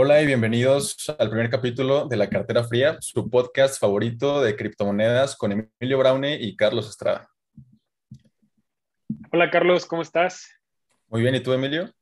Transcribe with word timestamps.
Hola 0.00 0.22
y 0.22 0.26
bienvenidos 0.26 1.12
al 1.18 1.28
primer 1.28 1.50
capítulo 1.50 2.06
de 2.06 2.16
La 2.16 2.30
Cartera 2.30 2.62
Fría, 2.62 2.98
su 3.00 3.28
podcast 3.28 3.80
favorito 3.80 4.40
de 4.40 4.54
criptomonedas 4.54 5.36
con 5.36 5.50
Emilio 5.50 5.98
Braune 5.98 6.38
y 6.40 6.54
Carlos 6.54 6.88
Estrada. 6.88 7.28
Hola 9.32 9.50
Carlos, 9.50 9.86
¿cómo 9.86 10.02
estás? 10.02 10.54
Muy 11.08 11.22
bien, 11.22 11.34
¿y 11.34 11.40
tú 11.40 11.52
Emilio? 11.52 11.92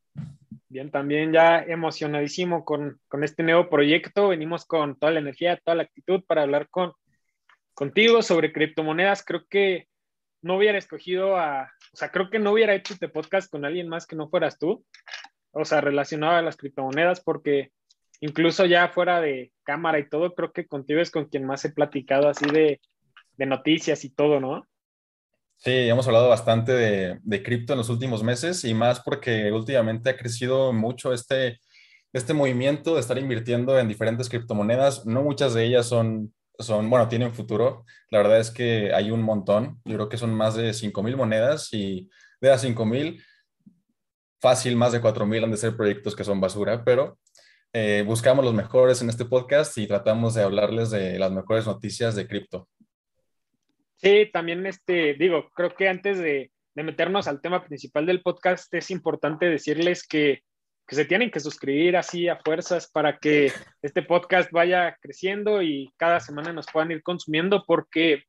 Bien, 0.69 0.91
también 0.91 1.33
ya 1.33 1.63
emocionadísimo 1.63 2.67
con, 2.67 3.01
este 3.23 3.43
nuevo 3.43 3.71
proyecto. 3.71 4.29
Venimos 4.29 4.67
con 4.67 4.99
toda 4.99 5.13
la 5.13 5.21
energía, 5.21 5.59
toda 5.65 5.77
la 5.77 5.85
actitud 5.85 6.23
para 6.29 6.43
hablar 6.43 6.69
con, 6.69 6.93
contigo 7.73 8.21
sobre 8.21 8.53
criptomonedas. 8.53 9.25
Creo 9.25 9.47
que 9.49 9.89
no 10.43 10.59
hubiera 10.59 10.77
escogido 10.77 11.39
a, 11.39 11.73
o 11.95 11.97
sea, 11.97 12.11
creo 12.11 12.29
que 12.29 12.41
no 12.41 12.53
hubiera 12.53 12.75
hecho 12.75 12.93
este 12.93 13.09
podcast 13.09 13.51
con 13.51 13.65
alguien 13.65 13.89
más 13.89 14.07
que 14.07 14.17
no 14.17 14.29
fueras 14.29 14.59
tú, 14.59 14.85
o 15.53 15.65
sea, 15.65 15.81
relacionado 15.81 16.35
a 16.37 16.43
las 16.43 16.59
criptomonedas, 16.59 17.23
porque 17.23 17.71
incluso 18.21 18.65
ya 18.67 18.89
fuera 18.89 19.21
de 19.21 19.53
cámara 19.63 19.99
y 19.99 20.09
todo, 20.09 20.35
creo 20.35 20.53
que 20.53 20.67
contigo 20.67 21.01
es 21.01 21.11
con 21.11 21.27
quien 21.27 21.45
más 21.45 21.65
he 21.65 21.71
platicado 21.71 22.29
así 22.29 22.47
de, 22.47 22.81
noticias 23.39 24.05
y 24.05 24.11
todo, 24.11 24.41
¿no? 24.41 24.67
Sí, 25.57 25.71
hemos 25.71 26.07
hablado 26.07 26.29
bastante 26.29 26.73
de, 26.73 27.19
de 27.23 27.43
cripto 27.43 27.73
en 27.73 27.79
los 27.79 27.89
últimos 27.89 28.23
meses 28.23 28.65
y 28.65 28.75
más 28.75 29.01
porque 29.01 29.51
últimamente 29.53 30.11
ha 30.11 30.17
crecido 30.17 30.73
mucho 30.73 31.13
este, 31.13 31.61
este 32.13 32.35
movimiento 32.35 32.95
de 32.95 33.01
estar 33.01 33.19
invirtiendo 33.19 33.79
en 33.79 33.89
diferentes 33.89 34.29
criptomonedas. 34.29 35.05
No 35.07 35.23
muchas 35.23 35.55
de 35.55 35.65
ellas 35.65 35.87
son, 35.87 36.35
son, 36.59 36.89
bueno, 36.89 37.09
tienen 37.09 37.35
futuro. 37.35 37.85
La 38.11 38.19
verdad 38.19 38.41
es 38.41 38.51
que 38.51 38.93
hay 38.95 39.11
un 39.11 39.23
montón. 39.23 39.81
Yo 39.85 39.95
creo 39.97 40.09
que 40.09 40.17
son 40.17 40.35
más 40.35 40.55
de 40.55 40.73
5 40.73 41.03
mil 41.03 41.17
monedas 41.17 41.69
y 41.73 42.09
de 42.41 42.49
las 42.49 42.63
5 42.63 42.87
mil, 42.87 43.23
fácil, 44.41 44.77
más 44.77 44.93
de 44.93 45.01
4 45.01 45.27
mil 45.27 45.45
han 45.45 45.51
de 45.51 45.57
ser 45.57 45.77
proyectos 45.77 46.15
que 46.17 46.25
son 46.25 46.41
basura, 46.41 46.85
pero 46.85 47.19
eh, 47.73 48.05
buscamos 48.07 48.45
los 48.45 48.55
mejores 48.55 49.03
en 49.03 49.09
este 49.09 49.25
podcast 49.25 49.77
y 49.79 49.87
tratamos 49.87 50.35
de 50.35 50.43
hablarles 50.43 50.91
de 50.91 51.19
las 51.19 51.31
mejores 51.31 51.67
noticias 51.67 52.15
de 52.15 52.27
cripto. 52.27 52.69
Sí, 53.97 54.31
también 54.33 54.67
este, 54.67 55.15
digo, 55.15 55.51
creo 55.55 55.75
que 55.75 55.89
antes 55.89 56.19
de, 56.19 56.51
meternos 56.75 57.27
al 57.27 57.41
tema 57.41 57.65
principal 57.65 58.05
del 58.05 58.23
podcast 58.23 58.73
es 58.75 58.91
importante 58.91 59.47
decirles 59.47 60.07
que, 60.07 60.43
que, 60.87 60.95
se 60.95 61.07
tienen 61.07 61.31
que 61.31 61.41
suscribir 61.41 61.97
así 61.97 62.29
a 62.29 62.37
fuerzas 62.37 62.91
para 62.91 63.19
que 63.19 63.51
este 63.81 64.03
podcast 64.03 64.51
vaya 64.53 64.97
creciendo 65.01 65.63
y 65.63 65.91
cada 65.97 66.21
semana 66.21 66.53
nos 66.53 66.67
puedan 66.67 66.91
ir 66.91 67.03
consumiendo 67.03 67.65
porque 67.67 68.25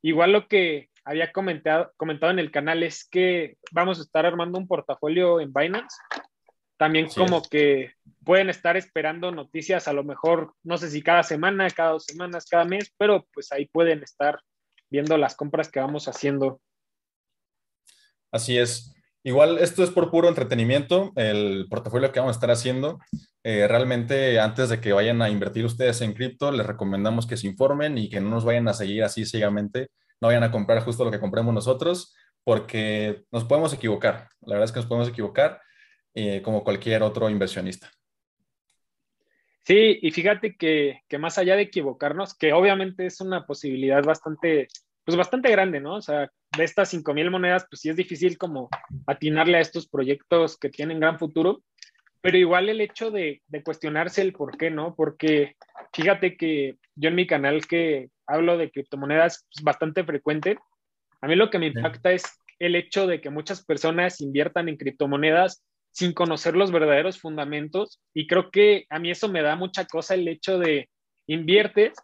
igual 0.00 0.32
lo 0.32 0.46
que 0.46 0.90
había 1.04 1.32
comentado, 1.32 1.92
comentado 1.96 2.30
en 2.32 2.38
el 2.38 2.52
canal 2.52 2.84
es 2.84 3.04
que 3.08 3.56
vamos 3.72 3.98
a 3.98 4.02
estar 4.02 4.26
armando 4.26 4.58
un 4.58 4.68
portafolio 4.68 5.40
en 5.40 5.52
Binance 5.52 5.96
también 6.82 7.06
como 7.14 7.42
que 7.42 7.92
pueden 8.24 8.50
estar 8.50 8.76
esperando 8.76 9.30
noticias 9.30 9.86
a 9.86 9.92
lo 9.92 10.02
mejor, 10.02 10.54
no 10.64 10.78
sé 10.78 10.90
si 10.90 11.00
cada 11.00 11.22
semana, 11.22 11.70
cada 11.70 11.92
dos 11.92 12.06
semanas, 12.06 12.44
cada 12.50 12.64
mes, 12.64 12.92
pero 12.98 13.24
pues 13.32 13.52
ahí 13.52 13.66
pueden 13.66 14.02
estar 14.02 14.40
viendo 14.90 15.16
las 15.16 15.36
compras 15.36 15.70
que 15.70 15.78
vamos 15.78 16.08
haciendo. 16.08 16.60
Así 18.32 18.58
es. 18.58 18.96
Igual 19.22 19.58
esto 19.58 19.84
es 19.84 19.90
por 19.90 20.10
puro 20.10 20.28
entretenimiento, 20.28 21.12
el 21.14 21.68
portafolio 21.70 22.10
que 22.10 22.18
vamos 22.18 22.34
a 22.34 22.38
estar 22.38 22.50
haciendo. 22.50 22.98
Eh, 23.44 23.68
realmente 23.68 24.40
antes 24.40 24.68
de 24.68 24.80
que 24.80 24.92
vayan 24.92 25.22
a 25.22 25.30
invertir 25.30 25.64
ustedes 25.64 26.00
en 26.00 26.14
cripto, 26.14 26.50
les 26.50 26.66
recomendamos 26.66 27.28
que 27.28 27.36
se 27.36 27.46
informen 27.46 27.96
y 27.96 28.10
que 28.10 28.20
no 28.20 28.28
nos 28.28 28.44
vayan 28.44 28.66
a 28.66 28.74
seguir 28.74 29.04
así 29.04 29.24
ciegamente, 29.24 29.90
no 30.20 30.26
vayan 30.26 30.42
a 30.42 30.50
comprar 30.50 30.82
justo 30.82 31.04
lo 31.04 31.12
que 31.12 31.20
compremos 31.20 31.54
nosotros, 31.54 32.12
porque 32.42 33.22
nos 33.30 33.44
podemos 33.44 33.72
equivocar. 33.72 34.30
La 34.40 34.54
verdad 34.54 34.64
es 34.64 34.72
que 34.72 34.80
nos 34.80 34.86
podemos 34.86 35.08
equivocar 35.08 35.60
eh, 36.14 36.42
como 36.42 36.62
cualquier 36.64 37.02
otro 37.02 37.30
inversionista. 37.30 37.90
Sí, 39.64 39.98
y 40.02 40.10
fíjate 40.10 40.56
que, 40.56 41.02
más 41.18 41.38
allá 41.38 41.54
de 41.54 41.62
equivocarnos, 41.62 42.34
que 42.34 42.52
obviamente 42.52 43.06
es 43.06 43.20
una 43.20 43.46
posibilidad 43.46 44.02
bastante, 44.02 44.66
pues 45.04 45.16
bastante 45.16 45.50
grande, 45.50 45.80
¿no? 45.80 45.94
O 45.94 46.02
sea, 46.02 46.30
de 46.56 46.64
estas 46.64 46.88
5 46.90 47.14
mil 47.14 47.30
monedas, 47.30 47.66
pues 47.70 47.80
sí 47.80 47.88
es 47.88 47.96
difícil 47.96 48.36
como 48.38 48.68
atinarle 49.06 49.58
a 49.58 49.60
estos 49.60 49.88
proyectos 49.88 50.58
que 50.58 50.68
tienen 50.68 50.98
gran 50.98 51.18
futuro, 51.18 51.62
pero 52.20 52.36
igual 52.36 52.68
el 52.68 52.80
hecho 52.80 53.12
de, 53.12 53.40
cuestionarse 53.64 54.20
el 54.22 54.32
por 54.32 54.56
qué, 54.56 54.70
¿no? 54.70 54.96
Porque 54.96 55.54
fíjate 55.92 56.36
que 56.36 56.76
yo 56.96 57.10
en 57.10 57.14
mi 57.14 57.26
canal 57.26 57.66
que 57.66 58.10
hablo 58.26 58.58
de 58.58 58.70
criptomonedas 58.70 59.46
es 59.54 59.62
bastante 59.62 60.02
frecuente, 60.04 60.58
a 61.20 61.28
mí 61.28 61.36
lo 61.36 61.50
que 61.50 61.60
me 61.60 61.68
impacta 61.68 62.10
es 62.12 62.24
el 62.58 62.74
hecho 62.74 63.06
de 63.06 63.20
que 63.20 63.30
muchas 63.30 63.64
personas 63.64 64.20
inviertan 64.20 64.68
en 64.68 64.76
criptomonedas 64.76 65.62
sin 65.92 66.12
conocer 66.12 66.56
los 66.56 66.72
verdaderos 66.72 67.20
fundamentos. 67.20 68.00
Y 68.12 68.26
creo 68.26 68.50
que 68.50 68.86
a 68.90 68.98
mí 68.98 69.10
eso 69.10 69.28
me 69.28 69.42
da 69.42 69.56
mucha 69.56 69.86
cosa 69.86 70.14
el 70.14 70.26
hecho 70.26 70.58
de 70.58 70.88
inviertes 71.26 71.94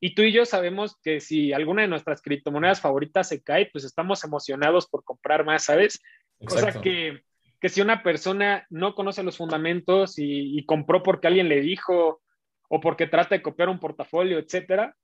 y 0.00 0.14
tú 0.14 0.22
y 0.22 0.32
yo 0.32 0.44
sabemos 0.44 0.96
que 1.02 1.20
si 1.20 1.52
alguna 1.52 1.82
de 1.82 1.88
nuestras 1.88 2.22
criptomonedas 2.22 2.80
favoritas 2.80 3.28
se 3.28 3.42
cae, 3.42 3.68
pues 3.70 3.84
estamos 3.84 4.24
emocionados 4.24 4.86
por 4.86 5.04
comprar 5.04 5.44
más, 5.44 5.64
¿sabes? 5.64 6.00
Cosa 6.46 6.80
que, 6.80 7.22
que, 7.60 7.68
si 7.68 7.80
una 7.80 8.02
persona 8.02 8.66
no 8.70 8.94
conoce 8.94 9.22
los 9.22 9.36
fundamentos 9.36 10.14
y, 10.16 10.64
compró 10.66 11.02
porque 11.02 11.26
alguien 11.26 11.48
le 11.48 11.60
dijo 11.60 12.22
o 12.68 12.80
porque 12.80 13.06
trata 13.06 13.34
de 13.34 13.42
copiar 13.42 13.68
un 13.68 13.78
portafolio, 13.78 14.38
etcétera, 14.38 14.94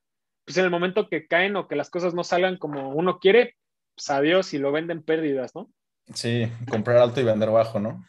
pues 0.44 0.56
en 0.58 0.64
el 0.64 0.70
momento 0.70 1.08
que 1.08 1.26
caen 1.26 1.56
o 1.56 1.68
que 1.68 1.76
las 1.76 1.90
cosas 1.90 2.14
no 2.14 2.24
salgan 2.24 2.56
como 2.56 2.90
uno 2.90 3.18
quiere, 3.18 3.56
pues 3.94 4.10
adiós 4.10 4.52
y 4.54 4.58
lo 4.58 4.72
venden 4.72 5.02
pérdidas, 5.02 5.54
¿no? 5.54 5.70
Sí, 6.14 6.50
comprar 6.68 6.96
alto 6.96 7.20
y 7.20 7.24
vender 7.24 7.50
bajo, 7.50 7.78
¿no? 7.78 8.04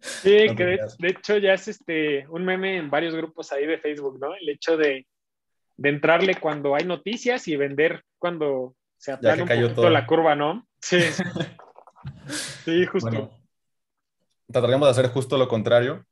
Sí, 0.00 0.46
que 0.56 0.64
de, 0.64 1.08
hecho 1.08 1.38
ya 1.38 1.54
es 1.54 1.68
este 1.68 2.26
un 2.28 2.44
meme 2.44 2.76
en 2.76 2.90
varios 2.90 3.14
grupos 3.14 3.52
ahí 3.52 3.66
de 3.66 3.78
Facebook, 3.78 4.18
¿no? 4.20 4.34
El 4.34 4.48
hecho 4.48 4.76
de, 4.76 5.06
entrarle 5.82 6.36
cuando 6.36 6.74
hay 6.74 6.84
noticias 6.84 7.48
y 7.48 7.56
vender 7.56 8.04
cuando 8.18 8.76
se 8.96 9.12
aplana 9.12 9.42
un 9.42 9.48
poquito 9.48 9.90
la 9.90 10.06
curva, 10.06 10.34
¿no? 10.36 10.66
Sí. 10.80 11.00
sí, 12.64 12.86
justo. 12.86 13.30
trataremos 14.50 14.86
de 14.86 14.90
hacer 14.90 15.08
justo 15.08 15.36
lo 15.36 15.48
contrario, 15.48 16.06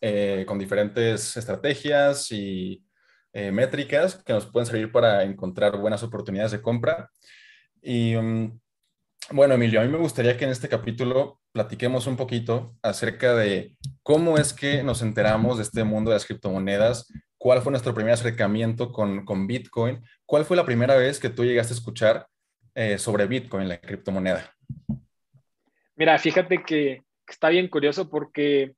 eh, 0.00 0.44
con 0.46 0.58
diferentes 0.58 1.36
estrategias 1.36 2.30
y 2.32 2.84
eh, 3.32 3.50
métricas 3.50 4.22
que 4.22 4.32
nos 4.32 4.46
pueden 4.46 4.66
servir 4.66 4.92
para 4.92 5.22
encontrar 5.22 5.76
buenas 5.78 6.02
oportunidades 6.02 6.52
de 6.52 6.60
compra. 6.60 7.10
Y 7.80 8.14
mm, 8.16 8.60
bueno, 9.30 9.54
Emilio, 9.54 9.80
a 9.80 9.84
mí 9.84 9.90
me 9.90 9.98
gustaría 9.98 10.36
que 10.36 10.44
en 10.44 10.50
este 10.50 10.68
capítulo 10.68 11.40
platiquemos 11.52 12.06
un 12.06 12.16
poquito 12.16 12.76
acerca 12.82 13.34
de 13.34 13.76
cómo 14.02 14.38
es 14.38 14.52
que 14.52 14.82
nos 14.82 15.02
enteramos 15.02 15.58
de 15.58 15.64
este 15.64 15.84
mundo 15.84 16.10
de 16.10 16.16
las 16.16 16.26
criptomonedas, 16.26 17.12
cuál 17.36 17.60
fue 17.60 17.70
nuestro 17.70 17.94
primer 17.94 18.14
acercamiento 18.14 18.90
con, 18.90 19.24
con 19.24 19.46
Bitcoin, 19.46 20.02
cuál 20.24 20.44
fue 20.44 20.56
la 20.56 20.64
primera 20.64 20.96
vez 20.96 21.18
que 21.18 21.30
tú 21.30 21.44
llegaste 21.44 21.74
a 21.74 21.76
escuchar 21.76 22.26
eh, 22.74 22.98
sobre 22.98 23.26
Bitcoin, 23.26 23.68
la 23.68 23.80
criptomoneda. 23.80 24.54
Mira, 25.96 26.18
fíjate 26.18 26.62
que 26.62 27.02
está 27.26 27.48
bien 27.48 27.68
curioso 27.68 28.08
porque 28.08 28.74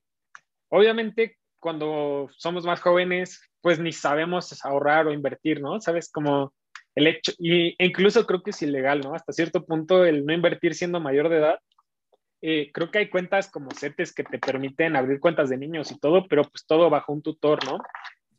obviamente 0.68 1.38
cuando 1.60 2.28
somos 2.36 2.64
más 2.64 2.80
jóvenes, 2.80 3.40
pues 3.60 3.78
ni 3.78 3.92
sabemos 3.92 4.64
ahorrar 4.64 5.06
o 5.06 5.12
invertir, 5.12 5.60
¿no? 5.60 5.80
Sabes, 5.80 6.10
como 6.10 6.54
el 6.94 7.06
hecho, 7.06 7.32
y, 7.38 7.74
e 7.78 7.86
incluso 7.86 8.26
creo 8.26 8.42
que 8.42 8.50
es 8.50 8.62
ilegal, 8.62 9.00
¿no? 9.00 9.14
Hasta 9.14 9.32
cierto 9.32 9.64
punto 9.64 10.04
el 10.04 10.24
no 10.24 10.32
invertir 10.32 10.74
siendo 10.74 11.00
mayor 11.00 11.28
de 11.28 11.38
edad. 11.38 11.58
Eh, 12.42 12.70
creo 12.72 12.90
que 12.90 12.98
hay 12.98 13.10
cuentas 13.10 13.50
como 13.50 13.70
CETES 13.70 14.14
que 14.14 14.24
te 14.24 14.38
permiten 14.38 14.96
abrir 14.96 15.20
cuentas 15.20 15.50
de 15.50 15.58
niños 15.58 15.90
y 15.90 15.98
todo, 15.98 16.26
pero 16.26 16.42
pues 16.42 16.64
todo 16.66 16.88
bajo 16.88 17.12
un 17.12 17.22
tutor, 17.22 17.64
¿no? 17.66 17.78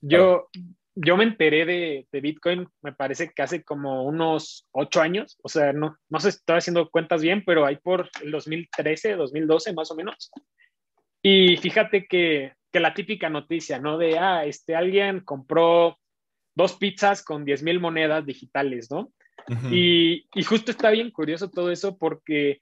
Yo, 0.02 0.50
yo 0.96 1.18
me 1.18 1.24
enteré 1.24 1.66
de, 1.66 2.08
de, 2.12 2.22
Bitcoin, 2.22 2.68
me 2.82 2.94
parece 2.94 3.32
que 3.32 3.44
hace 3.44 3.64
como 3.64 4.04
unos 4.04 4.68
ocho 4.72 5.02
años, 5.02 5.38
o 5.44 5.50
sea, 5.50 5.72
no, 5.72 5.98
no 6.10 6.20
sé 6.20 6.32
si 6.32 6.38
estoy 6.38 6.58
haciendo 6.58 6.90
cuentas 6.90 7.22
bien, 7.22 7.44
pero 7.46 7.66
hay 7.66 7.78
por 7.78 8.10
el 8.24 8.32
2013, 8.32 9.16
2012 9.16 9.74
más 9.74 9.92
o 9.92 9.96
menos. 9.96 10.32
Y 11.22 11.58
fíjate 11.58 12.08
que, 12.08 12.54
que 12.72 12.80
la 12.80 12.96
típica 12.96 13.30
noticia, 13.30 13.80
¿no? 13.80 14.00
De, 14.00 14.18
ah, 14.18 14.46
este, 14.46 14.76
alguien 14.76 15.20
compró 15.20 16.00
dos 16.62 16.78
pizzas 16.78 17.24
con 17.24 17.46
10 17.46 17.64
mil 17.64 17.80
monedas 17.80 18.26
digitales, 18.26 18.90
¿no? 18.92 19.12
y, 19.72 20.26
justo 20.46 20.72
está 20.72 20.92
bien 20.92 21.10
curioso 21.12 21.50
todo 21.50 21.72
eso 21.72 21.98
porque 21.98 22.62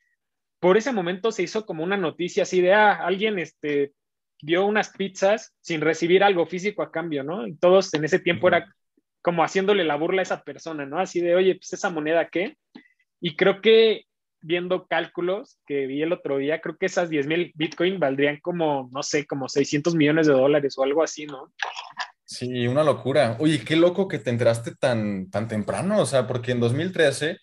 por 0.59 0.77
ese 0.77 0.91
momento 0.91 1.31
se 1.31 1.43
hizo 1.43 1.65
como 1.65 1.83
una 1.83 1.97
noticia 1.97 2.43
así 2.43 2.61
de, 2.61 2.73
ah, 2.73 2.93
alguien 2.93 3.37
este, 3.39 3.93
dio 4.41 4.65
unas 4.65 4.89
pizzas 4.89 5.53
sin 5.61 5.81
recibir 5.81 6.23
algo 6.23 6.45
físico 6.45 6.81
a 6.81 6.91
cambio, 6.91 7.23
¿no? 7.23 7.47
Y 7.47 7.55
todos 7.55 7.93
en 7.93 8.03
ese 8.05 8.19
tiempo 8.19 8.47
era 8.47 8.73
como 9.21 9.43
haciéndole 9.43 9.83
la 9.83 9.95
burla 9.95 10.21
a 10.21 10.23
esa 10.23 10.43
persona, 10.43 10.85
¿no? 10.85 10.99
Así 10.99 11.21
de, 11.21 11.35
oye, 11.35 11.55
pues 11.55 11.73
esa 11.73 11.89
moneda 11.89 12.29
qué? 12.29 12.57
Y 13.21 13.35
creo 13.35 13.61
que 13.61 14.05
viendo 14.41 14.87
cálculos 14.87 15.59
que 15.65 15.85
vi 15.85 16.01
el 16.01 16.13
otro 16.13 16.37
día, 16.37 16.61
creo 16.61 16.77
que 16.77 16.85
esas 16.85 17.09
10 17.09 17.27
mil 17.27 17.51
Bitcoin 17.55 17.99
valdrían 17.99 18.39
como, 18.41 18.89
no 18.91 19.03
sé, 19.03 19.25
como 19.25 19.49
600 19.49 19.95
millones 19.95 20.27
de 20.27 20.33
dólares 20.33 20.77
o 20.77 20.83
algo 20.83 21.03
así, 21.03 21.25
¿no? 21.25 21.51
Sí, 22.29 22.67
una 22.67 22.83
locura. 22.83 23.37
Oye, 23.39 23.65
qué 23.65 23.75
loco 23.75 24.07
que 24.07 24.19
te 24.19 24.29
enteraste 24.29 24.75
tan, 24.75 25.31
tan 25.31 25.47
temprano, 25.47 25.99
o 25.99 26.05
sea, 26.05 26.27
porque 26.27 26.51
en 26.51 26.59
2013 26.59 27.39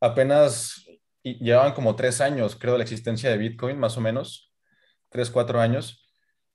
apenas 0.00 0.86
llevaban 1.22 1.74
como 1.74 1.94
tres 1.94 2.22
años, 2.22 2.56
creo, 2.58 2.72
de 2.72 2.78
la 2.78 2.84
existencia 2.84 3.28
de 3.28 3.36
Bitcoin, 3.36 3.78
más 3.78 3.98
o 3.98 4.00
menos, 4.00 4.50
tres, 5.10 5.28
cuatro 5.30 5.60
años. 5.60 6.06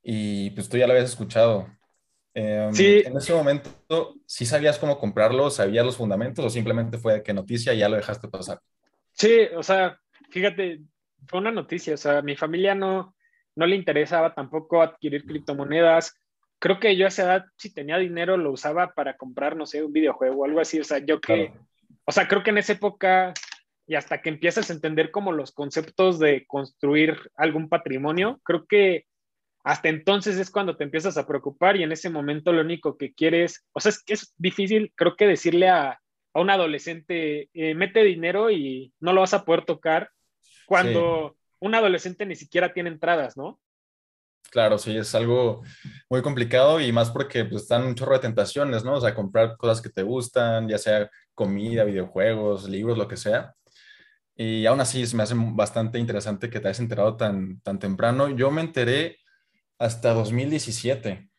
y 0.02 0.50
pues 0.52 0.68
tú 0.68 0.78
ya 0.78 0.88
lo 0.88 0.94
habías 0.94 1.12
escuchado. 1.12 1.68
Em, 2.34 2.74
sí. 2.74 3.04
En 3.06 3.16
ese 3.18 3.34
momento, 3.36 4.16
¿sí 4.26 4.48
sabías 4.48 4.80
cómo 4.80 4.98
comprarlo? 4.98 5.52
¿Sabías 5.52 5.86
los 5.86 5.98
fundamentos 5.98 6.44
o 6.44 6.50
simplemente 6.50 6.98
fue 6.98 7.22
qué 7.22 7.34
noticia 7.34 7.72
y 7.76 7.80
ya 7.80 7.90
lo 7.90 7.98
dejaste 7.98 8.28
pasar? 8.28 8.60
Sí, 9.12 9.42
o 9.56 9.62
sea, 9.62 10.00
fíjate, 10.32 10.82
fue 11.28 11.40
una 11.40 11.52
noticia, 11.52 11.94
o 11.94 11.98
sea, 11.98 12.24
mi 12.24 12.36
familia 12.36 12.74
no, 12.74 13.16
no 13.56 13.68
le 13.68 13.76
interesaba 13.76 14.34
tampoco 14.34 14.82
adquirir 14.82 15.24
criptomonedas. 15.24 16.16
Creo 16.60 16.80
que 16.80 16.96
yo 16.96 17.06
a 17.06 17.10
esa 17.10 17.24
edad, 17.24 17.46
si 17.58 17.74
tenía 17.74 17.98
dinero, 17.98 18.38
lo 18.38 18.52
usaba 18.52 18.94
para 18.94 19.18
comprar, 19.18 19.56
no 19.56 19.66
sé, 19.66 19.84
un 19.84 19.94
videojuego 19.94 20.42
o 20.42 20.46
algo 20.46 20.60
así. 20.60 20.80
O 20.80 20.84
sea, 20.84 21.00
yo 21.00 21.20
que, 21.22 21.54
o 22.06 22.12
sea, 22.12 22.28
creo 22.28 22.44
que 22.44 22.50
en 22.50 22.58
esa 22.58 22.74
época 22.74 23.34
y 23.88 23.96
hasta 23.96 24.22
que 24.22 24.30
empiezas 24.30 24.70
a 24.70 24.74
entender 24.74 25.12
como 25.12 25.32
los 25.32 25.52
conceptos 25.52 26.18
de 26.20 26.46
construir 26.48 27.18
algún 27.36 27.70
patrimonio, 27.70 28.40
creo 28.44 28.66
que 28.66 29.06
hasta 29.64 29.90
entonces 29.90 30.38
es 30.38 30.52
cuando 30.52 30.78
te 30.78 30.84
empiezas 30.84 31.18
a 31.18 31.28
preocupar 31.28 31.76
y 31.76 31.84
en 31.84 31.92
ese 31.92 32.10
momento 32.10 32.52
lo 32.52 32.62
único 32.62 32.98
que 32.98 33.14
quieres, 33.14 33.66
o 33.74 33.80
sea, 33.80 33.90
es 33.90 34.04
que 34.04 34.14
es 34.14 34.34
difícil, 34.38 34.92
creo 34.96 35.16
que 35.16 35.28
decirle 35.28 35.70
a, 35.70 36.00
a 36.34 36.40
un 36.40 36.50
adolescente, 36.50 37.50
eh, 37.54 37.74
mete 37.76 38.04
dinero 38.04 38.52
y 38.52 38.94
no 39.00 39.14
lo 39.14 39.22
vas 39.22 39.34
a 39.34 39.46
poder 39.46 39.66
tocar 39.66 40.10
cuando 40.68 41.36
un 41.60 41.76
adolescente 41.76 42.26
ni 42.26 42.36
siquiera 42.36 42.74
tiene 42.74 42.90
entradas, 42.90 43.38
¿no? 43.38 43.60
Claro, 44.52 44.78
sí, 44.78 44.96
es 44.96 45.14
algo 45.16 45.64
muy 46.10 46.22
complicado 46.22 46.80
y 46.80 46.92
más 46.92 47.12
porque 47.12 47.46
pues, 47.46 47.64
están 47.64 47.84
un 47.84 47.96
chorro 47.96 48.14
de 48.14 48.20
tentaciones, 48.20 48.84
¿no? 48.84 48.96
O 48.96 49.02
sea, 49.02 49.14
comprar 49.14 49.58
cosas 49.58 49.82
que 49.82 49.90
te 49.90 50.04
gustan, 50.04 50.68
ya 50.70 50.78
sea 50.78 51.10
comida, 51.34 51.84
videojuegos, 51.84 52.70
libros, 52.70 52.98
lo 52.98 53.08
que 53.08 53.18
sea. 53.18 53.54
Y 54.36 54.66
aún 54.66 54.82
así 54.82 55.04
me 55.16 55.24
hace 55.24 55.36
bastante 55.38 56.00
interesante 56.00 56.50
que 56.50 56.60
te 56.60 56.68
hayas 56.68 56.80
enterado 56.80 57.16
tan, 57.18 57.62
tan 57.62 57.80
temprano. 57.80 58.30
Yo 58.30 58.52
me 58.52 58.62
enteré 58.62 59.18
hasta 59.80 60.14
2017. 60.14 61.30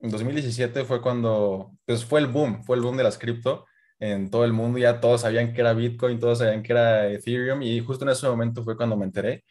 En 0.00 0.10
2017 0.10 0.84
fue 0.84 1.02
cuando, 1.02 1.72
pues 1.84 2.04
fue 2.04 2.20
el 2.20 2.26
boom, 2.26 2.64
fue 2.64 2.76
el 2.76 2.82
boom 2.82 2.96
de 2.96 3.04
las 3.04 3.18
cripto 3.18 3.66
en 3.98 4.30
todo 4.30 4.44
el 4.44 4.52
mundo. 4.52 4.78
Ya 4.78 5.00
todos 5.00 5.22
sabían 5.22 5.52
que 5.52 5.60
era 5.60 5.74
Bitcoin, 5.74 6.18
todos 6.20 6.38
sabían 6.38 6.62
que 6.62 6.72
era 6.72 7.08
Ethereum 7.08 7.62
y 7.62 7.80
justo 7.80 8.04
en 8.04 8.10
ese 8.10 8.28
momento 8.28 8.64
fue 8.64 8.76
cuando 8.76 8.96
me 8.96 9.04
enteré. 9.04 9.44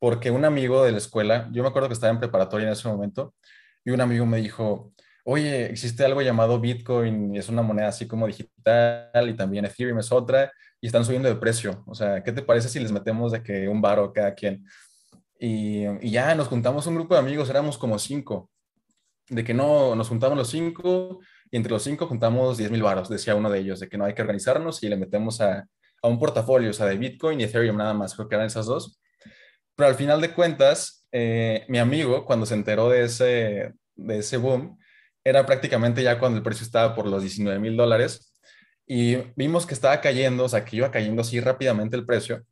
Porque 0.00 0.32
un 0.32 0.44
amigo 0.44 0.82
de 0.84 0.90
la 0.90 0.98
escuela, 0.98 1.48
yo 1.52 1.62
me 1.62 1.68
acuerdo 1.68 1.88
que 1.88 1.94
estaba 1.94 2.12
en 2.12 2.18
preparatoria 2.18 2.66
en 2.66 2.72
ese 2.72 2.88
momento, 2.88 3.34
y 3.84 3.90
un 3.90 4.00
amigo 4.00 4.26
me 4.26 4.38
dijo, 4.38 4.92
oye, 5.24 5.66
existe 5.66 6.04
algo 6.04 6.22
llamado 6.22 6.58
Bitcoin, 6.58 7.34
y 7.34 7.38
es 7.38 7.48
una 7.48 7.62
moneda 7.62 7.88
así 7.88 8.08
como 8.08 8.26
digital, 8.26 9.28
y 9.28 9.34
también 9.36 9.64
Ethereum 9.64 9.98
es 10.00 10.10
otra, 10.10 10.50
y 10.80 10.86
están 10.86 11.04
subiendo 11.04 11.28
de 11.28 11.36
precio. 11.36 11.84
O 11.86 11.94
sea, 11.94 12.22
¿qué 12.22 12.32
te 12.32 12.42
parece 12.42 12.68
si 12.68 12.80
les 12.80 12.92
metemos 12.92 13.32
de 13.32 13.42
que 13.42 13.68
un 13.68 13.80
baro 13.80 14.12
cada 14.12 14.34
quien? 14.34 14.64
Y, 15.38 16.10
ya 16.10 16.34
nos 16.34 16.48
juntamos 16.48 16.86
un 16.86 16.94
grupo 16.96 17.14
de 17.14 17.20
amigos, 17.20 17.48
éramos 17.50 17.78
como 17.78 17.98
cinco, 17.98 18.50
de 19.28 19.44
que 19.44 19.54
no, 19.54 19.94
nos 19.94 20.08
juntamos 20.08 20.36
los 20.36 20.48
cinco 20.50 21.20
y 21.50 21.56
entre 21.56 21.72
los 21.72 21.82
cinco 21.82 22.06
juntamos 22.06 22.58
10 22.58 22.70
mil 22.70 22.82
baros, 22.82 23.08
decía 23.08 23.34
uno 23.34 23.50
de 23.50 23.60
ellos, 23.60 23.80
de 23.80 23.88
que 23.88 23.96
no 23.96 24.04
hay 24.04 24.14
que 24.14 24.22
organizarnos 24.22 24.82
y 24.82 24.88
le 24.88 24.96
metemos 24.96 25.40
a, 25.40 25.66
a, 26.02 26.08
un 26.08 26.18
portafolio, 26.18 26.70
o 26.70 26.72
sea, 26.72 26.86
de 26.86 26.96
Bitcoin 26.98 27.40
y 27.40 27.44
Ethereum 27.44 27.76
nada 27.76 27.94
más, 27.94 28.14
creo 28.14 28.28
que 28.28 28.34
eran 28.34 28.46
esas 28.48 28.66
dos. 28.66 28.99
Pero 29.80 29.88
al 29.88 29.96
final 29.96 30.20
de 30.20 30.34
cuentas, 30.34 31.06
eh, 31.10 31.64
mi 31.66 31.78
amigo, 31.78 32.26
cuando 32.26 32.44
se 32.44 32.52
enteró 32.52 32.90
de 32.90 33.04
ese, 33.04 33.72
de 33.96 34.18
ese 34.18 34.36
boom, 34.36 34.78
era 35.24 35.46
prácticamente 35.46 36.02
ya 36.02 36.18
cuando 36.18 36.36
el 36.36 36.44
precio 36.44 36.66
estaba 36.66 36.94
por 36.94 37.06
los 37.06 37.22
19 37.22 37.58
mil 37.58 37.78
dólares 37.78 38.34
y 38.86 39.16
vimos 39.36 39.64
que 39.64 39.72
estaba 39.72 39.98
cayendo, 40.02 40.44
o 40.44 40.48
sea, 40.50 40.66
que 40.66 40.76
iba 40.76 40.90
cayendo 40.90 41.22
así 41.22 41.40
rápidamente 41.40 41.96
el 41.96 42.04
precio 42.04 42.44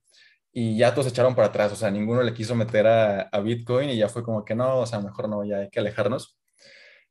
y 0.50 0.78
ya 0.78 0.92
todos 0.94 1.04
se 1.04 1.10
echaron 1.10 1.34
para 1.34 1.48
atrás, 1.48 1.70
o 1.70 1.76
sea, 1.76 1.90
ninguno 1.90 2.22
le 2.22 2.32
quiso 2.32 2.54
meter 2.54 2.86
a, 2.86 3.40
Bitcoin 3.42 3.90
y 3.90 3.98
ya 3.98 4.08
fue 4.08 4.22
como 4.22 4.42
que 4.42 4.54
no, 4.54 4.78
o 4.78 4.86
sea, 4.86 5.00
mejor 5.00 5.28
no, 5.28 5.44
ya 5.44 5.58
hay 5.58 5.68
que 5.68 5.80
alejarnos. 5.80 6.38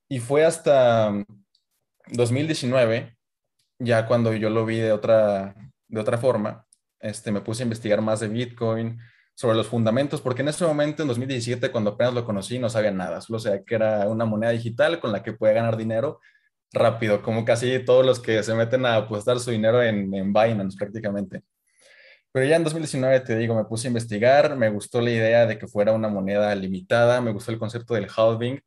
Y 0.09 0.17
fue 0.17 0.45
hasta 0.45 1.13
2019, 2.07 3.15
ya 3.77 4.07
cuando 4.07 4.33
yo 4.33 4.49
lo 4.49 4.65
vi 4.65 4.77
de 4.79 4.93
otra, 4.93 5.53
de 5.87 5.99
otra 6.01 6.17
forma, 6.17 6.65
este, 7.01 7.31
me 7.31 7.41
puse 7.41 7.61
a 7.61 7.65
investigar 7.65 8.01
más 8.01 8.19
de 8.21 8.29
Bitcoin, 8.29 8.99
sobre 9.37 9.55
los 9.55 9.67
fundamentos, 9.67 10.19
porque 10.19 10.41
en 10.41 10.47
ese 10.47 10.65
momento, 10.65 11.03
en 11.03 11.09
2017, 11.09 11.69
cuando 11.71 11.91
apenas 11.91 12.15
lo 12.15 12.25
conocí, 12.25 12.57
no 12.57 12.71
sabía 12.71 12.89
nada, 12.89 13.21
solo 13.21 13.37
sabía 13.37 13.63
que 13.63 13.75
era 13.75 14.07
una 14.07 14.25
moneda 14.25 14.51
digital 14.51 14.99
con 14.99 15.11
la 15.11 15.21
que 15.21 15.33
podía 15.33 15.53
ganar 15.53 15.77
dinero 15.77 16.19
rápido, 16.73 17.21
como 17.21 17.45
casi 17.45 17.77
todos 17.85 18.03
los 18.03 18.19
que 18.19 18.41
se 18.41 18.55
meten 18.55 18.85
a 18.87 18.95
apostar 18.95 19.39
su 19.39 19.51
dinero 19.51 19.83
en, 19.83 20.11
en 20.15 20.33
Binance 20.33 20.75
prácticamente. 20.75 21.43
Pero 22.31 22.47
ya 22.47 22.55
en 22.55 22.63
2019, 22.63 23.19
te 23.19 23.37
digo, 23.37 23.53
me 23.55 23.65
puse 23.65 23.87
a 23.87 23.89
investigar, 23.89 24.55
me 24.55 24.69
gustó 24.69 25.01
la 25.01 25.11
idea 25.11 25.45
de 25.45 25.59
que 25.59 25.67
fuera 25.67 25.93
una 25.93 26.09
moneda 26.09 26.53
limitada, 26.55 27.21
me 27.21 27.31
gustó 27.31 27.51
el 27.51 27.59
concepto 27.59 27.93
del 27.93 28.07
halving 28.15 28.59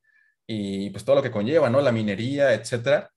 y 0.46 0.90
pues 0.90 1.04
todo 1.04 1.16
lo 1.16 1.22
que 1.22 1.32
conlleva, 1.32 1.68
¿no? 1.68 1.80
La 1.80 1.90
minería, 1.92 2.54
etcétera. 2.54 3.10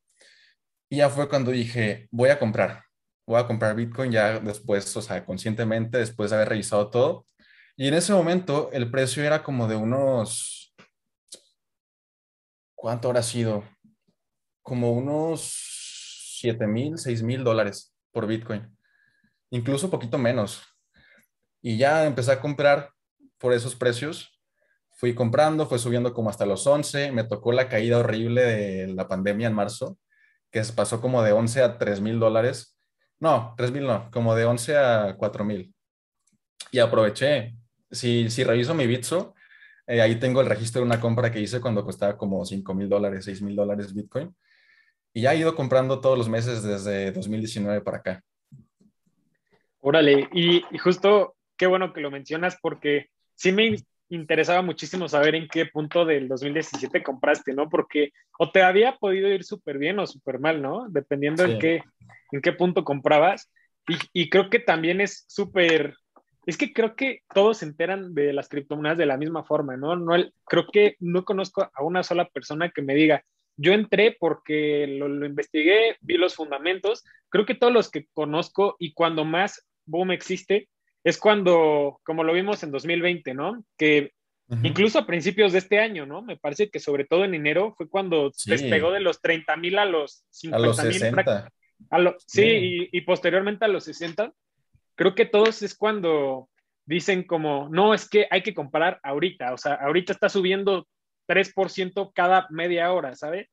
Y 0.89 0.97
ya 0.97 1.09
fue 1.09 1.29
cuando 1.29 1.51
dije, 1.51 2.07
voy 2.11 2.29
a 2.29 2.39
comprar, 2.39 2.83
voy 3.27 3.39
a 3.39 3.47
comprar 3.47 3.75
Bitcoin 3.75 4.11
ya 4.11 4.39
después, 4.39 4.95
o 4.97 5.01
sea, 5.03 5.23
conscientemente, 5.25 5.99
después 5.99 6.31
de 6.31 6.37
haber 6.37 6.49
revisado 6.49 6.89
todo. 6.89 7.25
Y 7.75 7.87
en 7.87 7.93
ese 7.95 8.13
momento 8.13 8.69
el 8.71 8.89
precio 8.91 9.23
era 9.23 9.43
como 9.43 9.67
de 9.67 9.75
unos, 9.75 10.75
¿cuánto 12.75 13.07
habrá 13.07 13.23
sido? 13.23 13.63
como 14.63 14.93
unos 14.93 16.39
7 16.39 16.65
mil, 16.65 16.97
6 16.97 17.21
mil 17.21 17.43
dólares 17.43 17.93
por 18.11 18.25
Bitcoin, 18.25 18.75
incluso 19.51 19.91
poquito 19.91 20.17
menos. 20.17 20.63
Y 21.61 21.77
ya 21.77 22.05
empecé 22.05 22.31
a 22.31 22.41
comprar 22.41 22.89
por 23.37 23.53
esos 23.53 23.75
precios. 23.75 24.41
Fui 24.91 25.13
comprando, 25.13 25.65
fue 25.67 25.79
subiendo 25.79 26.13
como 26.13 26.29
hasta 26.29 26.45
los 26.45 26.65
11. 26.65 27.11
Me 27.11 27.23
tocó 27.23 27.51
la 27.51 27.69
caída 27.69 27.99
horrible 27.99 28.41
de 28.41 28.87
la 28.87 29.07
pandemia 29.07 29.47
en 29.47 29.53
marzo, 29.53 29.97
que 30.51 30.61
pasó 30.75 31.01
como 31.01 31.23
de 31.23 31.33
11 31.33 31.61
a 31.61 31.77
3 31.77 32.01
mil 32.01 32.19
dólares. 32.19 32.77
No, 33.19 33.53
3 33.57 33.71
mil 33.71 33.85
no, 33.85 34.09
como 34.11 34.35
de 34.35 34.45
11 34.45 34.77
a 34.77 35.15
4 35.17 35.45
mil. 35.45 35.73
Y 36.71 36.79
aproveché. 36.79 37.55
Si, 37.93 38.29
si 38.29 38.43
reviso 38.43 38.73
mi 38.73 38.87
Bitso, 38.87 39.35
eh, 39.87 40.01
ahí 40.01 40.15
tengo 40.15 40.41
el 40.41 40.47
registro 40.47 40.81
de 40.81 40.87
una 40.87 40.99
compra 40.99 41.31
que 41.31 41.41
hice 41.41 41.59
cuando 41.59 41.83
costaba 41.83 42.17
como 42.17 42.45
5 42.45 42.73
mil 42.73 42.89
dólares, 42.89 43.25
6 43.25 43.41
mil 43.41 43.55
dólares 43.55 43.93
Bitcoin. 43.93 44.33
Y 45.13 45.21
ya 45.21 45.33
he 45.33 45.37
ido 45.37 45.55
comprando 45.55 46.01
todos 46.01 46.17
los 46.17 46.29
meses 46.29 46.63
desde 46.63 47.11
2019 47.11 47.81
para 47.81 47.97
acá. 47.97 48.23
Órale, 49.79 50.29
y, 50.33 50.63
justo 50.79 51.35
qué 51.57 51.67
bueno 51.67 51.93
que 51.93 52.01
lo 52.01 52.09
mencionas 52.09 52.57
porque 52.61 53.09
sí 53.35 53.51
me 53.51 53.75
interesaba 54.09 54.61
muchísimo 54.61 55.09
saber 55.09 55.35
en 55.35 55.47
qué 55.47 55.65
punto 55.65 56.05
del 56.05 56.27
2017 56.27 57.03
compraste, 57.03 57.53
¿no? 57.53 57.69
Porque 57.69 58.11
o 58.39 58.51
te 58.51 58.63
había 58.63 58.95
podido 58.95 59.27
ir 59.27 59.43
súper 59.43 59.77
bien 59.77 59.99
o 59.99 60.07
súper 60.07 60.39
mal, 60.39 60.61
¿no? 60.61 60.87
Dependiendo 60.89 61.43
en, 61.43 61.59
qué, 61.59 61.83
en 62.31 62.41
qué 62.41 62.53
punto 62.53 62.83
comprabas. 62.83 63.51
Y, 63.87 63.97
y 64.13 64.29
creo 64.29 64.49
que 64.49 64.59
también 64.59 65.01
es 65.01 65.25
súper, 65.27 65.95
es 66.45 66.57
que 66.57 66.73
creo 66.73 66.95
que 66.95 67.21
todos 67.33 67.59
se 67.59 67.65
enteran 67.65 68.13
de 68.13 68.33
las 68.33 68.49
criptomonedas 68.49 68.97
de 68.97 69.05
la 69.05 69.17
misma 69.17 69.43
forma, 69.43 69.77
¿no? 69.77 69.95
no 69.95 70.13
creo 70.45 70.67
que 70.71 70.95
no 70.99 71.23
conozco 71.23 71.69
a 71.73 71.83
una 71.83 72.03
sola 72.03 72.27
persona 72.29 72.69
que 72.69 72.81
me 72.81 72.95
diga, 72.95 73.23
yo 73.57 73.73
entré 73.73 74.15
porque 74.19 74.87
lo, 74.87 75.25
investigué, 75.25 75.97
vi 76.01 76.17
los 76.17 76.35
fundamentos. 76.35 77.03
Creo 77.29 77.45
que 77.45 77.55
todos 77.55 77.73
los 77.73 77.89
que 77.91 78.07
conozco 78.13 78.75
y 78.79 78.93
cuando 78.93 79.25
más 79.25 79.65
boom 79.85 80.11
existe 80.11 80.69
es 81.03 81.17
cuando, 81.17 81.99
como 82.03 82.23
lo 82.23 82.33
vimos 82.33 82.63
en 82.63 82.71
2020, 82.71 83.33
¿no? 83.33 83.63
Que 83.77 84.11
incluso 84.63 84.99
a 84.99 85.05
principios 85.05 85.51
de 85.51 85.59
este 85.59 85.79
año, 85.79 86.05
¿no? 86.05 86.21
Me 86.21 86.37
parece 86.37 86.69
que 86.69 86.79
sobre 86.79 87.05
todo 87.05 87.25
en 87.25 87.33
enero 87.33 87.73
fue 87.77 87.89
cuando 87.89 88.31
despegó 88.45 88.91
de 88.91 89.01
los 89.01 89.21
30 89.21 89.55
mil 89.57 89.77
a 89.77 89.85
los 89.85 90.25
50 90.29 90.83
mil. 90.85 91.01
sí, 92.25 92.89
y, 92.91 93.01
posteriormente 93.01 93.65
a 93.65 93.67
los 93.67 93.83
60. 93.83 94.33
Creo 94.95 95.15
que 95.15 95.25
todos 95.25 95.61
es 95.61 95.75
cuando 95.75 96.49
dicen 96.85 97.23
como, 97.23 97.69
no, 97.69 97.93
es 97.93 98.09
que 98.09 98.27
hay 98.29 98.43
que 98.43 98.53
comparar 98.53 98.99
ahorita, 99.03 99.53
o 99.53 99.57
sea, 99.57 99.75
ahorita 99.75 100.13
está 100.13 100.29
subiendo 100.29 100.87
3% 101.27 102.11
cada 102.13 102.47
media 102.49 102.91
hora, 102.91 103.15
¿sabe? 103.15 103.49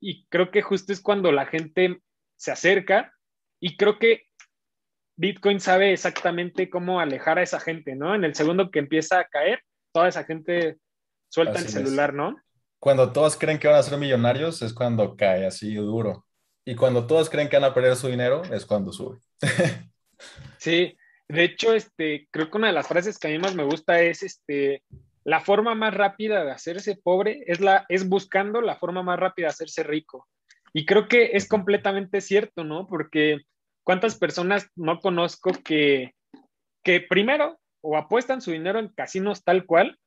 Y 0.00 0.26
creo 0.26 0.50
que 0.50 0.62
justo 0.62 0.92
es 0.92 1.00
cuando 1.00 1.32
la 1.32 1.46
gente 1.46 2.00
se 2.36 2.50
acerca 2.50 3.12
y 3.60 3.76
creo 3.76 3.98
que 3.98 4.24
Bitcoin 5.16 5.60
sabe 5.60 5.92
exactamente 5.92 6.70
cómo 6.70 7.00
alejar 7.00 7.38
a 7.38 7.42
esa 7.42 7.58
gente, 7.58 7.96
¿no? 7.96 8.14
En 8.14 8.24
el 8.24 8.34
segundo 8.34 8.70
que 8.70 8.78
empieza 8.78 9.18
a 9.18 9.26
caer, 9.26 9.62
toda 9.92 10.08
esa 10.08 10.24
gente 10.24 10.78
suelta 11.28 11.58
el 11.58 11.68
celular, 11.68 12.14
¿no? 12.14 12.36
Cuando 12.78 13.12
todos 13.12 13.36
creen 13.36 13.58
que 13.58 13.66
van 13.66 13.78
a 13.78 13.82
ser 13.82 13.98
millonarios 13.98 14.62
es 14.62 14.72
cuando 14.72 15.16
cae 15.16 15.46
así 15.46 15.74
duro. 15.74 16.24
Y 16.64 16.76
cuando 16.76 17.06
todos 17.06 17.28
creen 17.28 17.48
que 17.48 17.56
van 17.56 17.70
a 17.70 17.74
perder 17.74 17.96
su 17.96 18.08
dinero 18.08 18.42
es 18.52 18.64
cuando 18.64 18.92
sube. 18.92 19.18
sí, 20.58 20.96
de 21.28 21.44
hecho, 21.44 21.74
este, 21.74 22.26
creo 22.30 22.50
que 22.50 22.58
una 22.58 22.68
de 22.68 22.72
las 22.72 22.88
frases 22.88 23.18
que 23.18 23.28
a 23.28 23.30
mí 23.30 23.38
más 23.38 23.54
me 23.54 23.64
gusta 23.64 24.00
es, 24.00 24.22
este, 24.22 24.82
la 25.24 25.40
forma 25.40 25.74
más 25.74 25.92
rápida 25.92 26.44
de 26.44 26.52
hacerse 26.52 26.96
pobre 26.96 27.44
es, 27.46 27.60
la, 27.60 27.84
es 27.88 28.08
buscando 28.08 28.62
la 28.62 28.76
forma 28.76 29.02
más 29.02 29.20
rápida 29.20 29.46
de 29.46 29.52
hacerse 29.52 29.82
rico. 29.82 30.26
Y 30.72 30.86
creo 30.86 31.06
que 31.06 31.32
es 31.34 31.46
completamente 31.46 32.20
cierto, 32.20 32.64
¿no? 32.64 32.86
Porque 32.86 33.40
cuántas 33.84 34.18
personas 34.18 34.68
no 34.74 35.00
conozco 35.00 35.52
que, 35.64 36.14
que 36.82 37.00
primero 37.00 37.58
o 37.82 37.96
apuestan 37.96 38.40
su 38.40 38.50
dinero 38.50 38.78
en 38.78 38.88
casinos 38.88 39.44
tal 39.44 39.66
cual 39.66 39.98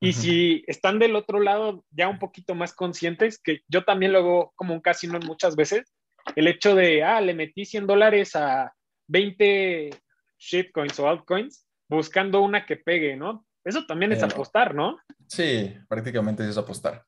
Y 0.00 0.14
si 0.14 0.64
están 0.66 0.98
del 0.98 1.14
otro 1.14 1.40
lado 1.40 1.84
ya 1.90 2.08
un 2.08 2.18
poquito 2.18 2.54
más 2.54 2.74
conscientes, 2.74 3.38
que 3.38 3.60
yo 3.68 3.84
también 3.84 4.12
lo 4.12 4.18
hago 4.18 4.52
como 4.56 4.74
un 4.74 4.80
casino 4.80 5.18
muchas 5.20 5.56
veces, 5.56 5.92
el 6.36 6.48
hecho 6.48 6.74
de, 6.74 7.04
ah, 7.04 7.20
le 7.20 7.34
metí 7.34 7.64
100 7.64 7.86
dólares 7.86 8.34
a 8.34 8.74
20 9.12 9.90
shitcoins 10.38 10.98
o 10.98 11.08
altcoins 11.08 11.66
buscando 11.88 12.40
una 12.40 12.64
que 12.64 12.76
pegue, 12.76 13.14
¿no? 13.14 13.46
Eso 13.62 13.84
también 13.86 14.10
es 14.10 14.22
apostar, 14.22 14.74
¿no? 14.74 14.98
Sí, 15.28 15.76
prácticamente 15.86 16.48
es 16.48 16.56
apostar. 16.56 17.04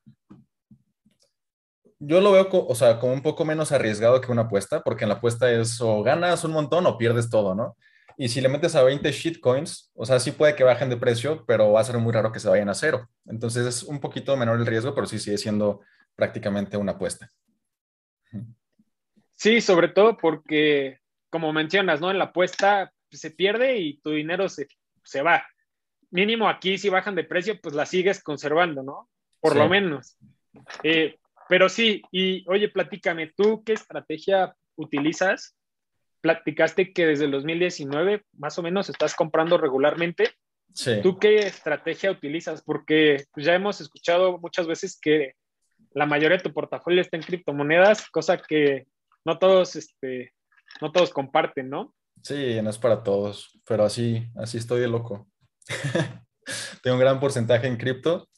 Yo 1.99 2.21
lo 2.21 2.31
veo, 2.31 2.47
o 2.51 2.75
sea, 2.75 2.99
como 2.99 3.13
un 3.13 3.21
poco 3.21 3.43
menos 3.43 3.71
arriesgado 3.71 4.21
que 4.21 4.31
una 4.31 4.43
apuesta, 4.43 4.81
porque 4.81 5.03
en 5.03 5.09
la 5.09 5.15
apuesta 5.15 5.51
es 5.51 5.81
o 5.81 6.03
ganas 6.03 6.43
un 6.43 6.51
montón 6.51 6.85
o 6.85 6.97
pierdes 6.97 7.29
todo, 7.29 7.55
¿no? 7.55 7.75
Y 8.17 8.29
si 8.29 8.39
le 8.39 8.47
metes 8.47 8.75
a 8.75 8.83
20 8.83 9.11
shitcoins, 9.11 9.91
o 9.95 10.05
sea, 10.05 10.19
sí 10.19 10.31
puede 10.31 10.55
que 10.55 10.63
bajen 10.63 10.89
de 10.89 10.97
precio, 10.97 11.43
pero 11.45 11.71
va 11.71 11.81
a 11.81 11.83
ser 11.83 11.97
muy 11.97 12.13
raro 12.13 12.31
que 12.31 12.39
se 12.39 12.47
vayan 12.47 12.69
a 12.69 12.73
cero. 12.73 13.09
Entonces 13.25 13.65
es 13.65 13.83
un 13.83 13.99
poquito 13.99 14.37
menor 14.37 14.59
el 14.59 14.65
riesgo, 14.65 14.93
pero 14.93 15.07
sí 15.07 15.19
sigue 15.19 15.37
siendo 15.37 15.81
prácticamente 16.15 16.77
una 16.77 16.93
apuesta. 16.93 17.31
Sí, 19.33 19.59
sobre 19.59 19.89
todo 19.89 20.15
porque, 20.15 20.99
como 21.35 21.51
mencionas, 21.51 21.99
¿no? 21.99 22.11
En 22.11 22.17
la 22.17 22.25
apuesta 22.25 22.93
se 23.11 23.29
pierde 23.29 23.77
y 23.77 23.97
tu 23.97 24.11
dinero 24.11 24.47
se, 24.47 24.69
se 25.03 25.21
va. 25.21 25.45
Mínimo 26.09 26.47
aquí, 26.47 26.77
si 26.77 26.87
bajan 26.87 27.13
de 27.13 27.25
precio, 27.25 27.59
pues 27.61 27.75
la 27.75 27.85
sigues 27.85 28.23
conservando, 28.23 28.83
¿no? 28.83 29.09
Por 29.41 29.57
lo 29.57 29.67
menos. 29.67 30.17
Eh, 30.81 31.17
pero 31.49 31.67
sí, 31.67 32.01
y 32.09 32.49
oye, 32.49 32.69
platícame, 32.69 33.33
¿tú 33.35 33.65
qué 33.65 33.73
estrategia 33.73 34.55
utilizas 34.77 35.57
platicaste 36.21 36.93
que 36.93 37.05
desde 37.05 37.25
el 37.25 37.31
2019 37.31 38.23
más 38.37 38.57
o 38.57 38.63
menos 38.63 38.89
estás 38.89 39.13
comprando 39.13 39.57
regularmente. 39.57 40.31
Sí. 40.73 41.01
¿Tú 41.03 41.19
qué 41.19 41.39
estrategia 41.39 42.11
utilizas? 42.11 42.61
Porque 42.63 43.25
pues, 43.33 43.45
ya 43.45 43.55
hemos 43.55 43.81
escuchado 43.81 44.37
muchas 44.37 44.67
veces 44.67 44.97
que 44.97 45.33
la 45.91 46.05
mayoría 46.05 46.37
de 46.37 46.43
tu 46.43 46.53
portafolio 46.53 47.01
está 47.01 47.17
en 47.17 47.23
criptomonedas, 47.23 48.09
cosa 48.09 48.37
que 48.37 48.87
no 49.25 49.37
todos, 49.37 49.75
este, 49.75 50.31
no 50.81 50.91
todos 50.91 51.11
comparten, 51.11 51.69
¿no? 51.69 51.93
Sí, 52.21 52.59
no 52.61 52.69
es 52.69 52.77
para 52.77 53.03
todos, 53.03 53.59
pero 53.67 53.83
así, 53.83 54.27
así 54.35 54.57
estoy 54.57 54.81
de 54.81 54.87
loco. 54.87 55.27
Tengo 56.83 56.95
un 56.95 57.01
gran 57.01 57.19
porcentaje 57.19 57.67
en 57.67 57.77
cripto 57.77 58.29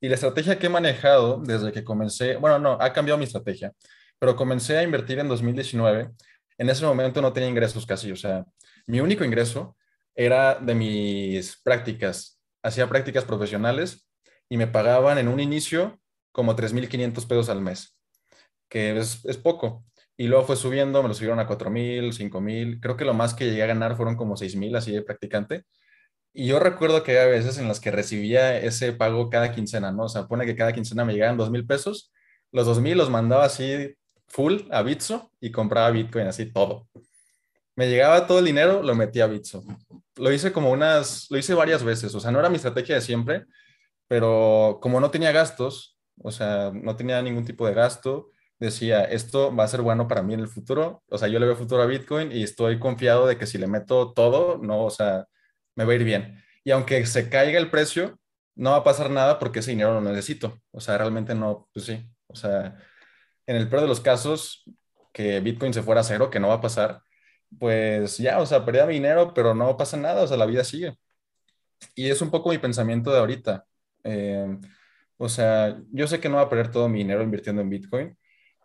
y 0.00 0.08
la 0.08 0.14
estrategia 0.14 0.58
que 0.58 0.66
he 0.66 0.70
manejado 0.70 1.40
desde 1.42 1.72
que 1.72 1.84
comencé, 1.84 2.36
bueno, 2.36 2.58
no, 2.58 2.78
ha 2.80 2.92
cambiado 2.92 3.18
mi 3.18 3.24
estrategia, 3.24 3.72
pero 4.18 4.36
comencé 4.36 4.78
a 4.78 4.82
invertir 4.82 5.18
en 5.18 5.28
2019 5.28 6.10
en 6.58 6.70
ese 6.70 6.84
momento 6.84 7.20
no 7.20 7.32
tenía 7.32 7.48
ingresos 7.48 7.86
casi, 7.86 8.12
o 8.12 8.16
sea, 8.16 8.44
mi 8.86 9.00
único 9.00 9.24
ingreso 9.24 9.76
era 10.14 10.54
de 10.54 10.74
mis 10.74 11.60
prácticas. 11.62 12.40
Hacía 12.62 12.88
prácticas 12.88 13.24
profesionales 13.24 14.08
y 14.48 14.56
me 14.56 14.66
pagaban 14.68 15.18
en 15.18 15.26
un 15.26 15.40
inicio 15.40 16.00
como 16.30 16.54
3.500 16.54 17.26
pesos 17.26 17.48
al 17.48 17.60
mes, 17.60 17.98
que 18.68 18.96
es, 18.96 19.24
es, 19.24 19.36
poco. 19.36 19.84
Y 20.22 20.28
luego 20.28 20.44
fue 20.44 20.54
subiendo, 20.54 21.02
me 21.02 21.08
lo 21.08 21.14
subieron 21.14 21.40
a 21.40 21.48
4.000, 21.48 22.12
5.000. 22.12 22.78
Creo 22.80 22.96
que 22.96 23.04
lo 23.04 23.12
más 23.12 23.34
que 23.34 23.46
llegué 23.46 23.64
a 23.64 23.66
ganar 23.66 23.96
fueron 23.96 24.14
como 24.14 24.36
6.000 24.36 24.76
así 24.76 24.92
de 24.92 25.02
practicante. 25.02 25.64
Y 26.32 26.46
yo 26.46 26.60
recuerdo 26.60 27.02
que 27.02 27.18
había 27.18 27.32
veces 27.32 27.58
en 27.58 27.66
las 27.66 27.80
que 27.80 27.90
recibía 27.90 28.56
ese 28.56 28.92
pago 28.92 29.28
cada 29.30 29.50
quincena, 29.50 29.90
¿no? 29.90 30.04
O 30.04 30.08
sea, 30.08 30.28
pone 30.28 30.46
que 30.46 30.54
cada 30.54 30.72
quincena 30.72 31.04
me 31.04 31.12
llegaban 31.12 31.36
2.000 31.36 31.66
pesos. 31.66 32.12
Los 32.52 32.68
2.000 32.68 32.94
los 32.94 33.10
mandaba 33.10 33.46
así 33.46 33.96
full 34.28 34.60
a 34.70 34.82
Bitso 34.82 35.32
y 35.40 35.50
compraba 35.50 35.90
Bitcoin, 35.90 36.28
así 36.28 36.46
todo. 36.52 36.86
Me 37.74 37.88
llegaba 37.88 38.28
todo 38.28 38.38
el 38.38 38.44
dinero, 38.44 38.80
lo 38.80 38.94
metía 38.94 39.24
a 39.24 39.26
Bitso. 39.26 39.64
Lo 40.14 40.30
hice 40.32 40.52
como 40.52 40.70
unas, 40.70 41.26
lo 41.30 41.38
hice 41.38 41.52
varias 41.54 41.82
veces, 41.82 42.14
o 42.14 42.20
sea, 42.20 42.30
no 42.30 42.38
era 42.38 42.48
mi 42.48 42.56
estrategia 42.56 42.94
de 42.94 43.00
siempre, 43.00 43.46
pero 44.06 44.78
como 44.80 45.00
no 45.00 45.10
tenía 45.10 45.32
gastos, 45.32 45.98
o 46.22 46.30
sea, 46.30 46.70
no 46.72 46.94
tenía 46.94 47.20
ningún 47.22 47.44
tipo 47.44 47.66
de 47.66 47.74
gasto, 47.74 48.30
decía, 48.66 49.04
esto 49.04 49.54
va 49.54 49.64
a 49.64 49.68
ser 49.68 49.82
bueno 49.82 50.08
para 50.08 50.22
mí 50.22 50.34
en 50.34 50.40
el 50.40 50.48
futuro, 50.48 51.02
o 51.08 51.18
sea, 51.18 51.28
yo 51.28 51.38
le 51.38 51.46
veo 51.46 51.56
futuro 51.56 51.82
a 51.82 51.86
Bitcoin 51.86 52.32
y 52.32 52.42
estoy 52.42 52.78
confiado 52.78 53.26
de 53.26 53.36
que 53.38 53.46
si 53.46 53.58
le 53.58 53.66
meto 53.66 54.12
todo, 54.12 54.58
no, 54.58 54.84
o 54.84 54.90
sea, 54.90 55.26
me 55.76 55.84
va 55.84 55.92
a 55.92 55.96
ir 55.96 56.04
bien. 56.04 56.42
Y 56.64 56.70
aunque 56.72 57.04
se 57.06 57.28
caiga 57.28 57.58
el 57.58 57.70
precio, 57.70 58.18
no 58.54 58.70
va 58.72 58.78
a 58.78 58.84
pasar 58.84 59.10
nada 59.10 59.38
porque 59.38 59.60
ese 59.60 59.72
dinero 59.72 59.94
lo 59.94 60.00
necesito. 60.02 60.60
O 60.72 60.80
sea, 60.80 60.98
realmente 60.98 61.34
no, 61.34 61.68
pues 61.72 61.86
sí. 61.86 62.06
O 62.28 62.36
sea, 62.36 62.76
en 63.46 63.56
el 63.56 63.68
peor 63.68 63.82
de 63.82 63.88
los 63.88 64.00
casos, 64.00 64.64
que 65.12 65.40
Bitcoin 65.40 65.74
se 65.74 65.82
fuera 65.82 66.02
a 66.02 66.04
cero, 66.04 66.30
que 66.30 66.40
no 66.40 66.48
va 66.48 66.54
a 66.54 66.60
pasar, 66.60 67.02
pues 67.58 68.18
ya, 68.18 68.40
o 68.40 68.46
sea, 68.46 68.64
perdía 68.64 68.86
mi 68.86 68.94
dinero, 68.94 69.34
pero 69.34 69.54
no 69.54 69.76
pasa 69.76 69.96
nada, 69.96 70.22
o 70.22 70.26
sea, 70.26 70.36
la 70.36 70.46
vida 70.46 70.64
sigue. 70.64 70.96
Y 71.94 72.10
es 72.10 72.22
un 72.22 72.30
poco 72.30 72.50
mi 72.50 72.58
pensamiento 72.58 73.12
de 73.12 73.18
ahorita. 73.18 73.66
Eh, 74.04 74.58
o 75.16 75.28
sea, 75.28 75.78
yo 75.92 76.06
sé 76.06 76.20
que 76.20 76.28
no 76.28 76.36
voy 76.36 76.44
a 76.46 76.48
perder 76.48 76.70
todo 76.70 76.88
mi 76.88 76.98
dinero 76.98 77.22
invirtiendo 77.22 77.62
en 77.62 77.70
Bitcoin, 77.70 78.18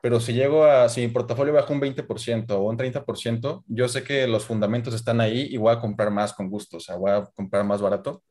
pero 0.07 0.21
si 0.21 0.31
llego 0.31 0.63
a, 0.63 0.87
si 0.87 1.01
mi 1.01 1.09
portafolio 1.09 1.51
baja 1.51 1.73
un 1.73 1.81
20% 1.81 2.51
o 2.51 2.61
un 2.61 2.77
30%, 2.77 3.65
yo 3.67 3.89
sé 3.89 4.03
que 4.03 4.25
los 4.25 4.45
fundamentos 4.45 4.93
están 4.93 5.19
ahí 5.19 5.49
y 5.51 5.57
voy 5.57 5.73
a 5.73 5.81
comprar 5.81 6.11
más 6.11 6.31
con 6.31 6.49
gusto, 6.49 6.77
o 6.77 6.79
sea, 6.79 6.95
voy 6.95 7.11
a 7.11 7.25
comprar 7.35 7.65
más 7.65 7.81
barato. 7.81 8.23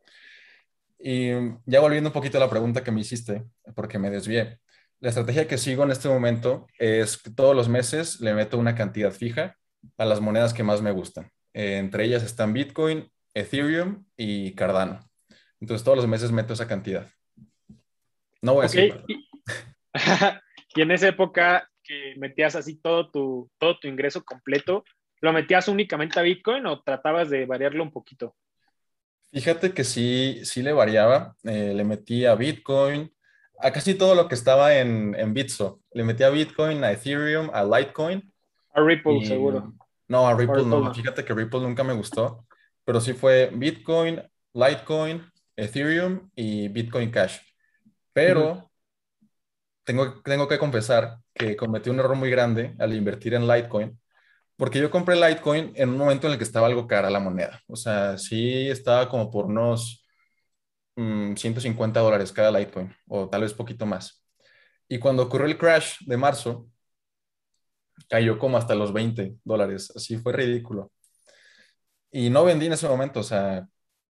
Y 0.98 1.32
ya 1.66 1.80
volviendo 1.80 2.08
un 2.08 2.14
poquito 2.14 2.38
a 2.38 2.40
la 2.40 2.48
pregunta 2.48 2.82
que 2.82 2.90
me 2.92 3.02
hiciste, 3.02 3.44
porque 3.74 3.98
me 3.98 4.08
desvié 4.08 4.58
la 5.00 5.10
estrategia 5.10 5.46
que 5.46 5.58
sigo 5.58 5.84
en 5.84 5.90
este 5.90 6.08
momento 6.08 6.66
es 6.78 7.18
que 7.18 7.30
todos 7.30 7.54
los 7.54 7.68
meses 7.68 8.22
le 8.22 8.32
meto 8.32 8.56
una 8.56 8.74
cantidad 8.74 9.12
fija 9.12 9.58
a 9.98 10.06
las 10.06 10.22
monedas 10.22 10.54
que 10.54 10.62
más 10.62 10.80
me 10.80 10.92
gustan. 10.92 11.30
Eh, 11.52 11.76
entre 11.76 12.06
ellas 12.06 12.22
están 12.22 12.54
Bitcoin, 12.54 13.12
Ethereum 13.34 14.06
y 14.16 14.54
Cardano. 14.54 15.06
Entonces 15.60 15.84
todos 15.84 15.98
los 15.98 16.08
meses 16.08 16.32
meto 16.32 16.54
esa 16.54 16.66
cantidad. 16.66 17.06
No 18.40 18.54
voy 18.54 18.64
a 18.64 18.68
decir. 18.68 19.04
y 20.76 20.82
en 20.82 20.90
esa 20.90 21.08
época 21.08 21.68
que 21.82 22.14
metías 22.18 22.54
así 22.54 22.76
todo 22.76 23.10
tu, 23.10 23.50
todo 23.58 23.78
tu 23.78 23.88
ingreso 23.88 24.22
completo, 24.24 24.84
¿lo 25.20 25.32
metías 25.32 25.68
únicamente 25.68 26.20
a 26.20 26.22
Bitcoin 26.22 26.66
o 26.66 26.82
tratabas 26.82 27.30
de 27.30 27.46
variarlo 27.46 27.82
un 27.82 27.90
poquito? 27.90 28.36
Fíjate 29.32 29.72
que 29.72 29.84
sí, 29.84 30.40
sí 30.44 30.62
le 30.62 30.72
variaba. 30.72 31.34
Eh, 31.44 31.72
le 31.74 31.84
metí 31.84 32.26
a 32.26 32.34
Bitcoin, 32.34 33.12
a 33.58 33.72
casi 33.72 33.94
todo 33.94 34.14
lo 34.14 34.28
que 34.28 34.34
estaba 34.34 34.76
en, 34.76 35.14
en 35.18 35.32
Bitso. 35.34 35.80
Le 35.92 36.04
metí 36.04 36.22
a 36.22 36.30
Bitcoin, 36.30 36.84
a 36.84 36.92
Ethereum, 36.92 37.50
a 37.52 37.64
Litecoin. 37.64 38.32
A 38.74 38.80
Ripple, 38.82 39.24
seguro. 39.24 39.72
No, 40.08 40.28
a 40.28 40.34
Ripple, 40.34 40.64
no. 40.64 40.92
Fíjate 40.94 41.24
que 41.24 41.34
Ripple 41.34 41.60
nunca 41.60 41.82
me 41.82 41.94
gustó. 41.94 42.46
Pero 42.84 43.00
sí 43.00 43.14
fue 43.14 43.50
Bitcoin, 43.52 44.22
Litecoin, 44.52 45.24
Ethereum 45.56 46.30
y 46.34 46.68
Bitcoin 46.68 47.10
Cash. 47.10 47.38
Pero 48.12 48.65
tengo, 49.86 50.20
tengo 50.22 50.48
que 50.48 50.58
confesar 50.58 51.18
que 51.34 51.56
cometí 51.56 51.90
un 51.90 52.00
error 52.00 52.16
muy 52.16 52.30
grande 52.30 52.74
al 52.78 52.94
invertir 52.94 53.34
en 53.34 53.46
Litecoin. 53.48 53.98
Porque 54.56 54.80
yo 54.80 54.90
compré 54.90 55.16
Litecoin 55.16 55.72
en 55.76 55.90
un 55.90 55.98
momento 55.98 56.26
en 56.26 56.34
el 56.34 56.38
que 56.38 56.44
estaba 56.44 56.66
algo 56.66 56.86
cara 56.86 57.10
la 57.10 57.20
moneda. 57.20 57.62
O 57.68 57.76
sea, 57.76 58.18
sí 58.18 58.68
estaba 58.68 59.08
como 59.08 59.30
por 59.30 59.46
unos 59.46 60.04
150 60.96 62.00
mm, 62.00 62.04
dólares 62.04 62.32
cada 62.32 62.50
Litecoin, 62.50 62.94
o 63.08 63.28
tal 63.28 63.42
vez 63.42 63.54
poquito 63.54 63.86
más. 63.86 64.24
Y 64.88 64.98
cuando 64.98 65.24
ocurrió 65.24 65.46
el 65.46 65.58
crash 65.58 65.98
de 66.06 66.16
marzo, 66.16 66.68
cayó 68.08 68.38
como 68.38 68.58
hasta 68.58 68.74
los 68.74 68.92
20 68.92 69.36
dólares. 69.44 69.92
Así 69.94 70.16
fue 70.18 70.32
ridículo. 70.32 70.92
Y 72.10 72.30
no 72.30 72.44
vendí 72.44 72.66
en 72.66 72.72
ese 72.72 72.88
momento, 72.88 73.20
o 73.20 73.22
sea, 73.22 73.68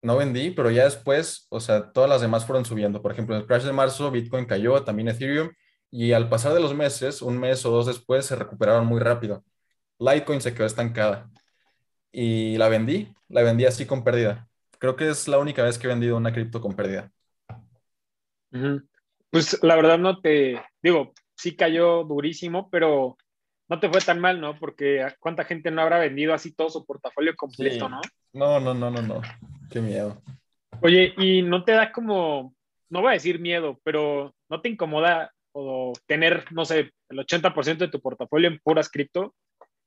no 0.02 0.16
vendí, 0.16 0.50
pero 0.50 0.70
ya 0.70 0.84
después, 0.84 1.46
o 1.50 1.60
sea, 1.60 1.92
todas 1.92 2.08
las 2.08 2.20
demás 2.20 2.46
fueron 2.46 2.64
subiendo. 2.64 3.02
Por 3.02 3.12
ejemplo, 3.12 3.34
en 3.34 3.42
el 3.42 3.46
crash 3.46 3.64
de 3.64 3.72
marzo, 3.72 4.10
Bitcoin 4.10 4.46
cayó, 4.46 4.82
también 4.84 5.08
Ethereum, 5.08 5.50
y 5.90 6.12
al 6.12 6.28
pasar 6.28 6.54
de 6.54 6.60
los 6.60 6.74
meses, 6.74 7.22
un 7.22 7.38
mes 7.38 7.64
o 7.64 7.70
dos 7.70 7.86
después, 7.86 8.26
se 8.26 8.36
recuperaron 8.36 8.86
muy 8.86 9.00
rápido. 9.00 9.44
Litecoin 9.98 10.40
se 10.40 10.54
quedó 10.54 10.66
estancada. 10.66 11.30
Y 12.12 12.56
la 12.56 12.68
vendí, 12.68 13.12
la 13.28 13.42
vendí 13.42 13.64
así 13.64 13.86
con 13.86 14.04
pérdida. 14.04 14.48
Creo 14.78 14.96
que 14.96 15.08
es 15.08 15.28
la 15.28 15.38
única 15.38 15.62
vez 15.62 15.78
que 15.78 15.86
he 15.86 15.90
vendido 15.90 16.16
una 16.16 16.32
cripto 16.32 16.60
con 16.60 16.74
pérdida. 16.74 17.10
Pues 19.30 19.62
la 19.62 19.76
verdad 19.76 19.98
no 19.98 20.20
te, 20.20 20.62
digo, 20.82 21.12
sí 21.36 21.56
cayó 21.56 22.04
durísimo, 22.04 22.70
pero 22.70 23.16
no 23.68 23.80
te 23.80 23.90
fue 23.90 24.00
tan 24.00 24.20
mal, 24.20 24.40
¿no? 24.40 24.58
Porque 24.58 25.06
cuánta 25.20 25.44
gente 25.44 25.70
no 25.70 25.82
habrá 25.82 25.98
vendido 25.98 26.32
así 26.32 26.54
todo 26.54 26.70
su 26.70 26.86
portafolio 26.86 27.34
completo, 27.36 27.88
¿no? 27.88 28.00
No, 28.32 28.60
no, 28.60 28.72
no, 28.72 28.90
no, 28.90 29.02
no. 29.02 29.20
Qué 29.70 29.80
miedo. 29.80 30.20
Oye, 30.80 31.14
y 31.16 31.42
no 31.42 31.64
te 31.64 31.72
da 31.72 31.92
como, 31.92 32.54
no 32.88 33.00
voy 33.00 33.10
a 33.10 33.14
decir 33.14 33.40
miedo, 33.40 33.80
pero 33.84 34.34
no 34.48 34.60
te 34.60 34.68
incomoda 34.68 35.32
o 35.52 35.92
tener, 36.06 36.44
no 36.52 36.64
sé, 36.64 36.92
el 37.08 37.18
80% 37.18 37.78
de 37.78 37.88
tu 37.88 38.00
portafolio 38.00 38.48
en 38.48 38.58
puras 38.60 38.88
cripto. 38.88 39.34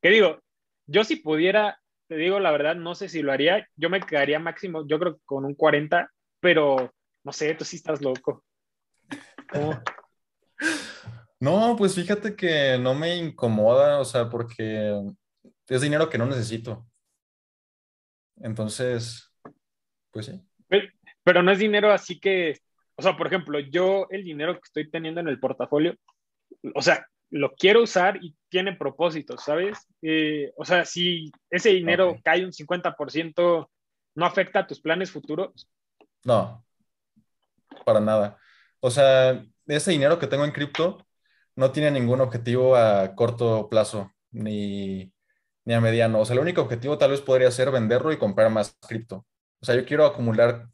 ¿Qué 0.02 0.10
digo? 0.10 0.40
Yo 0.88 1.04
si 1.04 1.18
pudiera 1.18 1.82
te 2.12 2.18
digo 2.18 2.42
la 2.42 2.52
verdad, 2.52 2.76
no 2.76 2.94
sé 2.94 3.08
si 3.08 3.22
lo 3.22 3.32
haría. 3.32 3.66
Yo 3.78 3.90
me 3.90 4.02
quedaría 4.02 4.38
máximo, 4.38 4.86
yo 4.86 5.00
creo 5.00 5.18
con 5.24 5.46
un 5.46 5.56
40, 5.56 6.12
pero 6.42 6.94
no 7.24 7.32
sé, 7.32 7.56
tú 7.56 7.64
sí 7.64 7.78
estás 7.78 8.02
loco. 8.02 8.44
No, 11.40 11.76
pues 11.78 11.96
fíjate 11.96 12.36
que 12.36 12.78
no 12.78 12.94
me 12.96 13.16
incomoda, 13.16 13.98
o 14.00 14.04
sea, 14.04 14.30
porque 14.30 14.94
es 15.70 15.82
dinero 15.82 16.10
que 16.10 16.18
no 16.18 16.26
necesito. 16.26 16.86
Entonces, 18.42 19.31
pues 20.12 20.28
sí. 20.28 20.42
Pero, 21.24 21.44
no 21.44 21.52
es 21.52 21.60
dinero 21.60 21.92
así 21.92 22.20
que, 22.20 22.60
o 22.96 23.02
sea, 23.02 23.16
por 23.16 23.28
ejemplo, 23.28 23.60
yo 23.60 24.08
el 24.10 24.24
dinero 24.24 24.56
que 24.56 24.62
estoy 24.64 24.90
teniendo 24.90 25.22
en 25.22 25.28
el 25.28 25.40
portafolio, 25.40 25.96
o 26.74 26.82
sea, 26.82 27.06
lo 27.30 27.54
quiero 27.54 27.84
usar 27.84 28.18
y 28.22 28.36
tiene 28.50 28.76
propósitos, 28.76 29.44
¿sabes? 29.44 29.88
Eh, 30.02 30.52
o 30.58 30.66
sea, 30.66 30.86
si 30.86 31.32
ese 31.50 31.70
dinero 31.70 32.18
cae 32.24 32.44
un 32.44 32.52
50%, 32.52 33.70
¿no 34.16 34.26
afecta 34.26 34.60
a 34.60 34.68
tus 34.68 34.82
planes 34.82 35.12
futuros? 35.12 35.70
No, 36.24 36.66
para 37.86 38.00
nada. 38.00 38.38
O 38.80 38.92
sea, 38.92 39.44
ese 39.68 39.92
dinero 39.92 40.20
que 40.20 40.28
tengo 40.28 40.44
en 40.44 40.52
cripto 40.52 41.06
no 41.56 41.72
tiene 41.72 41.92
ningún 41.92 42.22
objetivo 42.22 42.76
a 42.76 43.16
corto 43.16 43.70
plazo 43.70 44.12
ni, 44.32 45.14
ni 45.66 45.74
a 45.74 45.82
mediano. 45.82 46.20
O 46.20 46.26
sea, 46.26 46.34
el 46.34 46.42
único 46.42 46.62
objetivo 46.62 46.98
tal 46.98 47.12
vez 47.12 47.22
podría 47.22 47.52
ser 47.52 47.72
venderlo 47.72 48.12
y 48.12 48.18
comprar 48.18 48.50
más 48.50 48.78
cripto. 48.88 49.26
O 49.62 49.66
sea, 49.66 49.76
yo 49.76 49.86
quiero 49.86 50.06
acumular 50.06 50.68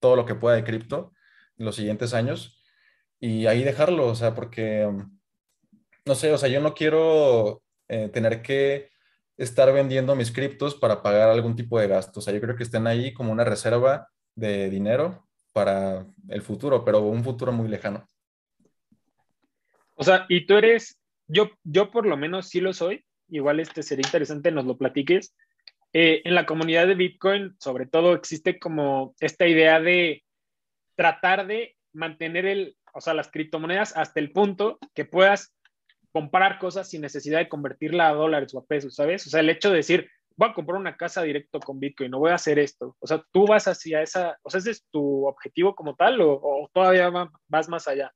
todo 0.00 0.16
lo 0.16 0.26
que 0.26 0.34
pueda 0.34 0.56
de 0.56 0.64
cripto 0.64 1.12
en 1.58 1.66
los 1.66 1.76
siguientes 1.76 2.14
años 2.14 2.62
y 3.20 3.46
ahí 3.46 3.62
dejarlo, 3.62 4.06
o 4.06 4.14
sea, 4.14 4.34
porque 4.34 4.88
no 6.04 6.14
sé, 6.14 6.32
o 6.32 6.38
sea, 6.38 6.48
yo 6.48 6.60
no 6.60 6.74
quiero 6.74 7.62
eh, 7.88 8.08
tener 8.08 8.42
que 8.42 8.90
estar 9.36 9.72
vendiendo 9.72 10.14
mis 10.14 10.32
criptos 10.32 10.74
para 10.74 11.02
pagar 11.02 11.28
algún 11.28 11.56
tipo 11.56 11.78
de 11.78 11.88
gasto. 11.88 12.20
O 12.20 12.22
sea, 12.22 12.32
yo 12.34 12.40
creo 12.40 12.56
que 12.56 12.62
estén 12.62 12.86
ahí 12.86 13.12
como 13.12 13.32
una 13.32 13.44
reserva 13.44 14.08
de 14.34 14.70
dinero 14.70 15.26
para 15.52 16.06
el 16.28 16.42
futuro, 16.42 16.84
pero 16.84 17.00
un 17.00 17.22
futuro 17.22 17.52
muy 17.52 17.68
lejano. 17.68 18.06
O 19.94 20.04
sea, 20.04 20.26
y 20.28 20.46
tú 20.46 20.54
eres, 20.54 20.98
yo, 21.26 21.50
yo 21.62 21.90
por 21.90 22.06
lo 22.06 22.16
menos 22.16 22.48
sí 22.48 22.60
lo 22.60 22.72
soy, 22.72 23.04
igual 23.28 23.60
este 23.60 23.82
sería 23.82 24.06
interesante, 24.06 24.50
nos 24.50 24.64
lo 24.64 24.76
platiques. 24.76 25.34
Eh, 25.92 26.22
en 26.24 26.34
la 26.34 26.46
comunidad 26.46 26.86
de 26.86 26.94
Bitcoin, 26.94 27.54
sobre 27.58 27.86
todo, 27.86 28.14
existe 28.14 28.58
como 28.58 29.14
esta 29.20 29.46
idea 29.46 29.80
de 29.80 30.24
tratar 30.96 31.46
de 31.46 31.76
mantener 31.92 32.46
el, 32.46 32.76
o 32.94 33.00
sea, 33.00 33.14
las 33.14 33.30
criptomonedas 33.30 33.96
hasta 33.96 34.20
el 34.20 34.32
punto 34.32 34.78
que 34.94 35.04
puedas 35.04 35.54
comprar 36.12 36.58
cosas 36.58 36.88
sin 36.88 37.00
necesidad 37.02 37.38
de 37.38 37.48
convertirla 37.48 38.08
a 38.08 38.14
dólares 38.14 38.54
o 38.54 38.58
a 38.58 38.64
pesos, 38.64 38.94
¿sabes? 38.94 39.26
O 39.26 39.30
sea, 39.30 39.40
el 39.40 39.50
hecho 39.50 39.70
de 39.70 39.76
decir, 39.76 40.10
voy 40.36 40.50
a 40.50 40.54
comprar 40.54 40.78
una 40.78 40.96
casa 40.96 41.22
directo 41.22 41.60
con 41.60 41.80
Bitcoin, 41.80 42.10
no 42.10 42.18
voy 42.18 42.30
a 42.30 42.36
hacer 42.36 42.58
esto. 42.58 42.96
O 42.98 43.06
sea, 43.06 43.22
tú 43.32 43.46
vas 43.46 43.68
hacia 43.68 44.02
esa, 44.02 44.38
o 44.42 44.50
sea, 44.50 44.58
ese 44.58 44.72
es 44.72 44.84
tu 44.90 45.26
objetivo 45.26 45.74
como 45.74 45.94
tal 45.94 46.20
o, 46.20 46.70
todavía 46.72 47.10
vas 47.48 47.68
más 47.68 47.88
allá. 47.88 48.12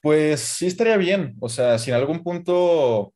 Pues 0.00 0.40
sí 0.40 0.66
estaría 0.66 0.96
bien. 0.96 1.36
O 1.40 1.48
sea, 1.48 1.78
si 1.78 1.90
en 1.90 1.96
algún 1.96 2.22
punto 2.22 3.12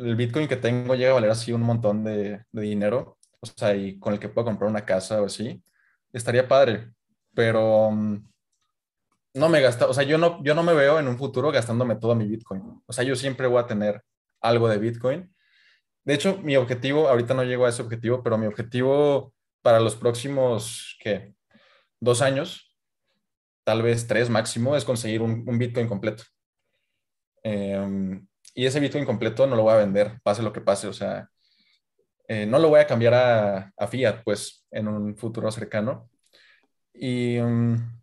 el 0.00 0.16
Bitcoin 0.16 0.48
que 0.48 0.56
tengo 0.56 0.94
llega 0.94 1.10
a 1.10 1.14
valer 1.14 1.30
así 1.30 1.52
un 1.52 1.62
montón 1.62 2.04
de, 2.04 2.44
dinero, 2.52 3.18
o 3.40 3.46
sea, 3.46 3.74
y 3.74 3.98
con 3.98 4.14
el 4.14 4.20
que 4.20 4.28
puedo 4.28 4.46
comprar 4.46 4.70
una 4.70 4.84
casa 4.84 5.20
o 5.22 5.26
así, 5.26 5.62
estaría 6.12 6.48
padre. 6.48 6.92
Pero 7.34 7.90
mm, 7.90 8.28
no 9.34 9.48
me 9.48 9.60
gasta, 9.60 9.86
o 9.86 9.94
sea, 9.94 10.04
yo 10.04 10.18
no, 10.18 10.42
yo 10.42 10.54
no 10.54 10.62
me 10.62 10.74
veo 10.74 10.98
en 10.98 11.08
un 11.08 11.18
futuro 11.18 11.52
gastándome 11.52 11.96
todo 11.96 12.14
mi 12.14 12.26
Bitcoin. 12.26 12.82
O 12.86 12.92
sea, 12.92 13.04
yo 13.04 13.14
siempre 13.16 13.46
voy 13.46 13.60
a 13.62 13.66
tener 13.66 14.02
algo 14.40 14.68
de 14.68 14.78
Bitcoin. 14.78 15.34
De 16.04 16.14
hecho, 16.14 16.38
mi 16.42 16.56
objetivo, 16.56 17.08
ahorita 17.08 17.34
no 17.34 17.44
llego 17.44 17.66
a 17.66 17.68
ese 17.68 17.82
objetivo, 17.82 18.22
pero 18.22 18.38
mi 18.38 18.46
objetivo 18.46 19.34
para 19.62 19.80
los 19.80 19.96
próximos, 19.96 20.96
¿qué? 21.00 21.34
Dos 22.00 22.22
años, 22.22 22.74
tal 23.64 23.82
vez 23.82 24.06
tres 24.06 24.30
máximo, 24.30 24.76
es 24.76 24.84
conseguir 24.84 25.22
un, 25.22 25.44
Bitcoin 25.58 25.86
completo. 25.86 26.24
Em, 27.42 28.26
y 28.54 28.66
ese 28.66 28.80
Bitcoin 28.80 29.04
completo 29.04 29.46
no 29.46 29.56
lo 29.56 29.62
voy 29.62 29.74
a 29.74 29.78
vender, 29.78 30.20
pase 30.22 30.42
lo 30.42 30.52
que 30.52 30.60
pase. 30.60 30.88
O 30.88 30.92
sea, 30.92 31.28
eh, 32.28 32.46
no 32.46 32.58
lo 32.58 32.68
voy 32.68 32.80
a 32.80 32.86
cambiar 32.86 33.14
a, 33.14 33.72
a, 33.76 33.86
Fiat, 33.86 34.22
pues, 34.24 34.66
en 34.70 34.88
un 34.88 35.16
futuro 35.16 35.50
cercano. 35.50 36.10
Y... 36.92 37.38
Um, 37.38 38.00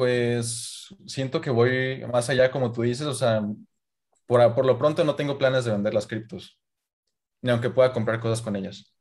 pues 0.00 0.96
siento 1.04 1.42
que 1.42 1.50
voy 1.50 2.02
más 2.10 2.30
allá, 2.30 2.50
como 2.50 2.72
tú 2.72 2.80
dices, 2.80 3.06
o 3.06 3.12
sea, 3.12 3.42
por, 4.24 4.54
por 4.54 4.64
lo 4.64 4.78
pronto 4.78 5.04
no 5.04 5.14
tengo 5.14 5.36
planes 5.36 5.66
de 5.66 5.72
vender 5.72 5.92
las 5.92 6.06
criptos, 6.06 6.58
ni 7.42 7.50
aunque 7.50 7.68
pueda 7.68 7.92
comprar 7.92 8.18
cosas 8.18 8.40
con 8.40 8.56
ellas. 8.56 8.96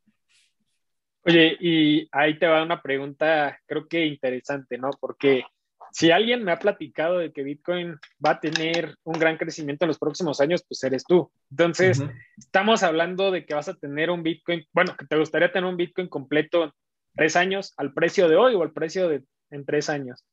Oye, 1.24 1.56
y 1.62 2.10
ahí 2.12 2.38
te 2.38 2.48
va 2.48 2.64
una 2.64 2.82
pregunta, 2.82 3.58
creo 3.66 3.88
que 3.88 4.08
interesante, 4.08 4.78
¿no? 4.78 4.90
Porque 5.00 5.46
si 5.92 6.12
alguien 6.12 6.44
me 6.44 6.52
ha 6.52 6.60
platicado 6.60 7.18
de 7.18 7.32
que 7.32 7.44
Bitcoin 7.44 7.98
va 8.24 8.32
a 8.32 8.40
tener 8.40 8.96
un 9.04 9.18
gran 9.20 9.38
crecimiento 9.38 9.86
en 9.86 9.90
los 9.90 10.00
próximos 10.00 10.40
años, 10.40 10.64
pues 10.68 10.84
eres 10.84 11.04
tú. 11.04 11.32
Entonces, 11.50 12.02
estamos 12.38 12.84
hablando 12.84 13.32
de 13.32 13.46
que 13.46 13.54
vas 13.54 13.70
a 13.70 13.74
tener 13.74 14.12
un 14.12 14.24
Bitcoin, 14.24 14.66
bueno, 14.74 14.96
que 14.98 15.06
te 15.06 15.18
gustaría 15.18 15.52
tener 15.52 15.70
un 15.70 15.78
Bitcoin 15.78 16.08
completo 16.08 16.66
en 16.66 16.72
tres 17.16 17.36
años 17.36 17.74
al 17.78 17.94
precio 17.94 18.30
de 18.30 18.36
hoy 18.36 18.56
o 18.56 18.62
al 18.62 18.72
precio 18.72 19.10
de 19.10 19.24
en 19.52 19.66
tres 19.66 19.90
años. 19.90 20.26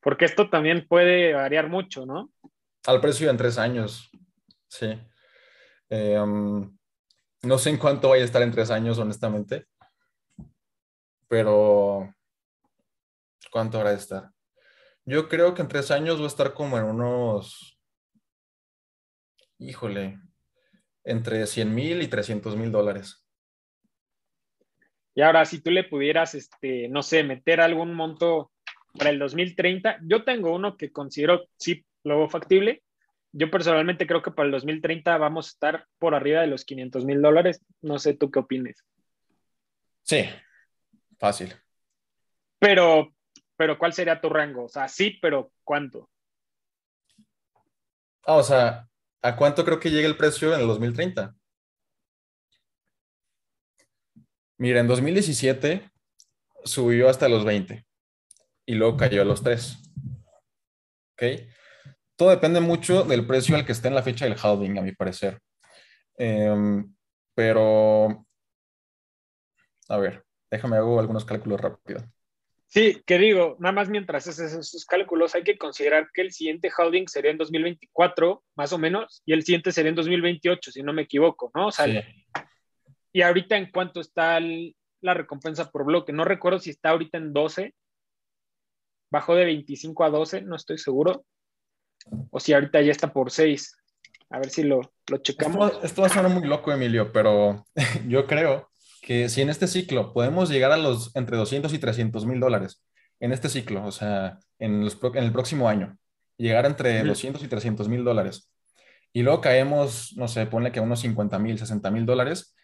Porque 0.00 0.24
esto 0.24 0.50
también 0.50 0.86
puede 0.88 1.34
variar 1.34 1.68
mucho, 1.68 2.06
¿no? 2.06 2.32
Al 2.86 3.00
precio 3.00 3.30
en 3.30 3.36
tres 3.36 3.58
años, 3.58 4.10
sí. 4.68 4.98
Eh, 5.88 6.18
um, 6.18 6.76
no 7.42 7.58
sé 7.58 7.70
en 7.70 7.76
cuánto 7.76 8.08
vaya 8.08 8.22
a 8.22 8.26
estar 8.26 8.42
en 8.42 8.50
tres 8.50 8.70
años, 8.70 8.98
honestamente. 8.98 9.66
Pero, 11.28 12.12
¿cuánto 13.50 13.78
habrá 13.78 13.90
de 13.90 13.96
estar? 13.96 14.30
Yo 15.04 15.28
creo 15.28 15.54
que 15.54 15.62
en 15.62 15.68
tres 15.68 15.90
años 15.90 16.20
va 16.20 16.24
a 16.24 16.28
estar 16.28 16.54
como 16.54 16.78
en 16.78 16.84
unos, 16.84 17.78
híjole, 19.58 20.18
entre 21.04 21.46
100 21.46 21.74
mil 21.74 22.02
y 22.02 22.08
300 22.08 22.56
mil 22.56 22.70
dólares. 22.70 23.26
Y 25.14 25.22
ahora, 25.22 25.44
si 25.44 25.60
tú 25.60 25.70
le 25.70 25.84
pudieras, 25.84 26.34
este, 26.34 26.88
no 26.88 27.02
sé, 27.02 27.22
meter 27.22 27.60
algún 27.60 27.94
monto 27.94 28.52
para 28.96 29.10
el 29.10 29.18
2030. 29.18 29.98
Yo 30.02 30.24
tengo 30.24 30.54
uno 30.54 30.76
que 30.76 30.92
considero, 30.92 31.44
sí, 31.56 31.84
luego 32.04 32.28
factible. 32.28 32.82
Yo 33.32 33.50
personalmente 33.50 34.06
creo 34.06 34.22
que 34.22 34.30
para 34.30 34.46
el 34.46 34.52
2030 34.52 35.16
vamos 35.16 35.46
a 35.46 35.50
estar 35.50 35.86
por 35.98 36.14
arriba 36.14 36.42
de 36.42 36.46
los 36.46 36.64
500 36.64 37.04
mil 37.04 37.22
dólares. 37.22 37.64
No 37.80 37.98
sé 37.98 38.14
tú 38.14 38.30
qué 38.30 38.40
opines. 38.40 38.84
Sí, 40.02 40.24
fácil. 41.18 41.54
Pero, 42.58 43.14
pero 43.62 43.78
¿cuál 43.78 43.92
sería 43.92 44.20
tu 44.20 44.28
rango? 44.28 44.64
O 44.64 44.68
sea, 44.68 44.88
sí, 44.88 45.20
pero 45.22 45.52
¿cuánto? 45.62 46.10
Ah, 48.24 48.34
o 48.34 48.42
sea, 48.42 48.88
¿a 49.22 49.36
cuánto 49.36 49.64
creo 49.64 49.78
que 49.78 49.92
llega 49.92 50.08
el 50.08 50.16
precio 50.16 50.52
en 50.52 50.62
el 50.62 50.66
2030? 50.66 51.32
Mira, 54.58 54.80
en 54.80 54.88
2017 54.88 55.88
subió 56.64 57.08
hasta 57.08 57.28
los 57.28 57.44
20 57.44 57.86
y 58.66 58.74
luego 58.74 58.96
cayó 58.96 59.22
a 59.22 59.26
los 59.26 59.44
3. 59.44 59.78
¿Ok? 61.12 61.22
Todo 62.16 62.30
depende 62.30 62.58
mucho 62.58 63.04
del 63.04 63.28
precio 63.28 63.54
al 63.54 63.64
que 63.64 63.70
esté 63.70 63.86
en 63.86 63.94
la 63.94 64.02
fecha 64.02 64.24
del 64.24 64.36
halving, 64.42 64.76
a 64.78 64.82
mi 64.82 64.90
parecer. 64.90 65.38
Em, 66.18 66.92
pero, 67.32 68.26
a 69.88 69.96
ver, 69.98 70.24
déjame 70.50 70.78
hago 70.78 70.98
algunos 70.98 71.24
cálculos 71.24 71.60
rápido. 71.60 72.02
Sí, 72.72 73.02
que 73.04 73.18
digo, 73.18 73.56
nada 73.58 73.72
más 73.72 73.90
mientras 73.90 74.26
haces 74.26 74.54
esos 74.54 74.86
cálculos, 74.86 75.34
hay 75.34 75.42
que 75.44 75.58
considerar 75.58 76.08
que 76.14 76.22
el 76.22 76.32
siguiente 76.32 76.70
halving 76.74 77.06
sería 77.06 77.30
en 77.30 77.36
2024, 77.36 78.42
más 78.56 78.72
o 78.72 78.78
menos, 78.78 79.22
y 79.26 79.34
el 79.34 79.44
siguiente 79.44 79.72
sería 79.72 79.90
en 79.90 79.96
2028, 79.96 80.72
si 80.72 80.82
no 80.82 80.94
me 80.94 81.02
equivoco, 81.02 81.50
¿no? 81.54 81.66
O 81.66 81.70
sea, 81.70 81.86
y 83.12 83.20
ahorita 83.20 83.58
en 83.58 83.70
cuánto 83.70 84.00
está 84.00 84.40
la 84.40 85.12
recompensa 85.12 85.70
por 85.70 85.84
bloque, 85.84 86.14
no 86.14 86.24
recuerdo 86.24 86.60
si 86.60 86.70
está 86.70 86.90
ahorita 86.90 87.18
en 87.18 87.34
12 87.34 87.74
bajó 89.12 89.34
de 89.34 89.44
25 89.44 90.04
a 90.04 90.10
12, 90.10 90.40
no 90.40 90.56
estoy 90.56 90.78
seguro. 90.78 91.26
O 92.30 92.40
si 92.40 92.54
ahorita 92.54 92.80
ya 92.80 92.90
está 92.90 93.12
por 93.12 93.30
6. 93.30 93.76
A 94.30 94.38
ver 94.38 94.48
si 94.48 94.62
lo, 94.62 94.80
lo 95.10 95.18
checamos. 95.18 95.78
Esto, 95.84 96.00
va 96.00 96.08
a 96.08 96.10
sonar 96.10 96.32
muy 96.32 96.48
loco, 96.48 96.72
Emilio, 96.72 97.12
pero 97.12 97.66
yo 98.08 98.26
creo 98.26 98.71
que 99.02 99.28
si 99.28 99.42
en 99.42 99.50
este 99.50 99.66
ciclo 99.66 100.14
podemos 100.14 100.48
llegar 100.48 100.72
a 100.72 100.78
los 100.78 101.14
entre 101.16 101.36
200 101.36 101.74
y 101.74 101.78
300 101.78 102.24
mil 102.24 102.40
dólares, 102.40 102.82
en 103.20 103.32
este 103.32 103.50
ciclo, 103.50 103.84
o 103.84 103.92
sea, 103.92 104.38
en, 104.58 104.82
en 104.82 105.24
el 105.24 105.32
próximo 105.32 105.68
año, 105.68 105.98
llegar 106.38 106.64
entre 106.64 107.02
200 107.02 107.42
y 107.42 107.48
300 107.48 107.88
mil 107.88 108.04
dólares, 108.04 108.50
y 109.12 109.22
luego 109.22 109.40
caemos, 109.40 110.14
no 110.16 110.28
sé, 110.28 110.46
ponle 110.46 110.70
que 110.72 110.78
a 110.78 110.82
unos 110.82 111.00
50 111.00 111.38
mil, 111.40 111.58
60 111.58 111.90
mil 111.90 112.06
dólares, 112.06 112.54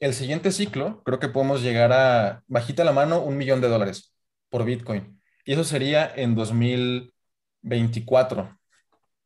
el 0.00 0.14
siguiente 0.14 0.50
ciclo 0.50 1.04
creo 1.04 1.20
que 1.20 1.28
podemos 1.28 1.62
llegar 1.62 1.92
a, 1.92 2.42
bajita 2.48 2.82
la 2.82 2.92
mano, 2.92 3.22
un 3.22 3.36
millón 3.36 3.60
de 3.60 3.68
dólares 3.68 4.12
por 4.48 4.64
Bitcoin. 4.64 5.20
Y 5.44 5.52
eso 5.52 5.62
sería 5.62 6.10
en 6.16 6.34
2024, 6.34 8.58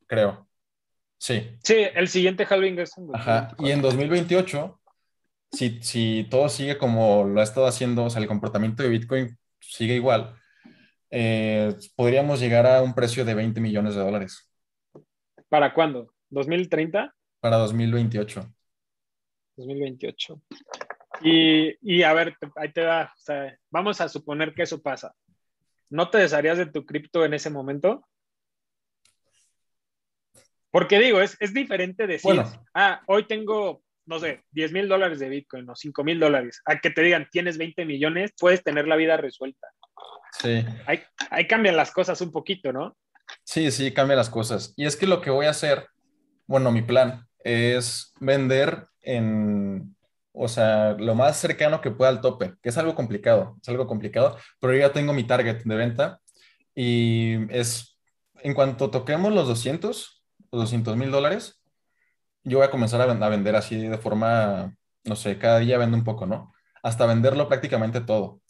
creo. 0.05 0.47
Sí. 1.17 1.57
Sí, 1.63 1.87
el 1.95 2.09
siguiente 2.09 2.45
halving 2.47 2.77
es 2.79 2.95
en 2.97 3.07
Ajá. 3.15 3.55
Y 3.59 3.71
en 3.71 3.81
2028, 3.81 4.81
si, 5.55 5.81
si 5.81 6.27
todo 6.29 6.49
sigue 6.49 6.77
como 6.77 7.23
lo 7.23 7.39
ha 7.39 7.43
estado 7.43 7.65
haciendo, 7.65 8.05
o 8.05 8.09
sea, 8.09 8.21
el 8.21 8.27
comportamiento 8.27 8.83
de 8.83 8.89
Bitcoin 8.89 9.37
sigue 9.59 9.95
igual, 9.95 10.35
eh, 11.09 11.75
podríamos 11.95 12.39
llegar 12.39 12.67
a 12.67 12.81
un 12.81 12.93
precio 12.93 13.25
de 13.25 13.33
20 13.33 13.61
millones 13.61 13.95
de 13.95 14.01
dólares. 14.01 14.51
¿Para 15.49 15.73
cuándo? 15.73 16.13
¿2030? 16.31 17.11
Para 17.39 17.57
2028. 17.57 18.53
2028. 19.57 20.41
Y, 21.21 21.77
y 21.81 22.03
a 22.03 22.13
ver, 22.13 22.35
ahí 22.57 22.71
te 22.71 22.81
va. 22.81 23.13
O 23.15 23.21
sea, 23.21 23.57
vamos 23.69 24.01
a 24.01 24.09
suponer 24.09 24.53
que 24.53 24.63
eso 24.63 24.81
pasa 24.81 25.15
¿no 25.89 26.09
te 26.09 26.17
desharías 26.17 26.57
de 26.57 26.65
tu 26.65 26.85
cripto 26.85 27.25
en 27.25 27.33
ese 27.33 27.49
momento? 27.49 28.05
Porque 30.71 30.99
digo, 30.99 31.21
es, 31.21 31.37
es 31.39 31.53
diferente 31.53 32.05
decir, 32.05 32.43
ah, 32.73 33.01
hoy 33.07 33.25
tengo, 33.27 33.81
no 34.05 34.19
sé, 34.19 34.43
10 34.51 34.71
mil 34.71 34.87
dólares 34.87 35.19
de 35.19 35.29
Bitcoin 35.29 35.69
o 35.69 35.75
5 35.75 36.03
mil 36.03 36.19
dólares, 36.19 36.61
a 36.65 36.79
que 36.79 36.89
te 36.89 37.01
digan, 37.01 37.27
tienes 37.31 37.57
20 37.57 37.85
millones, 37.85 38.33
puedes 38.39 38.63
tener 38.63 38.87
la 38.87 38.95
vida 38.95 39.17
resuelta. 39.17 39.67
Sí. 40.39 40.65
Ahí, 40.85 41.01
ahí 41.29 41.47
cambian 41.47 41.77
las 41.77 41.91
cosas 41.91 42.19
un 42.21 42.31
poquito, 42.31 42.71
¿no? 42.71 42.95
Sí, 43.43 43.71
sí, 43.71 43.93
cambian 43.93 44.17
las 44.17 44.29
cosas. 44.29 44.73
Y 44.75 44.85
es 44.85 44.95
que 44.95 45.07
lo 45.07 45.21
que 45.21 45.29
voy 45.29 45.45
a 45.45 45.51
hacer, 45.51 45.87
bueno, 46.47 46.71
mi 46.71 46.81
plan 46.81 47.25
es 47.39 48.13
vender 48.19 48.87
en, 49.01 49.95
o 50.33 50.47
sea, 50.47 50.93
lo 50.93 51.15
más 51.15 51.37
cercano 51.37 51.81
que 51.81 51.91
pueda 51.91 52.09
al 52.09 52.21
tope, 52.21 52.53
que 52.61 52.69
es 52.69 52.77
algo 52.77 52.95
complicado, 52.95 53.57
es 53.61 53.69
algo 53.69 53.87
complicado, 53.87 54.37
pero 54.59 54.73
yo 54.73 54.79
ya 54.79 54.91
tengo 54.91 55.13
mi 55.13 55.23
target 55.23 55.63
de 55.63 55.75
venta 55.75 56.19
y 56.73 57.51
es, 57.55 57.99
en 58.41 58.53
cuanto 58.53 58.89
toquemos 58.89 59.33
los 59.33 59.47
200, 59.47 60.23
los 60.51 60.61
200 60.61 60.97
mil 60.97 61.11
dólares, 61.11 61.61
yo 62.45 62.59
voy 62.59 62.67
a 62.67 62.71
comenzar 62.71 63.01
a, 63.01 63.29
vender 63.29 63.55
así 63.55 63.75
de 63.75 63.97
forma, 63.97 64.75
no 65.03 65.15
sé, 65.15 65.37
cada 65.37 65.59
día 65.59 65.77
vendo 65.77 65.97
un 65.97 66.03
poco, 66.03 66.25
¿no? 66.25 66.53
Hasta 66.81 67.05
venderlo 67.05 67.47
prácticamente 67.49 68.01
todo. 68.01 68.41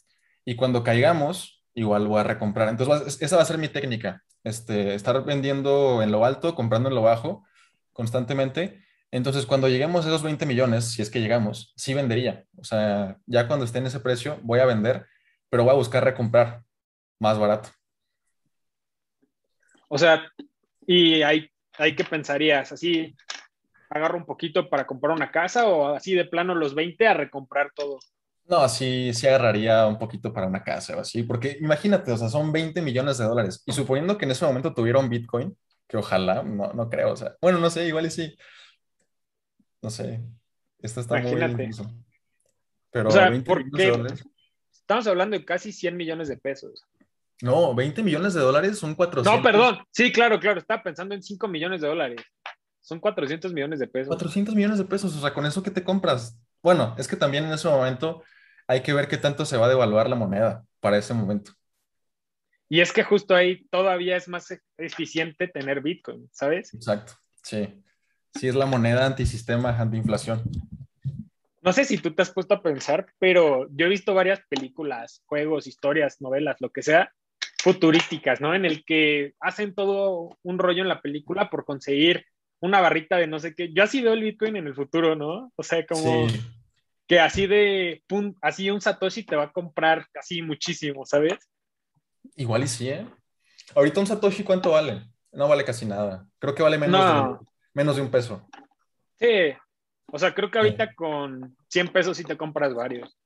Y 0.44 0.54
cuando 0.56 0.84
caigamos, 0.84 1.64
igual 1.74 2.06
voy 2.06 2.20
a 2.20 2.24
recomprar. 2.24 2.68
Entonces, 2.68 3.20
esa 3.20 3.36
va 3.36 3.42
a 3.42 3.46
ser 3.46 3.58
mi 3.58 3.68
técnica, 3.68 4.22
este, 4.44 4.94
estar 4.94 5.24
vendiendo 5.24 6.02
en 6.02 6.12
lo 6.12 6.24
alto, 6.24 6.54
comprando 6.54 6.88
en 6.88 6.94
lo 6.94 7.02
bajo 7.02 7.44
constantemente 7.92 8.86
entonces, 9.10 9.46
cuando 9.46 9.68
lleguemos 9.68 10.04
a 10.04 10.08
esos 10.08 10.22
20 10.22 10.46
millones, 10.46 10.90
si 10.90 11.00
es 11.02 11.10
que 11.10 11.20
llegamos, 11.20 11.72
sí 11.76 11.94
vendería. 11.94 12.44
O 12.56 12.64
sea, 12.64 13.18
ya 13.26 13.46
cuando 13.46 13.64
esté 13.64 13.78
en 13.78 13.86
ese 13.86 14.00
precio, 14.00 14.38
voy 14.42 14.58
a 14.60 14.66
vender, 14.66 15.06
pero 15.48 15.64
voy 15.64 15.72
a 15.72 15.76
buscar 15.76 16.04
recomprar 16.04 16.62
más 17.18 17.38
barato. 17.38 17.70
O 19.88 19.96
sea, 19.96 20.30
y 20.86 21.22
hay, 21.22 21.48
hay 21.78 21.94
que 21.94 22.04
pensarías, 22.04 22.72
así 22.72 23.14
agarro 23.90 24.18
un 24.18 24.26
poquito 24.26 24.68
para 24.68 24.86
comprar 24.86 25.14
una 25.14 25.30
casa 25.30 25.66
o 25.66 25.94
así 25.94 26.14
de 26.14 26.24
plano 26.24 26.54
los 26.54 26.74
20 26.74 27.06
a 27.06 27.14
recomprar 27.14 27.70
todo. 27.74 27.98
No, 28.48 28.58
así 28.58 29.12
sí 29.12 29.26
agarraría 29.26 29.86
un 29.86 29.98
poquito 29.98 30.32
para 30.32 30.46
una 30.46 30.62
casa 30.62 30.96
o 30.96 31.00
así, 31.00 31.24
porque 31.24 31.58
imagínate, 31.60 32.12
o 32.12 32.16
sea, 32.16 32.28
son 32.28 32.52
20 32.52 32.80
millones 32.80 33.18
de 33.18 33.24
dólares. 33.24 33.62
Y 33.66 33.72
suponiendo 33.72 34.16
que 34.16 34.24
en 34.24 34.30
ese 34.30 34.46
momento 34.46 34.72
tuviera 34.72 35.00
un 35.00 35.08
Bitcoin, 35.08 35.56
que 35.88 35.96
ojalá, 35.96 36.42
no, 36.42 36.72
no 36.72 36.88
creo, 36.88 37.12
o 37.12 37.16
sea, 37.16 37.36
bueno, 37.40 37.58
no 37.58 37.70
sé, 37.70 37.86
igual 37.88 38.06
y 38.06 38.10
sí, 38.10 38.36
no 39.82 39.90
sé. 39.90 40.20
Esto 40.80 41.00
está 41.00 41.18
Imagínate. 41.18 41.68
muy 41.68 41.86
Pero 42.90 43.08
o 43.08 43.12
sea, 43.12 43.32
estamos 44.72 45.06
hablando 45.06 45.36
de 45.36 45.44
casi 45.44 45.72
100 45.72 45.96
millones 45.96 46.28
de 46.28 46.36
pesos. 46.36 46.84
No, 47.42 47.74
20 47.74 48.02
millones 48.02 48.34
de 48.34 48.40
dólares 48.40 48.78
son 48.78 48.94
400. 48.94 49.36
No, 49.36 49.42
perdón. 49.42 49.78
Sí, 49.90 50.10
claro, 50.10 50.40
claro. 50.40 50.58
Estaba 50.58 50.82
pensando 50.82 51.14
en 51.14 51.22
5 51.22 51.48
millones 51.48 51.80
de 51.82 51.88
dólares. 51.88 52.22
Son 52.86 53.00
400 53.00 53.52
millones 53.52 53.80
de 53.80 53.88
pesos. 53.88 54.06
400 54.06 54.54
millones 54.54 54.78
de 54.78 54.84
pesos. 54.84 55.16
O 55.16 55.20
sea, 55.20 55.34
con 55.34 55.44
eso 55.44 55.60
que 55.60 55.72
te 55.72 55.82
compras. 55.82 56.38
Bueno, 56.62 56.94
es 56.96 57.08
que 57.08 57.16
también 57.16 57.44
en 57.44 57.52
ese 57.52 57.66
momento 57.66 58.22
hay 58.68 58.82
que 58.82 58.92
ver 58.92 59.08
qué 59.08 59.16
tanto 59.16 59.44
se 59.44 59.56
va 59.56 59.66
a 59.66 59.68
devaluar 59.68 60.08
la 60.08 60.14
moneda 60.14 60.64
para 60.78 60.96
ese 60.96 61.12
momento. 61.12 61.50
Y 62.68 62.80
es 62.80 62.92
que 62.92 63.02
justo 63.02 63.34
ahí 63.34 63.66
todavía 63.70 64.16
es 64.16 64.28
más 64.28 64.56
eficiente 64.78 65.48
tener 65.48 65.80
Bitcoin, 65.80 66.28
¿sabes? 66.30 66.72
Exacto, 66.74 67.14
sí. 67.42 67.82
Sí, 68.36 68.46
es 68.46 68.54
la 68.54 68.66
moneda 68.66 69.04
antisistema, 69.04 69.76
antiinflación. 69.76 70.44
No 71.62 71.72
sé 71.72 71.84
si 71.84 71.98
tú 71.98 72.14
te 72.14 72.22
has 72.22 72.30
puesto 72.30 72.54
a 72.54 72.62
pensar, 72.62 73.06
pero 73.18 73.66
yo 73.72 73.86
he 73.86 73.88
visto 73.88 74.14
varias 74.14 74.42
películas, 74.48 75.24
juegos, 75.26 75.66
historias, 75.66 76.20
novelas, 76.20 76.60
lo 76.60 76.70
que 76.70 76.82
sea, 76.82 77.12
futurísticas, 77.58 78.40
¿no? 78.40 78.54
En 78.54 78.64
el 78.64 78.84
que 78.84 79.34
hacen 79.40 79.74
todo 79.74 80.38
un 80.44 80.60
rollo 80.60 80.82
en 80.82 80.88
la 80.88 81.02
película 81.02 81.50
por 81.50 81.64
conseguir 81.64 82.24
una 82.60 82.80
barrita 82.80 83.16
de 83.16 83.26
no 83.26 83.38
sé 83.38 83.54
qué. 83.54 83.72
Yo 83.72 83.82
así 83.82 84.02
veo 84.02 84.12
el 84.12 84.22
Bitcoin 84.22 84.56
en 84.56 84.66
el 84.66 84.74
futuro, 84.74 85.14
¿no? 85.14 85.52
O 85.56 85.62
sea, 85.62 85.84
como 85.86 86.26
que 87.06 87.20
así 87.20 87.46
de, 87.46 88.02
así 88.40 88.70
un 88.70 88.80
Satoshi 88.80 89.22
te 89.22 89.36
va 89.36 89.44
a 89.44 89.52
comprar 89.52 90.06
casi 90.12 90.42
muchísimo, 90.42 91.06
¿sabes? 91.06 91.34
Igual 92.36 92.64
y 92.64 92.68
sí, 92.68 92.88
¿eh? 92.88 93.06
Ahorita 93.74 94.00
un 94.00 94.06
Satoshi, 94.06 94.42
¿cuánto 94.42 94.72
vale? 94.72 95.02
No 95.32 95.48
vale 95.48 95.64
casi 95.64 95.86
nada. 95.86 96.26
Creo 96.38 96.54
que 96.54 96.62
vale 96.62 96.78
menos 96.78 97.40
menos 97.74 97.96
de 97.96 98.02
un 98.02 98.10
peso. 98.10 98.48
Sí, 99.18 99.52
o 100.10 100.18
sea, 100.18 100.34
creo 100.34 100.50
que 100.50 100.58
ahorita 100.58 100.94
con 100.94 101.56
100 101.68 101.88
pesos 101.88 102.16
sí 102.16 102.24
te 102.24 102.36
compras 102.36 102.74
varios. 102.74 103.18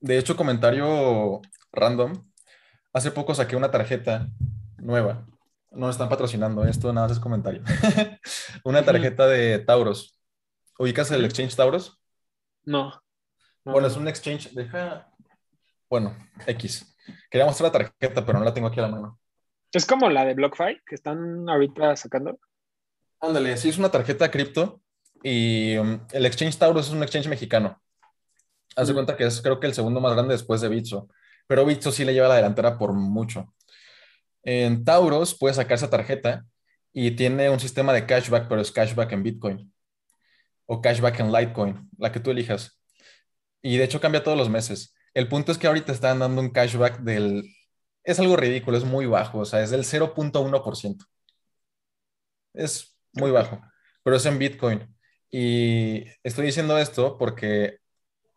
De 0.00 0.18
hecho, 0.18 0.36
comentario 0.36 1.40
random. 1.72 2.12
Hace 2.92 3.10
poco 3.10 3.34
saqué 3.34 3.56
una 3.56 3.70
tarjeta 3.70 4.28
nueva. 4.76 5.26
No 5.70 5.90
están 5.90 6.08
patrocinando 6.08 6.64
esto, 6.64 6.92
nada 6.92 7.08
más 7.08 7.16
es 7.16 7.22
comentario. 7.22 7.62
una 8.64 8.84
tarjeta 8.84 9.26
de 9.26 9.58
Tauros. 9.58 10.18
¿Ubicas 10.78 11.10
el 11.10 11.24
exchange 11.24 11.56
Tauros? 11.56 12.00
No. 12.64 13.02
Bueno, 13.64 13.86
es 13.88 13.96
un 13.96 14.08
exchange. 14.08 14.52
Deja. 14.52 15.10
Bueno, 15.88 16.16
X. 16.46 16.96
Quería 17.30 17.46
mostrar 17.46 17.68
la 17.68 17.78
tarjeta, 17.78 18.24
pero 18.24 18.38
no 18.38 18.44
la 18.44 18.54
tengo 18.54 18.68
aquí 18.68 18.80
a 18.80 18.84
la 18.84 18.88
mano. 18.88 19.20
Es 19.72 19.86
como 19.86 20.08
la 20.08 20.24
de 20.24 20.34
BlockFi 20.34 20.80
que 20.86 20.94
están 20.94 21.48
ahorita 21.48 21.96
sacando. 21.96 22.38
Ándale, 23.20 23.56
sí 23.56 23.68
es 23.68 23.78
una 23.78 23.90
tarjeta 23.90 24.30
cripto 24.30 24.80
y 25.22 25.76
um, 25.76 26.00
el 26.12 26.26
Exchange 26.26 26.58
Taurus 26.58 26.86
es 26.86 26.92
un 26.92 27.02
exchange 27.02 27.28
mexicano. 27.28 27.80
Haz 28.76 28.88
de 28.88 28.94
cuenta 28.94 29.16
que 29.16 29.24
es 29.24 29.40
creo 29.40 29.58
que 29.58 29.66
el 29.66 29.74
segundo 29.74 30.00
más 30.00 30.12
grande 30.14 30.34
después 30.34 30.60
de 30.60 30.68
Bitso, 30.68 31.08
pero 31.46 31.64
Bitso 31.64 31.90
sí 31.90 32.04
le 32.04 32.12
lleva 32.12 32.28
la 32.28 32.36
delantera 32.36 32.78
por 32.78 32.92
mucho. 32.92 33.54
En 34.46 34.84
Tauros 34.84 35.36
puedes 35.36 35.56
sacar 35.56 35.74
esa 35.74 35.90
tarjeta 35.90 36.46
y 36.92 37.10
tiene 37.10 37.50
un 37.50 37.58
sistema 37.58 37.92
de 37.92 38.06
cashback, 38.06 38.48
pero 38.48 38.60
es 38.60 38.70
cashback 38.70 39.10
en 39.12 39.24
Bitcoin 39.24 39.74
o 40.66 40.80
cashback 40.80 41.18
en 41.20 41.32
Litecoin, 41.32 41.90
la 41.98 42.12
que 42.12 42.20
tú 42.20 42.30
elijas. 42.30 42.80
Y 43.60 43.76
de 43.76 43.84
hecho 43.84 44.00
cambia 44.00 44.22
todos 44.22 44.38
los 44.38 44.48
meses. 44.48 44.94
El 45.14 45.28
punto 45.28 45.50
es 45.50 45.58
que 45.58 45.66
ahorita 45.66 45.92
están 45.92 46.20
dando 46.20 46.40
un 46.40 46.50
cashback 46.50 47.00
del... 47.00 47.44
Es 48.04 48.20
algo 48.20 48.36
ridículo, 48.36 48.78
es 48.78 48.84
muy 48.84 49.06
bajo, 49.06 49.40
o 49.40 49.44
sea, 49.44 49.62
es 49.62 49.70
del 49.70 49.84
0.1%. 49.84 51.04
Es 52.54 52.96
muy 53.14 53.32
bajo, 53.32 53.60
pero 54.04 54.16
es 54.16 54.26
en 54.26 54.38
Bitcoin. 54.38 54.96
Y 55.28 56.04
estoy 56.22 56.46
diciendo 56.46 56.78
esto 56.78 57.18
porque 57.18 57.78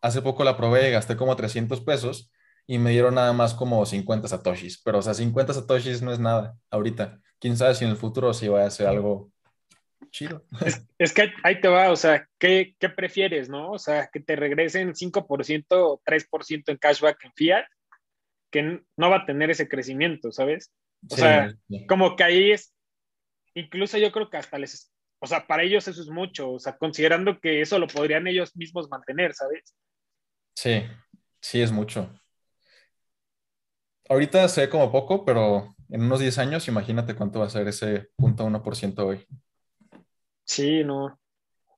hace 0.02 0.24
poco 0.24 0.44
la 0.44 0.58
probé, 0.58 0.90
gasté 0.90 1.16
como 1.16 1.36
300 1.36 1.82
pesos 1.82 2.32
y 2.70 2.78
me 2.78 2.92
dieron 2.92 3.16
nada 3.16 3.34
más 3.34 3.56
como 3.56 3.84
50 3.84 4.28
satoshis. 4.28 4.80
Pero, 4.84 5.00
o 5.00 5.02
sea, 5.02 5.16
50 5.16 5.56
satoshis 5.56 6.04
no 6.04 6.14
es 6.14 6.20
nada 6.20 6.56
ahorita. 6.70 7.20
Quién 7.40 7.58
sabe 7.58 7.74
si 7.74 7.84
en 7.84 7.90
el 7.90 7.98
futuro 7.98 8.32
sí 8.32 8.48
va 8.48 8.64
a 8.64 8.70
ser 8.70 8.86
algo 8.86 9.32
chido. 10.12 10.46
Es, 11.00 11.12
que 11.12 11.34
ahí 11.44 11.60
te 11.62 11.68
va, 11.68 11.92
o 11.92 11.96
sea, 11.96 12.30
¿qué, 12.38 12.76
¿qué, 12.78 12.90
prefieres, 12.90 13.50
no? 13.50 13.72
O 13.72 13.80
sea, 13.80 14.08
que 14.14 14.20
te 14.20 14.36
regresen 14.36 14.94
5% 14.94 15.66
o 15.72 16.00
3% 16.06 16.64
en 16.68 16.78
cashback 16.78 17.26
en 17.26 17.34
fiat, 17.34 17.66
que 18.52 18.84
no 18.96 19.10
va 19.10 19.18
a 19.18 19.26
tener 19.26 19.50
ese 19.50 19.68
crecimiento, 19.68 20.32
¿sabes? 20.32 20.72
O 21.10 21.16
sea, 21.16 21.52
como 21.88 22.16
que 22.16 22.24
ahí 22.24 22.52
es, 22.52 22.72
incluso 23.56 23.98
yo 23.98 24.12
creo 24.12 24.30
que 24.30 24.38
hasta 24.38 24.60
les, 24.60 24.94
o 25.18 25.26
sea, 25.26 25.48
para 25.48 25.64
ellos 25.64 25.88
eso 25.88 26.04
es 26.04 26.10
mucho, 26.10 26.52
o 26.52 26.60
sea, 26.60 26.78
considerando 26.78 27.40
que 27.40 27.62
eso 27.62 27.80
lo 27.80 27.88
podrían 27.88 28.28
ellos 28.28 28.56
mismos 28.56 28.90
mantener, 28.90 29.34
¿sabes? 29.34 29.76
Sí, 30.54 30.84
sí 31.42 31.64
es 31.64 31.72
mucho. 31.72 32.14
Ahorita 34.10 34.48
se 34.48 34.62
ve 34.62 34.70
como 34.70 34.92
poco, 34.92 35.24
pero 35.24 35.76
en 35.90 36.02
unos 36.02 36.20
10 36.20 36.38
años 36.40 36.68
imagínate 36.68 37.16
cuánto 37.16 37.40
va 37.40 37.46
a 37.46 37.50
ser 37.50 37.68
ese 37.68 38.10
punto 38.16 38.46
1% 38.46 39.00
hoy. 39.06 39.26
Sí, 40.44 40.84
no. 40.84 41.20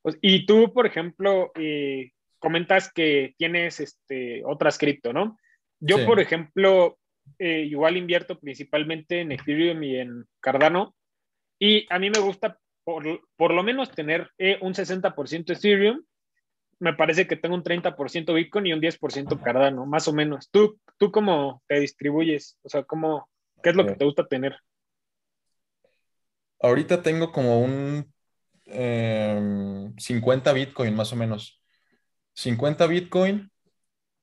Pues, 0.02 0.18
y 0.22 0.46
tú, 0.46 0.74
por 0.74 0.86
ejemplo, 0.86 1.52
eh, 1.56 2.12
comentas 2.40 2.92
que 2.92 3.36
tienes 3.38 3.82
este, 3.82 4.44
otras 4.46 4.78
cripto, 4.78 5.12
¿no? 5.12 5.38
Yo, 5.80 6.06
por 6.06 6.20
ejemplo, 6.20 6.98
eh, 7.38 7.66
igual 7.70 7.98
invierto 7.98 8.40
principalmente 8.40 9.22
en 9.22 9.32
Ethereum 9.34 9.84
y 9.84 9.98
en 9.98 10.26
Cardano. 10.40 10.96
Y 11.60 11.86
a 11.90 12.00
mí 12.00 12.10
me 12.10 12.20
gusta 12.20 12.58
por, 12.84 13.04
por 13.36 13.54
lo 13.54 13.64
menos 13.64 13.92
tener 13.92 14.32
eh, 14.38 14.58
un 14.62 14.74
60% 14.74 15.52
Ethereum. 15.52 16.04
Me 16.82 16.94
parece 16.94 17.28
que 17.28 17.36
tengo 17.36 17.54
un 17.54 17.62
30% 17.62 18.34
Bitcoin 18.34 18.66
y 18.66 18.74
un 18.74 18.82
10% 18.82 19.40
Cardano, 19.40 19.86
más 19.86 20.08
o 20.08 20.14
menos. 20.14 20.50
¿Tú, 20.50 20.80
¿Tú 20.98 21.12
cómo 21.12 21.62
te 21.68 21.80
distribuyes? 21.80 22.58
O 22.64 22.70
sea, 22.70 22.84
¿cómo, 22.84 23.30
¿qué 23.62 23.70
es 23.70 23.76
lo 23.76 23.86
que 23.86 23.94
te 23.94 24.04
gusta 24.04 24.26
tener? 24.26 24.58
Ahorita 26.60 27.04
tengo 27.04 27.32
como 27.32 27.62
un 27.62 28.12
50 28.66 30.50
em, 30.50 30.56
Bitcoin, 30.56 30.96
más 30.96 31.14
o 31.14 31.16
menos. 31.16 31.62
50 32.34 32.88
Bitcoin, 32.88 33.52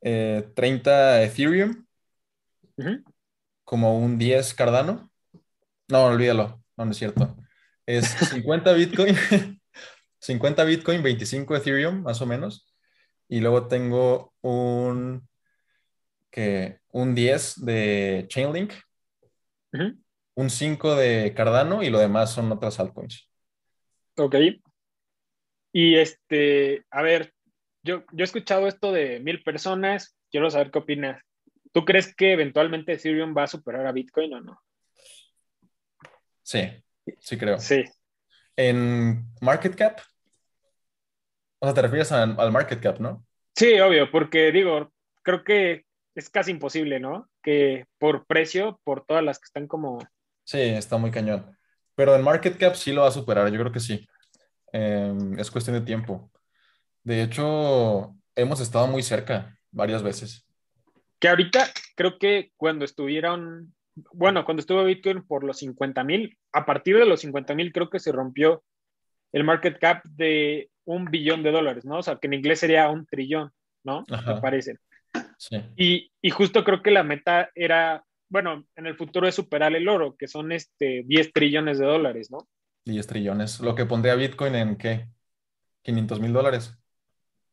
30 0.00 1.22
eh, 1.22 1.26
Ethereum, 1.26 1.86
como 3.62 4.00
un 4.00 4.18
10 4.18 4.52
Cardano. 4.54 5.12
No, 5.86 6.06
olvídalo. 6.06 6.60
No, 6.76 6.86
no 6.86 6.90
es 6.90 6.96
cierto. 6.96 7.36
Es 7.86 8.06
50 8.32 8.72
Bitcoin, 8.72 9.16
50 10.20 10.64
Bitcoin, 10.64 11.02
25 11.02 11.56
Ethereum, 11.56 12.02
más 12.02 12.20
o 12.20 12.26
menos. 12.26 12.74
Y 13.28 13.40
luego 13.40 13.68
tengo 13.68 14.34
un, 14.40 15.28
que, 16.30 16.78
un 16.90 17.14
10 17.14 17.64
de 17.64 18.26
Chainlink 18.28 18.72
un 20.38 20.50
5 20.50 20.94
de 20.94 21.34
Cardano 21.34 21.82
y 21.82 21.90
lo 21.90 21.98
demás 21.98 22.32
son 22.32 22.52
otras 22.52 22.78
altcoins. 22.78 23.28
Ok. 24.16 24.36
Y 25.72 25.96
este, 25.96 26.84
a 26.90 27.02
ver, 27.02 27.34
yo, 27.82 28.04
yo 28.12 28.22
he 28.22 28.24
escuchado 28.24 28.68
esto 28.68 28.92
de 28.92 29.20
mil 29.20 29.42
personas, 29.42 30.16
quiero 30.30 30.48
saber 30.48 30.70
qué 30.70 30.78
opinas. 30.78 31.22
¿Tú 31.72 31.84
crees 31.84 32.14
que 32.14 32.32
eventualmente 32.32 32.92
Ethereum 32.92 33.36
va 33.36 33.44
a 33.44 33.48
superar 33.48 33.86
a 33.86 33.92
Bitcoin 33.92 34.34
o 34.34 34.40
no? 34.40 34.62
Sí, 36.42 36.62
sí 37.18 37.36
creo. 37.36 37.58
Sí. 37.58 37.84
En 38.58 39.24
market 39.40 39.76
cap, 39.76 40.00
o 41.60 41.66
sea, 41.66 41.74
te 41.74 41.82
refieres 41.82 42.10
al 42.10 42.50
market 42.50 42.80
cap, 42.80 42.98
¿no? 42.98 43.24
Sí, 43.54 43.78
obvio, 43.78 44.10
porque 44.10 44.50
digo, 44.50 44.92
creo 45.22 45.44
que 45.44 45.84
es 46.16 46.28
casi 46.28 46.50
imposible, 46.50 46.98
¿no? 46.98 47.30
Que 47.40 47.86
por 47.98 48.26
precio, 48.26 48.80
por 48.82 49.06
todas 49.06 49.22
las 49.22 49.38
que 49.38 49.44
están 49.44 49.68
como... 49.68 49.98
Sí, 50.42 50.60
está 50.60 50.96
muy 50.96 51.12
cañón. 51.12 51.56
Pero 51.94 52.16
en 52.16 52.22
market 52.22 52.58
cap 52.58 52.74
sí 52.74 52.92
lo 52.92 53.02
va 53.02 53.08
a 53.08 53.12
superar, 53.12 53.48
yo 53.50 53.60
creo 53.60 53.72
que 53.72 53.80
sí. 53.80 54.08
Em, 54.72 55.38
es 55.38 55.50
cuestión 55.50 55.76
de 55.76 55.86
tiempo. 55.86 56.30
De 57.04 57.22
hecho, 57.22 58.16
hemos 58.34 58.60
estado 58.60 58.86
muy 58.88 59.02
cerca 59.02 59.56
varias 59.70 60.02
veces. 60.02 60.46
Que 61.20 61.28
ahorita 61.28 61.68
creo 61.96 62.18
que 62.18 62.52
cuando 62.56 62.84
estuvieron, 62.84 63.74
bueno, 64.12 64.44
cuando 64.44 64.60
estuvo 64.60 64.84
Bitcoin 64.84 65.26
por 65.26 65.44
los 65.44 65.58
50 65.58 66.04
mil, 66.04 66.38
a 66.52 66.66
partir 66.66 66.96
de 66.96 67.06
los 67.06 67.20
50 67.20 67.54
mil 67.54 67.72
creo 67.72 67.90
que 67.90 67.98
se 67.98 68.12
rompió 68.12 68.62
el 69.32 69.44
market 69.44 69.78
cap 69.78 70.04
de 70.04 70.70
un 70.84 71.06
billón 71.06 71.42
de 71.42 71.50
dólares, 71.50 71.84
¿no? 71.84 71.98
O 71.98 72.02
sea, 72.02 72.16
que 72.16 72.26
en 72.26 72.34
inglés 72.34 72.60
sería 72.60 72.88
un 72.88 73.06
trillón, 73.06 73.52
¿no? 73.84 74.04
Me 74.08 74.40
parece. 74.40 74.76
Sí. 75.36 75.56
Y, 75.76 76.12
y, 76.20 76.30
justo 76.30 76.64
creo 76.64 76.82
que 76.82 76.90
la 76.90 77.02
meta 77.02 77.50
era, 77.54 78.04
bueno, 78.28 78.64
en 78.76 78.86
el 78.86 78.96
futuro 78.96 79.28
es 79.28 79.34
superar 79.34 79.74
el 79.74 79.88
oro, 79.88 80.16
que 80.16 80.28
son 80.28 80.52
este 80.52 81.02
10 81.06 81.32
trillones 81.32 81.78
de 81.78 81.86
dólares, 81.86 82.30
¿no? 82.30 82.48
10 82.84 83.06
trillones. 83.06 83.60
Lo 83.60 83.74
que 83.74 83.86
pondría 83.86 84.14
Bitcoin 84.14 84.54
en 84.54 84.76
qué? 84.76 85.06
500 85.82 86.20
mil 86.20 86.32
dólares. 86.32 86.76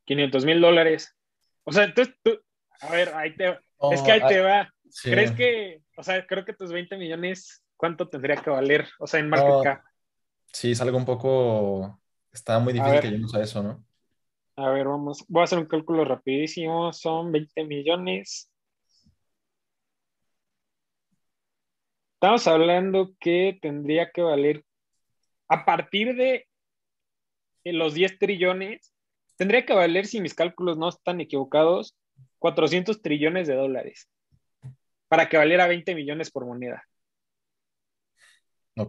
500 0.05 0.45
mil 0.45 0.61
dólares. 0.61 1.15
O 1.63 1.71
sea, 1.71 1.85
entonces 1.85 2.15
tú, 2.23 2.39
a 2.81 2.91
ver, 2.91 3.13
ahí 3.15 3.35
te 3.35 3.57
es 3.91 4.01
que 4.01 4.11
ahí 4.11 4.21
te 4.27 4.41
va. 4.41 4.71
¿Crees 5.03 5.31
que, 5.31 5.81
o 5.95 6.03
sea, 6.03 6.25
creo 6.27 6.45
que 6.45 6.53
tus 6.53 6.71
20 6.71 6.97
millones, 6.97 7.63
¿cuánto 7.77 8.09
tendría 8.09 8.35
que 8.35 8.49
valer? 8.49 8.87
O 8.99 9.07
sea, 9.07 9.19
en 9.19 9.29
market 9.29 9.63
cap. 9.63 9.83
Sí, 10.51 10.71
es 10.71 10.81
algo 10.81 10.97
un 10.97 11.05
poco, 11.05 11.99
está 12.31 12.59
muy 12.59 12.73
difícil 12.73 12.99
que 12.99 13.07
lleguemos 13.07 13.35
a 13.35 13.41
eso, 13.43 13.63
¿no? 13.63 13.85
A 14.57 14.69
ver, 14.69 14.87
vamos, 14.87 15.25
voy 15.27 15.41
a 15.41 15.43
hacer 15.45 15.59
un 15.59 15.65
cálculo 15.65 16.05
rapidísimo, 16.05 16.93
son 16.93 17.31
20 17.31 17.65
millones. 17.65 18.49
Estamos 22.13 22.47
hablando 22.47 23.11
que 23.19 23.57
tendría 23.61 24.11
que 24.11 24.21
valer 24.21 24.65
a 25.47 25.65
partir 25.65 26.15
de 26.15 26.47
los 27.65 27.93
10 27.93 28.17
trillones, 28.17 28.93
tendría 29.37 29.65
que 29.65 29.73
valer, 29.73 30.05
si 30.05 30.21
mis 30.21 30.33
cálculos 30.33 30.77
no 30.77 30.89
están 30.89 31.19
equivocados, 31.19 31.95
400 32.39 33.01
trillones 33.01 33.47
de 33.47 33.55
dólares 33.55 34.09
para 35.07 35.29
que 35.29 35.37
valiera 35.37 35.67
20 35.67 35.95
millones 35.95 36.31
por 36.31 36.45
moneda. 36.45 36.83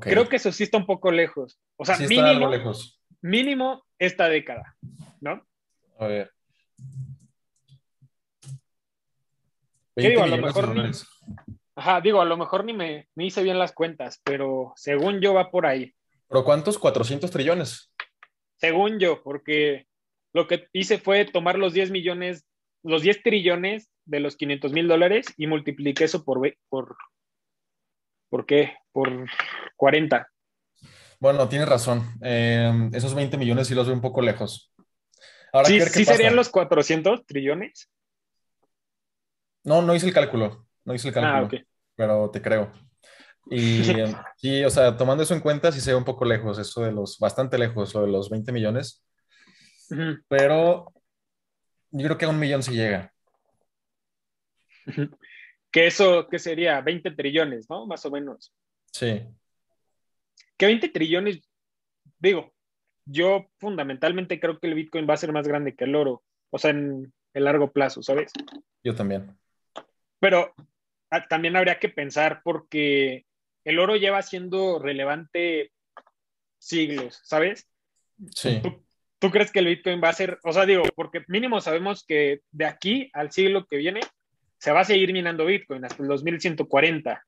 Creo 0.00 0.28
que 0.28 0.36
eso 0.36 0.50
sí 0.50 0.64
está 0.64 0.78
un 0.78 0.86
poco 0.86 1.10
lejos. 1.10 1.60
O 1.76 1.84
sea, 1.84 1.96
mínimo, 1.98 2.48
lejos. 2.50 3.00
mínimo 3.20 3.84
esta 3.98 4.28
década, 4.28 4.76
¿no? 5.20 5.46
A 5.98 6.06
ver. 6.06 6.32
¿Qué 9.94 10.10
digo? 10.10 10.24
A 10.24 10.26
lo 10.26 10.38
mejor 10.38 10.74
ni, 10.74 10.90
ajá, 11.76 12.00
digo, 12.00 12.20
a 12.20 12.24
lo 12.24 12.36
mejor 12.36 12.64
ni 12.64 12.72
me, 12.72 13.08
me 13.14 13.26
hice 13.26 13.42
bien 13.42 13.58
las 13.58 13.72
cuentas, 13.72 14.20
pero 14.24 14.72
según 14.76 15.20
yo 15.20 15.34
va 15.34 15.50
por 15.50 15.66
ahí. 15.66 15.94
¿Pero 16.28 16.44
cuántos? 16.44 16.78
400 16.78 17.30
trillones. 17.30 17.92
Según 18.56 18.98
yo, 18.98 19.22
porque 19.22 19.86
lo 20.32 20.46
que 20.46 20.68
hice 20.72 20.98
fue 20.98 21.24
tomar 21.24 21.58
los 21.58 21.72
10 21.72 21.90
millones, 21.90 22.44
los 22.86 23.02
10 23.02 23.22
trillones 23.22 23.90
de 24.04 24.20
los 24.20 24.36
500 24.36 24.72
mil 24.72 24.86
dólares 24.86 25.26
y 25.36 25.46
multipliqué 25.46 26.04
eso 26.04 26.24
por, 26.24 26.40
por, 26.68 26.96
¿por 28.30 28.46
qué? 28.46 28.74
Por 28.92 29.26
40. 29.76 30.28
Bueno, 31.18 31.48
tienes 31.48 31.68
razón. 31.68 32.04
Em, 32.20 32.94
esos 32.94 33.14
20 33.14 33.36
millones 33.38 33.66
sí 33.66 33.74
los 33.74 33.86
veo 33.86 33.94
un 33.94 34.00
poco 34.00 34.22
lejos. 34.22 34.72
Ahora, 35.52 35.68
¿Sí, 35.68 35.80
¿sí 35.80 36.04
serían 36.04 36.36
los 36.36 36.48
400 36.48 37.26
trillones? 37.26 37.90
No, 39.64 39.82
no 39.82 39.94
hice 39.94 40.06
el 40.06 40.14
cálculo. 40.14 40.66
No 40.84 40.94
hice 40.94 41.08
el 41.08 41.18
ah, 41.18 41.20
cálculo. 41.20 41.60
Ah, 41.60 41.66
Pero 41.96 42.30
te 42.30 42.40
creo. 42.40 42.72
Y 43.50 43.82
sí, 44.36 44.64
o 44.64 44.70
sea, 44.70 44.96
tomando 44.96 45.24
eso 45.24 45.34
en 45.34 45.40
cuenta, 45.40 45.72
sí 45.72 45.80
se 45.80 45.90
ve 45.90 45.96
un 45.96 46.04
poco 46.04 46.24
lejos, 46.24 46.58
eso 46.58 46.82
de 46.82 46.92
los, 46.92 47.18
bastante 47.18 47.58
lejos, 47.58 47.94
lo 47.94 48.02
de 48.02 48.12
los 48.12 48.30
20 48.30 48.52
millones. 48.52 49.04
Pero 50.28 50.92
yo 51.96 52.06
creo 52.06 52.18
que 52.18 52.24
a 52.24 52.28
un 52.28 52.38
millón 52.38 52.62
se 52.62 52.72
llega. 52.72 53.12
Que 55.72 55.88
eso, 55.88 56.26
¿qué 56.30 56.38
sería? 56.38 56.80
20 56.80 57.10
trillones, 57.10 57.68
¿no? 57.68 57.86
Más 57.86 58.06
o 58.06 58.10
menos. 58.10 58.50
Sí. 58.92 59.26
Que 60.56 60.64
20 60.64 60.88
trillones, 60.88 61.42
digo, 62.18 62.54
yo 63.04 63.50
fundamentalmente 63.58 64.40
creo 64.40 64.58
que 64.58 64.68
el 64.68 64.74
Bitcoin 64.74 65.06
va 65.06 65.14
a 65.14 65.18
ser 65.18 65.32
más 65.32 65.46
grande 65.46 65.74
que 65.74 65.84
el 65.84 65.94
oro, 65.94 66.22
o 66.48 66.58
sea, 66.58 66.70
en 66.70 67.12
el 67.34 67.44
largo 67.44 67.72
plazo, 67.72 68.02
¿sabes? 68.02 68.32
Yo 68.82 68.94
también. 68.94 69.36
Pero 70.18 70.54
ah, 71.10 71.26
también 71.28 71.56
habría 71.56 71.78
que 71.78 71.90
pensar 71.90 72.40
porque 72.42 73.26
el 73.64 73.78
oro 73.78 73.96
lleva 73.96 74.22
siendo 74.22 74.78
relevante 74.78 75.72
siglos, 76.58 77.20
¿sabes? 77.22 77.68
Sí. 78.34 78.60
¿Tú, 78.62 78.85
crees 79.20 79.50
que 79.50 79.60
el 79.60 79.66
Bitcoin 79.66 80.00
va 80.02 80.10
a 80.10 80.14
ser, 80.14 80.38
o 80.44 80.52
sea, 80.52 80.66
digo, 80.66 80.82
porque 80.94 81.24
mínimo 81.28 81.60
sabemos 81.60 82.04
que 82.06 82.40
de 82.50 82.66
aquí 82.66 83.10
al 83.12 83.32
siglo 83.32 83.66
que 83.66 83.76
viene 83.76 84.00
se 84.58 84.72
va 84.72 84.80
a 84.80 84.84
seguir 84.84 85.12
minando 85.12 85.46
Bitcoin 85.46 85.84
hasta 85.84 86.02
el 86.02 86.08
2140. 86.08 87.24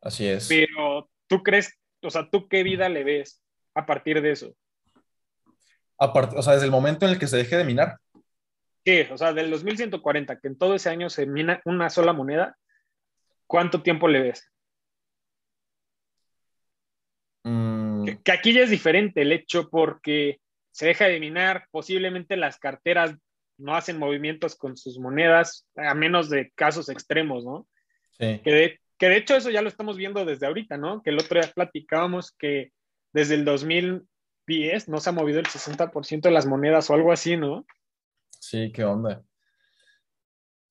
Así 0.00 0.26
es. 0.26 0.48
Pero 0.48 1.10
tú 1.26 1.42
crees, 1.42 1.78
o 2.02 2.10
sea, 2.10 2.28
¿tú 2.28 2.48
qué 2.48 2.62
vida 2.62 2.88
le 2.88 3.04
ves 3.04 3.42
a 3.74 3.86
partir 3.86 4.20
de 4.20 4.32
eso? 4.32 4.54
o 5.96 6.42
sea, 6.42 6.54
desde 6.54 6.66
el 6.66 6.72
momento 6.72 7.06
en 7.06 7.12
el 7.12 7.18
que 7.18 7.28
se 7.28 7.36
deje 7.36 7.56
de 7.56 7.64
minar. 7.64 7.98
Sí, 8.84 9.02
o 9.12 9.16
sea, 9.16 9.32
del 9.32 9.50
2140, 9.50 10.40
que 10.40 10.48
en 10.48 10.58
todo 10.58 10.74
ese 10.74 10.88
año 10.88 11.08
se 11.08 11.26
mina 11.26 11.60
una 11.64 11.88
sola 11.88 12.12
moneda, 12.12 12.56
¿cuánto 13.46 13.82
tiempo 13.82 14.08
le 14.08 14.20
ves? 14.20 14.50
Mm. 17.44 18.06
Que, 18.24 18.32
aquí 18.32 18.52
ya 18.52 18.62
es 18.62 18.70
diferente 18.70 19.22
el 19.22 19.30
hecho 19.30 19.70
porque 19.70 20.40
se 20.72 20.86
deja 20.86 21.06
de 21.06 21.20
minar, 21.20 21.66
posiblemente 21.70 22.36
las 22.36 22.58
carteras 22.58 23.14
no 23.58 23.76
hacen 23.76 23.98
movimientos 23.98 24.56
con 24.56 24.76
sus 24.76 24.98
monedas, 24.98 25.68
a 25.76 25.94
menos 25.94 26.28
de 26.28 26.50
casos 26.54 26.88
extremos, 26.88 27.44
¿no? 27.44 27.68
Sí. 28.18 28.40
Que 28.42 28.50
de, 28.50 28.80
que 28.98 29.08
de 29.08 29.16
hecho 29.18 29.36
eso 29.36 29.50
ya 29.50 29.62
lo 29.62 29.68
estamos 29.68 29.96
viendo 29.96 30.24
desde 30.24 30.46
ahorita, 30.46 30.76
¿no? 30.76 31.02
Que 31.02 31.10
el 31.10 31.18
otro 31.18 31.40
día 31.40 31.50
platicábamos 31.52 32.32
que 32.32 32.72
desde 33.12 33.34
el 33.34 33.44
2010 33.44 34.88
no 34.88 34.98
se 34.98 35.10
ha 35.10 35.12
movido 35.12 35.38
el 35.38 35.46
60% 35.46 36.22
de 36.22 36.30
las 36.30 36.46
monedas 36.46 36.88
o 36.88 36.94
algo 36.94 37.12
así, 37.12 37.36
¿no? 37.36 37.66
Sí, 38.40 38.72
qué 38.72 38.84
onda. 38.84 39.22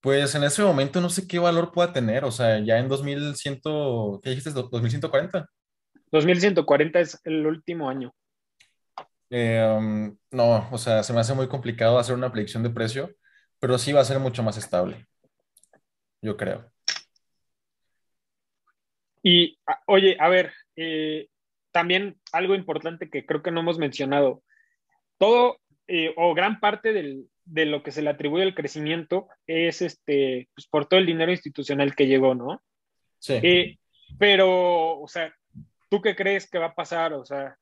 Pues 0.02 0.34
en 0.34 0.44
ese 0.44 0.64
momento 0.64 1.00
no 1.00 1.10
sé 1.10 1.28
qué 1.28 1.38
valor 1.38 1.72
pueda 1.72 1.94
tener, 1.94 2.26
o 2.26 2.32
sea, 2.32 2.60
ya 2.60 2.80
en 2.80 2.90
2100, 2.90 3.62
¿qué 4.24 4.30
dijiste? 4.32 4.50
2140. 4.50 5.48
2140 6.12 7.00
es 7.00 7.22
el 7.24 7.46
último 7.46 7.88
año. 7.88 8.14
Eh, 9.34 9.65
um, 9.65 10.17
no, 10.32 10.67
o 10.72 10.78
sea, 10.78 11.04
se 11.04 11.13
me 11.13 11.22
hace 11.22 11.34
muy 11.34 11.48
complicado 11.48 11.98
hacer 11.98 12.15
una 12.15 12.32
predicción 12.34 12.63
de 12.63 12.70
precio, 12.70 13.15
pero 13.60 13.78
sí 13.78 13.94
va 13.94 14.02
a 14.02 14.06
ser 14.06 14.20
mucho 14.20 14.44
más 14.44 14.58
estable, 14.58 15.08
yo 16.22 16.36
creo. 16.36 16.70
Y, 19.24 19.58
oye, 19.88 20.17
a 20.20 20.28
ver, 20.28 20.52
eh, 20.76 21.30
también 21.72 22.20
algo 22.34 22.56
importante 22.56 23.10
que 23.10 23.26
creo 23.26 23.41
que 23.41 23.52
no 23.52 23.62
hemos 23.62 23.78
mencionado. 23.78 24.44
Todo 25.17 25.60
eh, 25.88 26.13
o 26.17 26.34
gran 26.34 26.60
parte 26.60 26.91
de 26.91 27.65
lo 27.65 27.84
que 27.84 27.91
se 27.91 28.02
le 28.02 28.10
atribuye 28.10 28.44
al 28.44 28.56
crecimiento 28.56 29.30
es 29.48 29.82
este, 29.82 30.50
pues, 30.54 30.67
por 30.67 30.88
todo 30.88 31.00
el 31.00 31.06
dinero 31.06 31.32
institucional 31.32 31.96
que 31.96 32.08
llegó, 32.08 32.36
¿no? 32.36 32.62
Sí. 33.20 33.80
pero, 34.17 35.00
o 35.00 35.08
sea, 35.08 35.34
¿tú 35.88 36.02
qué 36.02 36.17
crees 36.17 36.50
que 36.50 36.58
va 36.60 36.67
a 36.67 36.76
pasar? 36.76 37.13
O 37.13 37.24
sea, 37.24 37.56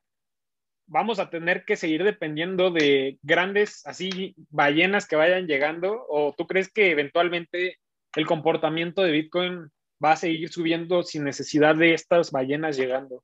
vamos 0.90 1.20
a 1.20 1.30
tener 1.30 1.64
que 1.66 1.76
seguir 1.76 2.04
dependiendo 2.04 2.72
de 2.72 3.20
grandes, 3.22 3.86
así, 3.86 4.36
ballenas 4.50 5.08
que 5.08 5.16
vayan 5.16 5.48
llegando, 5.48 6.06
o 6.10 6.34
tú 6.38 6.48
crees 6.48 6.72
que 6.72 6.92
eventualmente 6.92 7.78
el 8.16 8.26
comportamiento 8.26 9.04
de 9.04 9.12
Bitcoin 9.12 9.70
va 10.04 10.14
a 10.14 10.18
seguir 10.18 10.50
subiendo 10.50 11.04
sin 11.04 11.24
necesidad 11.24 11.76
de 11.76 11.94
estas 11.94 12.32
ballenas 12.32 12.76
llegando? 12.76 13.24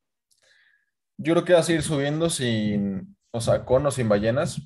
Yo 1.18 1.34
creo 1.34 1.46
que 1.46 1.54
va 1.54 1.60
a 1.60 1.64
seguir 1.64 1.82
subiendo 1.82 2.30
sin, 2.30 3.16
o 3.32 3.42
sea, 3.42 3.66
con 3.66 3.86
o 3.86 3.92
sin 3.92 4.10
ballenas. 4.10 4.62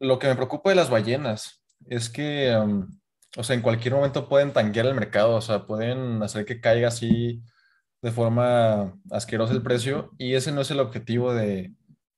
Lo 0.00 0.18
que 0.18 0.28
me 0.28 0.36
preocupa 0.36 0.70
de 0.70 0.76
las 0.76 0.90
ballenas 0.90 1.62
es 1.86 2.08
que, 2.08 2.56
um, 2.56 2.88
o 3.36 3.42
sea, 3.42 3.54
en 3.54 3.62
cualquier 3.62 3.94
momento 3.94 4.28
pueden 4.28 4.52
tanquear 4.52 4.86
el 4.86 4.94
mercado, 4.94 5.34
o 5.34 5.42
sea, 5.42 5.66
pueden 5.66 6.22
hacer 6.22 6.44
que 6.46 6.60
caiga 6.60 6.88
así 6.88 7.42
de 8.06 8.12
forma 8.12 8.96
asquerosa 9.10 9.52
el 9.52 9.62
precio 9.62 10.12
y 10.16 10.34
ese 10.34 10.52
no 10.52 10.60
es 10.60 10.70
el 10.70 10.78
objetivo 10.78 11.34
de, 11.34 11.74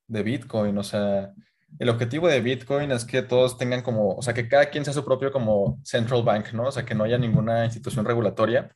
de 0.06 0.22
Bitcoin. 0.22 0.76
O 0.76 0.82
sea, 0.82 1.32
el 1.78 1.88
objetivo 1.88 2.28
de 2.28 2.42
Bitcoin 2.42 2.90
es 2.90 3.06
que 3.06 3.22
todos 3.22 3.56
tengan 3.56 3.80
como, 3.80 4.10
o 4.10 4.20
sea, 4.20 4.34
que 4.34 4.48
cada 4.48 4.66
quien 4.66 4.84
sea 4.84 4.92
su 4.92 5.02
propio 5.02 5.32
como 5.32 5.80
central 5.84 6.24
bank, 6.24 6.52
¿no? 6.52 6.64
O 6.64 6.70
sea, 6.70 6.84
que 6.84 6.94
no 6.94 7.04
haya 7.04 7.16
ninguna 7.16 7.64
institución 7.64 8.04
regulatoria. 8.04 8.70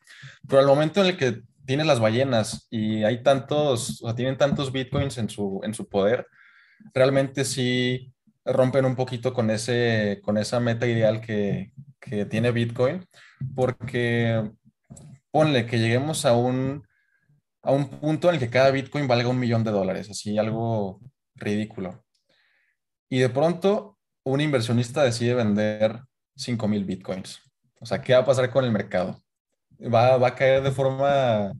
Pero 0.49 0.61
al 0.61 0.67
momento 0.67 1.03
en 1.03 1.09
el 1.09 1.19
que 1.19 1.43
tienes 1.67 1.85
las 1.85 2.01
ballenas 2.01 2.67
y 2.71 3.05
hay 3.05 3.23
tantos, 3.23 4.03
o 4.03 4.07
sea, 4.07 4.17
tienen 4.17 4.39
tantos 4.39 4.73
Bitcoins 4.73 5.19
en 5.19 5.29
su, 5.29 5.61
en 5.65 5.75
su 5.75 5.91
poder, 5.91 6.27
realmente 6.95 7.45
sí 7.45 8.15
rompen 8.47 8.87
un 8.87 8.97
poquito 8.97 9.35
con, 9.35 9.51
ese, 9.51 10.19
con 10.25 10.39
esa 10.39 10.61
meta 10.61 10.87
ideal 10.87 11.21
que, 11.21 11.73
que 12.01 12.25
tiene 12.25 12.53
Bitcoin, 12.53 13.07
porque 13.55 14.51
ponle 15.31 15.67
que 15.67 15.79
lleguemos 15.79 16.25
a 16.25 16.35
un, 16.35 16.85
a 17.63 17.73
un 17.73 17.89
punto 17.89 18.29
en 18.29 18.35
el 18.35 18.41
que 18.41 18.51
cada 18.51 18.71
Bitcoin 18.71 19.09
valga 19.09 19.29
un 19.29 19.39
millón 19.39 19.65
de 19.65 19.71
dólares, 19.71 20.11
así 20.11 20.39
algo 20.39 21.01
ridículo. 21.35 22.05
Y 23.09 23.19
de 23.19 23.29
pronto 23.29 23.99
un 24.25 24.41
inversionista 24.41 25.03
decide 25.03 25.35
vender 25.35 26.01
5 26.37 26.69
mil 26.69 26.85
Bitcoins. 26.85 27.41
O 27.81 27.87
sea, 27.87 28.01
¿qué 28.01 28.15
va 28.15 28.21
a 28.21 28.25
pasar 28.25 28.51
con 28.51 28.65
el 28.65 28.73
mercado? 28.73 29.23
Va, 29.81 30.17
va 30.17 30.29
a 30.29 30.35
caer 30.35 30.63
de 30.63 30.71
forma 30.71 31.53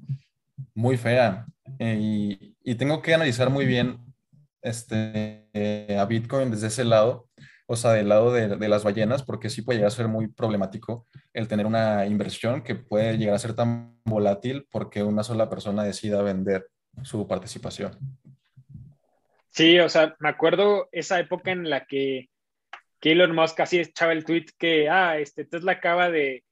muy 0.75 0.97
fea. 0.97 1.47
Eh, 1.79 1.99
y, 2.01 2.57
y, 2.63 2.75
tengo 2.77 3.03
que 3.03 3.15
analizar 3.15 3.51
muy 3.51 3.67
bien 3.67 3.99
este, 4.63 5.49
eh, 5.53 5.97
a 5.99 6.05
Bitcoin 6.05 6.51
desde 6.51 6.69
ese 6.69 6.85
lado, 6.85 7.29
o 7.67 7.77
sea, 7.77 7.93
del 7.93 8.09
lado 8.09 8.33
de, 8.33 8.57
de, 8.57 8.69
las 8.69 8.85
ballenas, 8.85 9.23
porque 9.23 9.51
sí 9.51 9.63
puede 9.63 9.79
llegar 9.79 9.93
a 9.93 9.97
ser 9.97 10.09
muy 10.09 10.29
problemático 10.29 11.07
el 11.33 11.49
tener 11.49 11.67
una 11.67 12.07
inversión 12.07 12.63
que 12.63 12.75
puede 12.75 13.17
llegar 13.17 13.35
a 13.35 13.39
ser 13.39 13.55
tan 13.55 14.01
volátil 14.05 14.67
porque 14.71 15.03
una 15.03 15.23
sola 15.23 15.49
persona 15.49 15.85
decida 15.85 16.23
vender 16.23 16.67
su 17.03 17.27
participación. 17.27 17.99
Sí, 19.53 19.79
o 19.81 19.89
sea, 19.89 20.17
me 20.19 20.31
acuerdo 20.31 20.89
esa 20.93 21.21
época 21.21 21.51
en 21.51 21.69
la 21.69 21.85
que, 21.85 22.29
Elon 23.03 23.35
Musk 23.35 23.61
así 23.61 23.79
echaba 23.79 24.13
el 24.13 24.25
tweet 24.25 24.47
que, 24.59 24.89
ah, 24.89 25.19
este 25.19 25.45
Tesla 25.45 25.73
acaba 25.73 26.09
de, 26.09 26.45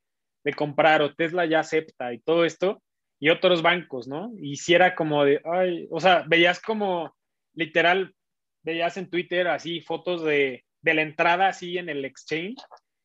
de 0.44 0.52
comprar 0.52 1.00
o 1.00 1.14
Tesla 1.14 1.46
ya 1.46 1.60
acepta 1.60 2.12
y 2.12 2.18
todo 2.18 2.44
esto, 2.44 2.82
y 3.20 3.30
otros 3.30 3.62
bancos, 3.62 4.08
¿no? 4.08 4.32
Y 4.36 4.56
si 4.56 4.74
era 4.74 4.94
como 4.94 5.24
de, 5.24 5.40
ay, 5.44 5.86
o 5.90 6.00
sea, 6.00 6.24
veías 6.26 6.60
como 6.60 7.14
literal, 7.54 8.14
veías 8.62 8.96
en 8.96 9.08
Twitter 9.08 9.48
así 9.48 9.80
fotos 9.80 10.24
de, 10.24 10.64
de 10.82 10.94
la 10.94 11.02
entrada 11.02 11.48
así 11.48 11.78
en 11.78 11.88
el 11.88 12.04
exchange 12.04 12.62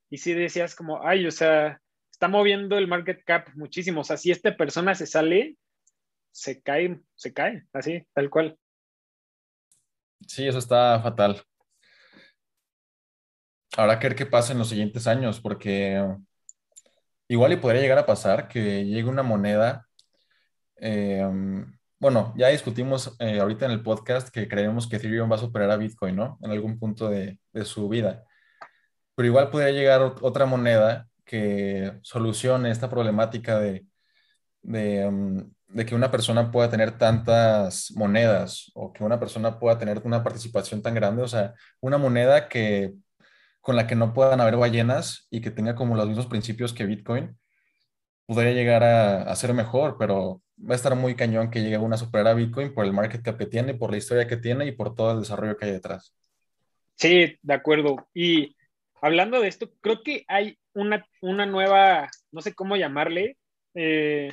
y 0.10 0.18
sí 0.18 0.34
decías 0.34 0.76
como, 0.76 1.06
ay, 1.06 1.26
o 1.26 1.32
sea, 1.32 1.82
está 2.12 2.28
moviendo 2.28 2.78
el 2.78 2.88
market 2.88 3.24
cap 3.26 3.50
muchísimo. 3.56 4.02
O 4.02 4.04
sea, 4.04 4.18
si 4.18 4.32
esta 4.32 4.56
persona 4.56 4.96
se 4.96 5.06
sale, 5.06 5.58
se 6.32 6.62
cae, 6.62 7.00
se 7.16 7.34
cae, 7.34 7.64
así, 7.74 8.06
tal 8.14 8.30
cual. 8.30 8.58
Sí, 10.28 10.48
eso 10.48 10.58
está 10.58 11.00
fatal. 11.02 11.44
Habrá 13.78 14.00
que 14.00 14.10
ver 14.10 14.30
pasa 14.30 14.54
en 14.54 14.60
los 14.60 14.70
siguientes 14.70 15.06
años, 15.08 15.42
porque 15.42 16.02
igual 17.28 17.54
y 17.54 17.58
podría 17.58 17.82
llegar 17.82 17.98
a 17.98 18.06
pasar 18.06 18.48
que 18.48 18.86
llegue 18.86 19.10
una 19.10 19.24
moneda 19.24 19.88
eh, 20.78 21.26
bueno, 22.00 22.34
ya 22.38 22.50
discutimos 22.50 23.16
eh, 23.20 23.40
ahorita 23.40 23.66
en 23.66 23.72
el 23.72 23.82
podcast 23.84 24.30
que 24.30 24.48
creemos 24.48 24.88
que 24.88 24.98
Ethereum 24.98 25.32
va 25.32 25.36
a 25.36 25.40
superar 25.40 25.72
a 25.72 25.78
Bitcoin, 25.78 26.16
¿no? 26.16 26.38
En 26.42 26.52
algún 26.52 26.78
punto 26.78 27.10
de, 27.10 27.40
su 27.64 27.88
vida. 27.90 28.24
Pero 29.16 29.28
igual 29.28 29.50
podría 29.50 29.72
llegar 29.72 30.02
otra 30.22 30.46
moneda 30.46 31.08
que 31.26 31.94
solucione 32.04 32.72
esta 32.72 32.90
problemática 32.90 33.60
de, 33.60 33.86
um, 34.64 35.52
de, 35.68 35.86
que 35.86 35.96
una 35.96 36.12
persona 36.12 36.52
pueda 36.52 36.70
tener 36.70 36.98
tantas 36.98 37.92
monedas 37.96 38.72
o 38.76 38.92
que 38.94 39.04
una 39.04 39.20
persona 39.20 39.60
pueda 39.60 39.78
tener 39.80 40.02
una 40.04 40.24
participación 40.24 40.82
tan 40.82 40.96
grande. 40.96 41.24
O 41.24 41.28
sea, 41.28 41.54
una 41.82 41.98
moneda 41.98 42.50
que, 42.50 42.94
con 43.62 43.76
la 43.76 43.88
que 43.88 43.96
no 43.96 44.14
puedan 44.14 44.42
haber 44.42 44.58
ballenas 44.58 45.28
y 45.32 45.42
que 45.42 45.52
tenga 45.52 45.76
como 45.76 45.96
los 45.96 46.08
mismos 46.08 46.28
principios 46.28 46.74
que 46.74 46.86
Bitcoin, 46.86 47.38
podría 48.26 48.52
llegar 48.52 48.84
a, 48.84 49.24
a 49.24 49.36
ser 49.36 49.54
mejor, 49.54 49.98
pero 49.98 50.42
va 50.60 50.74
a 50.74 50.76
estar 50.76 50.96
muy 50.96 51.16
cañón 51.16 51.52
que 51.52 51.62
llegue 51.62 51.78
una 51.78 51.98
superar 51.98 52.36
Bitcoin 52.36 52.74
por 52.74 52.86
el 52.86 52.94
market 52.94 53.22
cap 53.22 53.38
que 53.38 53.46
tiene, 53.46 53.74
por 53.74 53.92
la 53.92 53.98
historia 53.98 54.28
que 54.28 54.38
tiene 54.38 54.66
y 54.66 54.72
por 54.72 54.96
todo 54.96 55.12
el 55.12 55.20
desarrollo 55.20 55.58
que 55.58 55.66
hay 55.66 55.72
detrás. 55.72 56.14
Sí, 56.96 57.38
de 57.42 57.54
acuerdo. 57.54 58.08
Y 58.14 58.56
hablando 59.02 59.42
de 59.42 59.48
esto, 59.48 59.70
creo 59.82 60.02
que 60.02 60.24
hay 60.28 60.58
una, 60.74 61.06
una 61.22 61.46
nueva, 61.46 62.10
no 62.32 62.42
sé 62.42 62.54
cómo 62.54 62.76
llamarle, 62.76 63.38
eh, 63.74 64.32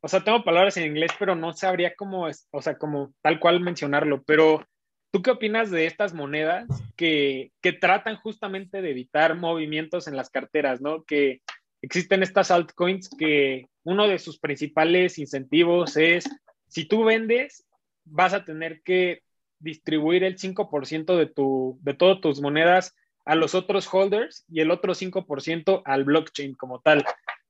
o 0.00 0.08
sea, 0.08 0.22
tengo 0.22 0.44
palabras 0.44 0.76
en 0.76 0.84
inglés, 0.84 1.12
pero 1.18 1.34
no 1.34 1.52
sabría 1.54 1.94
cómo, 1.94 2.28
o 2.50 2.62
sea, 2.62 2.76
como 2.76 3.14
tal 3.22 3.40
cual 3.40 3.60
mencionarlo, 3.60 4.22
pero 4.24 4.66
¿tú 5.10 5.22
qué 5.22 5.30
opinas 5.30 5.70
de 5.70 5.86
estas 5.86 6.12
monedas 6.12 6.66
que, 6.96 7.52
que 7.62 7.72
tratan 7.72 8.16
justamente 8.16 8.82
de 8.82 8.90
evitar 8.90 9.36
movimientos 9.36 10.06
en 10.06 10.16
las 10.16 10.28
carteras, 10.28 10.80
¿no? 10.80 11.04
Que 11.04 11.40
existen 11.84 12.22
estas 12.22 12.50
altcoins 12.50 13.10
que 13.10 13.68
uno 13.82 14.08
de 14.08 14.18
sus 14.18 14.38
principales 14.38 15.18
incentivos 15.18 15.98
es, 15.98 16.24
si 16.66 16.86
tú 16.86 17.04
vendes, 17.04 17.66
vas 18.04 18.32
a 18.32 18.44
tener 18.44 18.82
que 18.82 19.22
distribuir 19.58 20.24
el 20.24 20.38
5% 20.38 21.16
de, 21.16 21.26
tu, 21.26 21.78
de 21.82 21.92
todas 21.92 22.22
tus 22.22 22.40
monedas 22.40 22.94
a 23.26 23.34
los 23.34 23.54
otros 23.54 23.86
holders 23.92 24.44
y 24.48 24.60
el 24.60 24.70
otro 24.70 24.94
5% 24.94 25.82
al 25.84 26.04
blockchain 26.04 26.54
como 26.54 26.80
tal. 26.80 27.04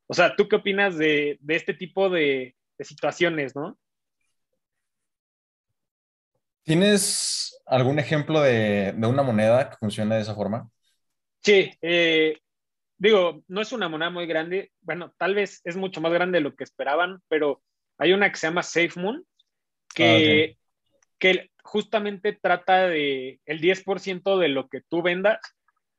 O 0.09 0.15
sea, 0.15 0.35
¿tú 0.35 0.49
qué 0.49 0.57
opinas 0.57 0.99
de, 0.99 1.39
de 1.41 1.57
este 1.57 1.73
tipo 1.73 2.11
de, 2.11 2.57
de, 2.77 2.85
situaciones, 2.85 3.55
no? 3.55 3.79
¿Tienes 6.65 7.61
algún 7.67 8.01
ejemplo 8.01 8.41
de, 8.41 8.93
de, 8.97 9.07
una 9.07 9.23
moneda 9.23 9.71
que 9.71 9.77
funcione 9.77 10.17
de 10.17 10.23
esa 10.23 10.35
forma? 10.35 10.69
Sí, 11.41 11.73
eh, 11.83 12.41
digo, 13.05 13.43
no 13.49 13.61
es 13.61 13.73
una 13.73 13.89
moneda 13.89 14.09
muy 14.09 14.27
grande, 14.27 14.73
bueno, 14.81 15.13
tal 15.19 15.35
vez 15.35 15.61
es 15.65 15.77
mucho 15.77 16.01
más 16.01 16.13
grande 16.13 16.39
de 16.39 16.43
lo 16.43 16.55
que 16.55 16.65
esperaban, 16.65 17.21
pero 17.29 17.63
hay 17.99 18.13
una 18.13 18.31
que 18.31 18.39
se 18.39 18.47
llama 18.47 18.63
SafeMoon, 18.63 19.25
que, 19.95 20.57
ah, 20.57 21.07
que 21.19 21.51
justamente 21.63 22.33
trata 22.33 22.89
de 22.89 23.41
el 23.45 23.61
10% 23.61 24.39
de 24.39 24.49
lo 24.49 24.69
que 24.69 24.81
tú 24.89 25.03
vendas, 25.03 25.39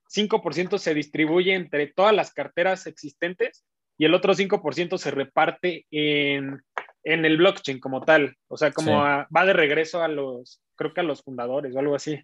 5% 0.09 0.79
se 0.79 0.93
distribuye 0.95 1.53
entre 1.53 1.87
todas 1.87 2.13
las 2.15 2.33
carteras 2.33 2.87
existentes 2.87 3.65
y 3.97 4.05
el 4.05 4.15
otro 4.15 4.33
5% 4.33 4.97
se 4.97 5.11
reparte 5.11 5.85
en, 5.91 6.63
en, 7.03 7.25
el 7.25 7.37
blockchain 7.37 7.79
como 7.79 8.01
tal, 8.01 8.35
o 8.47 8.57
sea, 8.57 8.71
como 8.71 9.05
a, 9.05 9.27
va 9.35 9.45
de 9.45 9.53
regreso 9.53 10.01
a 10.01 10.07
los, 10.07 10.59
creo 10.75 10.93
que 10.93 11.01
a 11.01 11.03
los 11.03 11.21
fundadores 11.21 11.75
o 11.75 11.79
algo 11.79 11.95
así. 11.95 12.19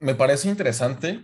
Me 0.00 0.14
parece 0.14 0.48
interesante, 0.48 1.22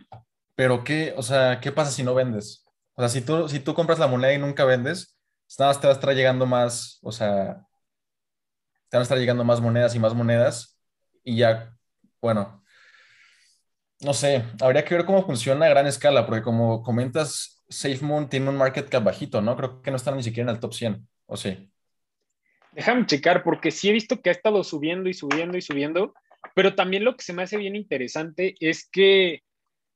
pero 0.54 0.84
¿qué, 0.84 1.12
o 1.16 1.22
sea, 1.22 1.60
qué 1.60 1.70
pasa 1.70 1.90
si 1.90 2.02
no 2.02 2.14
vendes? 2.14 2.63
O 2.94 3.02
sea, 3.02 3.08
si 3.08 3.20
tú, 3.20 3.48
si 3.48 3.60
tú 3.60 3.74
compras 3.74 3.98
la 3.98 4.06
moneda 4.06 4.32
y 4.32 4.38
nunca 4.38 4.64
vendes, 4.64 5.18
nada 5.58 5.70
más 5.70 5.80
te 5.80 5.86
va 5.86 5.92
a 5.92 5.96
estar 5.96 6.14
llegando 6.14 6.46
más, 6.46 6.98
o 7.02 7.12
sea, 7.12 7.66
te 8.88 8.96
van 8.96 9.00
a 9.00 9.02
estar 9.02 9.18
llegando 9.18 9.44
más 9.44 9.60
monedas 9.60 9.94
y 9.94 9.98
más 9.98 10.14
monedas 10.14 10.78
y 11.22 11.36
ya, 11.38 11.76
bueno, 12.20 12.62
no 14.00 14.14
sé, 14.14 14.44
habría 14.60 14.84
que 14.84 14.94
ver 14.94 15.04
cómo 15.04 15.24
funciona 15.24 15.66
a 15.66 15.70
gran 15.70 15.86
escala, 15.86 16.26
porque 16.26 16.42
como 16.42 16.82
comentas, 16.82 17.64
SafeMoon 17.68 18.28
tiene 18.28 18.50
un 18.50 18.56
market 18.56 18.88
cap 18.88 19.02
bajito, 19.02 19.40
¿no? 19.40 19.56
Creo 19.56 19.82
que 19.82 19.90
no 19.90 19.96
están 19.96 20.16
ni 20.16 20.22
siquiera 20.22 20.50
en 20.50 20.54
el 20.54 20.60
top 20.60 20.74
100, 20.74 21.08
¿o 21.26 21.36
sí? 21.36 21.70
Déjame 22.72 23.06
checar, 23.06 23.42
porque 23.42 23.70
sí 23.70 23.88
he 23.88 23.92
visto 23.92 24.20
que 24.20 24.30
ha 24.30 24.32
estado 24.32 24.62
subiendo 24.64 25.08
y 25.08 25.14
subiendo 25.14 25.56
y 25.56 25.62
subiendo, 25.62 26.12
pero 26.54 26.74
también 26.74 27.04
lo 27.04 27.16
que 27.16 27.24
se 27.24 27.32
me 27.32 27.42
hace 27.42 27.56
bien 27.56 27.76
interesante 27.76 28.54
es 28.60 28.88
que 28.88 29.42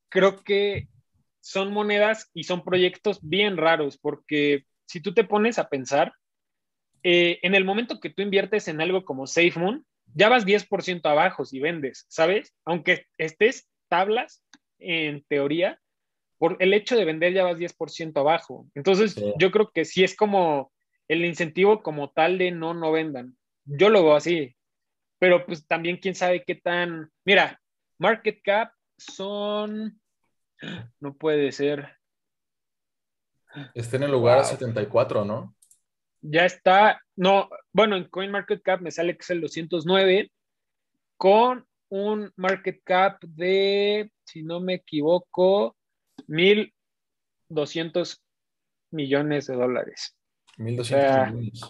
creo 0.08 0.42
que 0.42 0.88
son 1.40 1.72
monedas 1.72 2.30
y 2.34 2.44
son 2.44 2.64
proyectos 2.64 3.18
bien 3.22 3.56
raros, 3.56 3.98
porque 3.98 4.64
si 4.86 5.00
tú 5.00 5.14
te 5.14 5.24
pones 5.24 5.58
a 5.58 5.68
pensar, 5.68 6.12
eh, 7.02 7.38
en 7.42 7.54
el 7.54 7.64
momento 7.64 8.00
que 8.00 8.10
tú 8.10 8.22
inviertes 8.22 8.68
en 8.68 8.80
algo 8.80 9.04
como 9.04 9.26
SafeMoon, 9.26 9.84
ya 10.14 10.28
vas 10.28 10.44
10% 10.46 11.08
abajo 11.08 11.44
si 11.44 11.60
vendes, 11.60 12.06
¿sabes? 12.08 12.54
Aunque 12.64 13.06
estés 13.18 13.68
tablas, 13.88 14.42
en 14.78 15.24
teoría, 15.24 15.80
por 16.38 16.56
el 16.60 16.72
hecho 16.72 16.96
de 16.96 17.04
vender 17.04 17.32
ya 17.32 17.44
vas 17.44 17.58
10% 17.58 18.16
abajo. 18.20 18.66
Entonces, 18.74 19.20
yo 19.38 19.50
creo 19.50 19.70
que 19.70 19.84
sí 19.84 20.04
es 20.04 20.16
como 20.16 20.72
el 21.08 21.24
incentivo 21.24 21.82
como 21.82 22.10
tal 22.10 22.38
de 22.38 22.50
no, 22.50 22.74
no 22.74 22.92
vendan. 22.92 23.36
Yo 23.64 23.90
lo 23.90 24.04
veo 24.04 24.14
así, 24.14 24.54
pero 25.18 25.44
pues 25.46 25.66
también 25.66 25.96
quién 25.96 26.14
sabe 26.14 26.44
qué 26.46 26.54
tan... 26.54 27.10
Mira, 27.24 27.60
market 27.98 28.40
cap 28.42 28.72
son 28.96 30.00
no 31.00 31.14
puede 31.14 31.52
ser. 31.52 31.96
Está 33.74 33.96
en 33.96 34.04
el 34.04 34.10
lugar 34.10 34.44
74, 34.44 35.24
¿no? 35.24 35.54
Ya 36.20 36.44
está, 36.44 37.00
no, 37.16 37.48
bueno, 37.72 37.96
en 37.96 38.08
CoinMarketCap 38.08 38.80
me 38.80 38.90
sale 38.90 39.16
que 39.16 39.22
es 39.22 39.30
el 39.30 39.40
209 39.40 40.32
con 41.16 41.66
un 41.90 42.32
market 42.36 42.80
cap 42.84 43.22
de, 43.22 44.10
si 44.24 44.42
no 44.42 44.60
me 44.60 44.74
equivoco, 44.74 45.76
1.200 46.26 48.20
millones 48.90 49.46
de 49.46 49.54
dólares. 49.54 50.16
1.200 50.58 51.32
millones. 51.32 51.60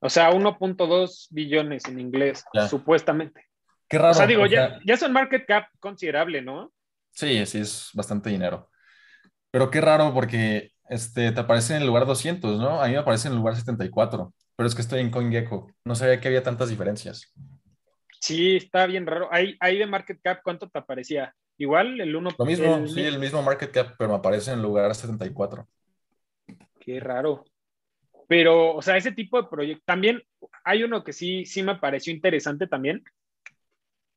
O 0.00 0.10
sea, 0.10 0.30
1.2 0.32 1.28
billones 1.30 1.86
en 1.86 1.98
inglés, 1.98 2.44
supuestamente. 2.68 3.46
Qué 3.88 3.96
raro. 3.96 4.10
O 4.10 4.14
sea, 4.14 4.26
digo, 4.26 4.44
ya, 4.44 4.78
ya 4.84 4.94
es 4.94 5.02
un 5.02 5.12
market 5.12 5.46
cap 5.46 5.68
considerable, 5.80 6.42
¿no? 6.42 6.73
Sí, 7.14 7.46
sí, 7.46 7.60
es 7.60 7.90
bastante 7.94 8.30
dinero. 8.30 8.70
Pero 9.50 9.70
qué 9.70 9.80
raro 9.80 10.12
porque 10.12 10.72
este, 10.88 11.32
te 11.32 11.40
aparece 11.40 11.76
en 11.76 11.82
el 11.82 11.86
lugar 11.86 12.06
200, 12.06 12.58
¿no? 12.58 12.82
A 12.82 12.86
mí 12.86 12.92
me 12.92 12.98
aparece 12.98 13.28
en 13.28 13.34
el 13.34 13.38
lugar 13.38 13.56
74, 13.56 14.34
pero 14.56 14.66
es 14.66 14.74
que 14.74 14.82
estoy 14.82 15.00
en 15.00 15.10
CoinGecko. 15.10 15.70
No 15.84 15.94
sabía 15.94 16.20
que 16.20 16.28
había 16.28 16.42
tantas 16.42 16.68
diferencias. 16.68 17.32
Sí, 18.20 18.56
está 18.56 18.86
bien 18.86 19.06
raro. 19.06 19.28
Ahí, 19.30 19.56
ahí 19.60 19.78
de 19.78 19.86
market 19.86 20.20
cap, 20.22 20.40
¿cuánto 20.42 20.68
te 20.68 20.78
aparecía? 20.78 21.34
Igual 21.56 22.00
el 22.00 22.16
1. 22.16 22.30
Lo 22.36 22.44
mismo, 22.44 22.86
sí, 22.86 23.02
el 23.02 23.18
mismo 23.18 23.42
market 23.42 23.70
cap, 23.70 23.94
pero 23.96 24.10
me 24.10 24.16
aparece 24.16 24.50
en 24.50 24.58
el 24.58 24.62
lugar 24.62 24.94
74. 24.94 25.68
Qué 26.80 27.00
raro. 27.00 27.44
Pero, 28.26 28.74
o 28.74 28.82
sea, 28.82 28.96
ese 28.96 29.12
tipo 29.12 29.40
de 29.40 29.48
proyectos. 29.48 29.84
También 29.84 30.22
hay 30.64 30.82
uno 30.82 31.04
que 31.04 31.12
sí, 31.12 31.44
sí 31.44 31.62
me 31.62 31.76
pareció 31.76 32.12
interesante 32.12 32.66
también, 32.66 33.04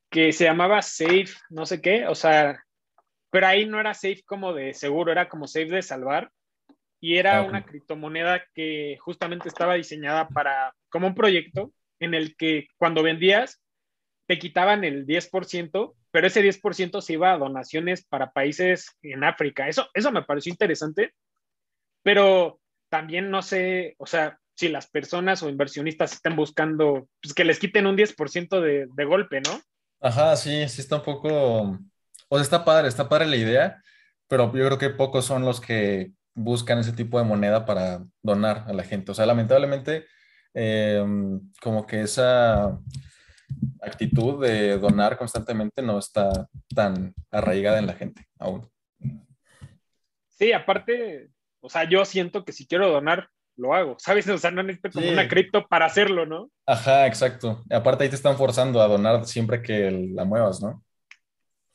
que 0.10 0.32
se 0.32 0.46
llamaba 0.46 0.82
Safe, 0.82 1.28
no 1.50 1.66
sé 1.66 1.82
qué, 1.82 2.08
o 2.08 2.16
sea, 2.16 2.64
pero 3.30 3.48
ahí 3.48 3.66
no 3.66 3.80
era 3.80 3.94
safe 3.94 4.24
como 4.26 4.54
de 4.54 4.74
seguro, 4.74 5.12
era 5.12 5.30
como 5.30 5.48
safe 5.48 5.68
de 5.68 5.82
salvar. 5.82 6.32
Y 7.00 7.18
era 7.18 7.44
una 7.44 7.64
criptomoneda 7.64 8.44
que 8.56 8.98
justamente 9.00 9.48
estaba 9.48 9.76
diseñada 9.76 10.28
para, 10.30 10.74
como 10.90 11.06
un 11.06 11.14
proyecto 11.14 11.72
en 12.00 12.16
el 12.16 12.36
que 12.36 12.68
cuando 12.78 13.04
vendías 13.04 13.62
te 14.26 14.40
quitaban 14.40 14.84
el 14.84 15.06
10%, 15.06 15.94
pero 16.12 16.28
ese 16.28 16.42
10% 16.42 17.02
se 17.02 17.14
iba 17.14 17.32
a 17.32 17.38
donaciones 17.38 18.04
para 18.04 18.32
países 18.32 18.98
en 19.04 19.24
África. 19.24 19.68
Eso, 19.68 19.88
eso 19.94 20.12
me 20.12 20.24
pareció 20.24 20.52
interesante, 20.52 21.14
pero 22.04 22.60
también 22.90 23.30
no 23.30 23.42
sé, 23.42 23.96
o 24.00 24.08
sea, 24.08 24.40
si 24.56 24.70
las 24.70 24.90
personas 24.90 25.44
o 25.44 25.50
inversionistas 25.50 26.14
están 26.14 26.36
buscando 26.36 27.08
pues, 27.22 27.34
que 27.36 27.46
les 27.46 27.60
quiten 27.60 27.86
un 27.86 27.96
10% 27.96 28.60
de, 28.60 28.88
de 28.92 29.06
golpe, 29.06 29.42
¿no? 29.42 29.62
Ajá, 30.02 30.36
sí, 30.36 30.68
sí 30.68 30.82
está 30.82 30.98
un 30.98 31.04
poco 31.04 31.80
o 32.30 32.38
sea, 32.38 32.44
está 32.44 32.66
padre, 32.66 32.88
está 32.88 33.10
padre 33.10 33.28
la 33.28 33.38
idea, 33.38 33.82
pero 34.28 34.46
yo 34.54 34.66
creo 34.66 34.78
que 34.78 34.90
pocos 34.90 35.26
son 35.26 35.44
los 35.44 35.62
que 35.62 36.12
buscan 36.34 36.80
ese 36.80 36.94
tipo 36.94 37.18
de 37.18 37.26
moneda 37.26 37.66
para 37.66 38.06
donar 38.22 38.66
a 38.68 38.74
la 38.74 38.84
gente. 38.84 39.12
O 39.12 39.16
sea, 39.16 39.26
lamentablemente, 39.26 40.06
em, 40.54 41.42
como 41.62 41.86
que 41.88 42.02
esa 42.02 42.78
actitud 43.82 44.44
de 44.46 44.78
donar 44.78 45.18
constantemente 45.18 45.82
no 45.82 45.98
está 45.98 46.48
tan 46.76 47.14
arraigada 47.32 47.80
en 47.80 47.88
la 47.88 47.94
gente 47.94 48.28
aún. 48.40 48.70
Sí, 50.30 50.52
aparte, 50.52 51.30
o 51.62 51.70
sea, 51.70 51.90
yo 51.90 52.06
siento 52.06 52.46
que 52.46 52.54
si 52.54 52.68
quiero 52.68 52.90
donar, 52.92 53.30
lo 53.56 53.74
hago, 53.74 53.96
¿sabes? 53.98 54.28
O 54.30 54.38
sea, 54.38 54.52
no 54.52 54.62
necesito 54.62 54.92
como 54.92 55.10
una 55.10 55.28
cripto 55.28 55.66
para 55.68 55.88
hacerlo, 55.88 56.28
¿no? 56.28 56.52
Ajá, 56.68 57.08
exacto. 57.08 57.64
Aparte 57.72 58.04
ahí 58.04 58.10
te 58.10 58.16
están 58.16 58.38
forzando 58.38 58.82
a 58.82 58.88
donar 58.88 59.26
siempre 59.26 59.64
que 59.64 59.90
la 60.14 60.26
muevas, 60.26 60.62
¿no? 60.62 60.84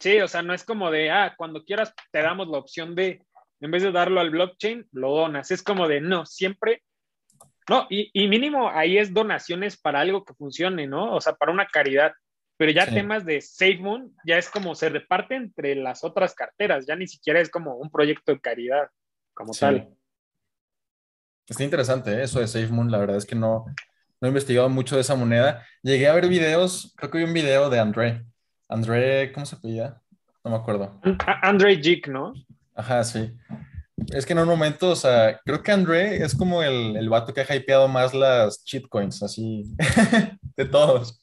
Sí, 0.03 0.21
o 0.21 0.27
sea, 0.27 0.43
no 0.43 0.53
es 0.53 0.65
como 0.65 0.91
de, 0.91 1.13
ah, 1.13 1.33
cuando 1.39 1.65
quieras 1.65 1.95
te 2.11 2.23
damos 2.23 2.49
la 2.49 2.59
opción 2.59 2.97
de, 2.97 3.25
en 3.61 3.71
vez 3.71 3.85
de 3.85 3.93
darlo 3.93 4.21
al 4.21 4.31
blockchain, 4.31 4.89
lo 4.91 5.15
donas. 5.15 5.53
Es 5.53 5.63
como 5.63 5.87
de, 5.87 6.01
no, 6.01 6.27
siempre, 6.27 6.83
no, 7.69 7.87
y, 7.89 8.11
mínimo 8.27 8.69
ahí 8.69 8.99
es 8.99 9.15
donaciones 9.15 9.81
para 9.81 10.01
algo 10.01 10.25
que 10.25 10.35
funcione, 10.35 10.89
¿no? 10.89 11.15
O 11.15 11.21
sea, 11.21 11.35
para 11.35 11.53
una 11.53 11.69
caridad. 11.69 12.15
Pero 12.57 12.73
ya 12.73 12.85
temas 12.85 13.25
de 13.25 13.41
SafeMoon 13.41 14.13
ya 14.27 14.39
es 14.39 14.51
como 14.51 14.75
se 14.75 14.89
reparte 14.89 15.37
entre 15.37 15.77
las 15.77 16.03
otras 16.03 16.35
carteras, 16.35 16.85
ya 16.85 16.97
ni 16.97 17.07
siquiera 17.07 17.41
es 17.41 17.49
como 17.49 17.77
un 17.77 17.89
proyecto 17.89 18.33
de 18.33 18.41
caridad 18.41 18.89
como 19.35 19.53
tal. 19.53 19.89
Está 21.49 21.63
interesante 21.63 22.11
¿eh? 22.13 22.25
eso 22.25 22.41
de 22.41 22.49
SafeMoon, 22.49 22.91
la 22.91 22.99
verdad 22.99 23.19
es 23.19 23.27
que 23.27 23.37
no, 23.37 23.67
no 24.21 24.27
he 24.27 24.31
investigado 24.31 24.69
mucho 24.69 24.97
de 24.97 25.03
esa 25.03 25.15
moneda. 25.15 25.65
Llegué 25.81 26.09
a 26.09 26.15
ver 26.15 26.27
videos, 26.27 26.93
creo 26.97 27.11
que 27.13 27.19
vi 27.19 27.25
un 27.25 27.33
video 27.33 27.71
de 27.71 27.79
André, 27.79 28.25
André, 28.73 29.31
¿cómo 29.33 29.45
se 29.45 29.57
pedía? 29.57 30.01
No 30.43 30.51
me 30.51 30.57
acuerdo. 30.57 30.99
André 31.43 31.77
Jik, 31.77 32.09
¿no? 32.09 32.33
Ajá, 32.75 33.05
sí. 33.05 33.37
Es 34.15 34.25
que 34.25 34.33
en 34.33 34.39
un 34.39 34.49
momento, 34.49 34.91
o 34.91 34.97
sea, 34.97 35.39
creo 35.45 35.63
que 35.63 35.73
André 35.73 36.25
es 36.25 36.35
como 36.35 36.63
el, 36.63 36.97
el 36.97 37.09
vato 37.11 37.35
que 37.35 37.43
ha 37.43 37.55
hypeado 37.55 37.87
más 37.87 38.15
las 38.15 38.65
coins, 38.89 39.23
así, 39.23 39.65
de 40.57 40.65
todos. 40.65 41.23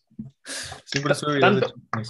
Siempre 0.85 1.15
sube 1.15 1.37
videos 1.37 1.61
tanto, 1.61 1.73
de 1.97 2.03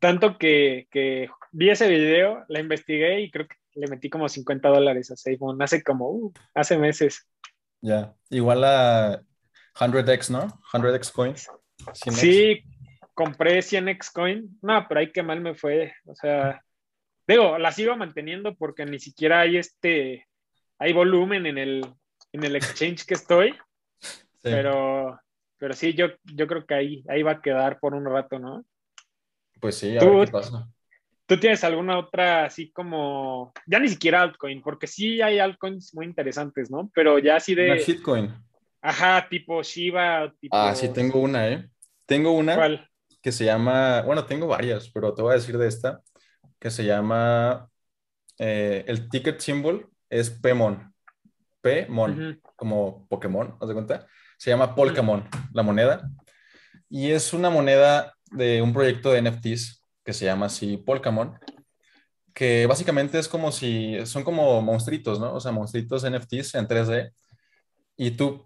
Tanto 0.00 0.38
que, 0.38 0.88
que, 0.90 1.28
vi 1.52 1.68
ese 1.68 1.88
video, 1.88 2.44
la 2.48 2.60
investigué 2.60 3.20
y 3.20 3.30
creo 3.30 3.46
que 3.46 3.56
le 3.74 3.88
metí 3.88 4.08
como 4.08 4.28
50 4.28 4.68
dólares 4.68 5.10
a 5.10 5.16
SafeMoon 5.16 5.60
hace 5.60 5.82
como, 5.82 6.10
uh, 6.10 6.32
hace 6.54 6.78
meses. 6.78 7.28
Ya, 7.82 8.14
igual 8.30 8.64
a 8.64 9.22
100x, 9.74 10.30
¿no? 10.30 10.48
100x 10.72 11.12
coins. 11.12 11.48
Sí, 11.92 12.64
compré 13.14 13.58
100x 13.58 14.12
coin, 14.12 14.58
no, 14.62 14.86
pero 14.88 15.00
ahí 15.00 15.12
qué 15.12 15.22
mal 15.22 15.40
me 15.40 15.54
fue, 15.54 15.94
o 16.06 16.14
sea, 16.14 16.62
digo, 17.26 17.58
la 17.58 17.72
sigo 17.72 17.96
manteniendo 17.96 18.54
porque 18.54 18.84
ni 18.84 18.98
siquiera 18.98 19.40
hay 19.40 19.56
este, 19.56 20.26
hay 20.78 20.92
volumen 20.92 21.46
en 21.46 21.58
el, 21.58 21.86
en 22.32 22.44
el 22.44 22.56
exchange 22.56 23.04
que 23.04 23.14
estoy, 23.14 23.54
pero, 24.42 25.20
pero 25.58 25.74
sí, 25.74 25.94
yo, 25.94 26.08
yo 26.24 26.46
creo 26.46 26.66
que 26.66 26.74
ahí, 26.74 27.04
ahí 27.08 27.22
va 27.22 27.32
a 27.32 27.42
quedar 27.42 27.78
por 27.78 27.94
un 27.94 28.04
rato, 28.04 28.38
¿no? 28.38 28.64
Pues 29.60 29.76
sí, 29.76 29.96
a 29.96 30.04
ver 30.04 30.26
qué 30.26 30.32
pasa. 30.32 30.68
¿Tú 31.24 31.38
tienes 31.38 31.62
alguna 31.64 31.98
otra 31.98 32.46
así 32.46 32.72
como, 32.72 33.52
ya 33.66 33.78
ni 33.78 33.88
siquiera 33.88 34.20
altcoin, 34.22 34.60
porque 34.60 34.86
sí 34.86 35.22
hay 35.22 35.38
altcoins 35.38 35.94
muy 35.94 36.04
interesantes, 36.04 36.70
¿no? 36.70 36.90
Pero 36.94 37.18
ya 37.18 37.36
así 37.36 37.54
de... 37.54 37.70
Una 37.70 37.80
shitcoin. 37.80 38.34
Ajá, 38.82 39.28
tipo 39.30 39.62
Shiba, 39.62 40.34
tipo... 40.40 40.56
Ah, 40.56 40.74
sí, 40.74 40.92
tengo 40.92 41.20
una, 41.20 41.48
¿eh? 41.48 41.68
Tengo 42.04 42.32
una. 42.32 42.56
¿Cuál? 42.56 42.90
Que 43.22 43.32
se 43.32 43.44
llama, 43.44 44.02
bueno, 44.02 44.26
tengo 44.26 44.48
varias, 44.48 44.90
pero 44.90 45.14
te 45.14 45.22
voy 45.22 45.32
a 45.32 45.36
decir 45.36 45.56
de 45.56 45.68
esta, 45.68 46.02
que 46.58 46.70
se 46.70 46.84
llama, 46.84 47.68
eh, 48.38 48.84
el 48.88 49.08
ticket 49.08 49.40
symbol 49.40 49.88
es 50.10 50.30
Pmon, 50.30 50.92
Pmon, 51.60 52.40
como 52.56 53.06
Pokémon, 53.08 53.56
¿haz 53.60 53.68
de 53.68 53.74
cuenta? 53.74 54.06
Se 54.36 54.50
llama 54.50 54.74
Polkamon, 54.74 55.28
la 55.52 55.62
moneda, 55.62 56.10
y 56.88 57.12
es 57.12 57.32
una 57.32 57.48
moneda 57.48 58.14
de 58.32 58.60
un 58.60 58.72
proyecto 58.72 59.12
de 59.12 59.22
NFTs 59.22 59.84
que 60.04 60.12
se 60.12 60.24
llama 60.24 60.46
así 60.46 60.76
Polkamon, 60.76 61.38
que 62.34 62.66
básicamente 62.66 63.18
es 63.18 63.28
como 63.28 63.52
si, 63.52 64.04
son 64.04 64.24
como 64.24 64.60
monstruitos, 64.62 65.20
¿no? 65.20 65.34
O 65.34 65.40
sea, 65.40 65.52
monstruitos 65.52 66.04
NFTs 66.04 66.56
en 66.56 66.66
3D, 66.66 67.12
y 67.96 68.10
tú 68.12 68.44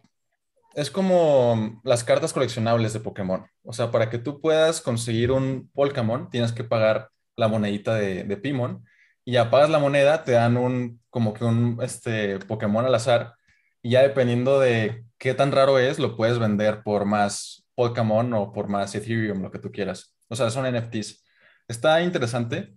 es 0.77 0.91
como 0.91 1.81
las 1.85 2.05
cartas 2.05 2.35
coleccionables 2.35 2.93
de 2.93 3.01
Pokémon. 3.01 3.47
O 3.65 3.73
sea, 3.73 3.91
para 3.91 4.11
que 4.11 4.19
tú 4.19 4.43
puedas 4.43 4.83
conseguir 4.83 5.33
un 5.33 5.71
Pokémon, 5.73 6.29
tienes 6.29 6.53
que 6.53 6.65
pagar 6.65 7.09
la 7.35 7.49
monedita 7.49 7.95
de, 7.95 8.25
de 8.25 8.37
Pimon. 8.37 8.85
Y 9.25 9.33
ya 9.33 9.51
pagas 9.51 9.71
la 9.71 9.79
moneda, 9.79 10.23
te 10.23 10.33
dan 10.33 10.59
un, 10.59 11.01
como 11.09 11.33
que 11.33 11.45
un 11.45 11.79
este, 11.83 12.39
Pokémon 12.41 12.85
al 12.85 12.95
azar. 12.95 13.35
Y 13.83 13.91
ya 13.93 14.03
dependiendo 14.03 14.61
de 14.61 15.07
qué 15.17 15.33
tan 15.33 15.51
raro 15.51 15.79
es, 15.79 15.99
lo 15.99 16.15
puedes 16.15 16.39
vender 16.39 16.83
por 16.83 17.07
más 17.07 17.65
Pokémon 17.75 18.35
o 18.35 18.53
por 18.53 18.69
más 18.69 18.95
Ethereum, 18.95 19.43
lo 19.43 19.51
que 19.51 19.59
tú 19.59 19.73
quieras. 19.73 20.15
O 20.29 20.37
sea, 20.37 20.51
son 20.51 20.71
NFTs. 20.71 21.25
Está 21.69 22.03
interesante, 22.03 22.75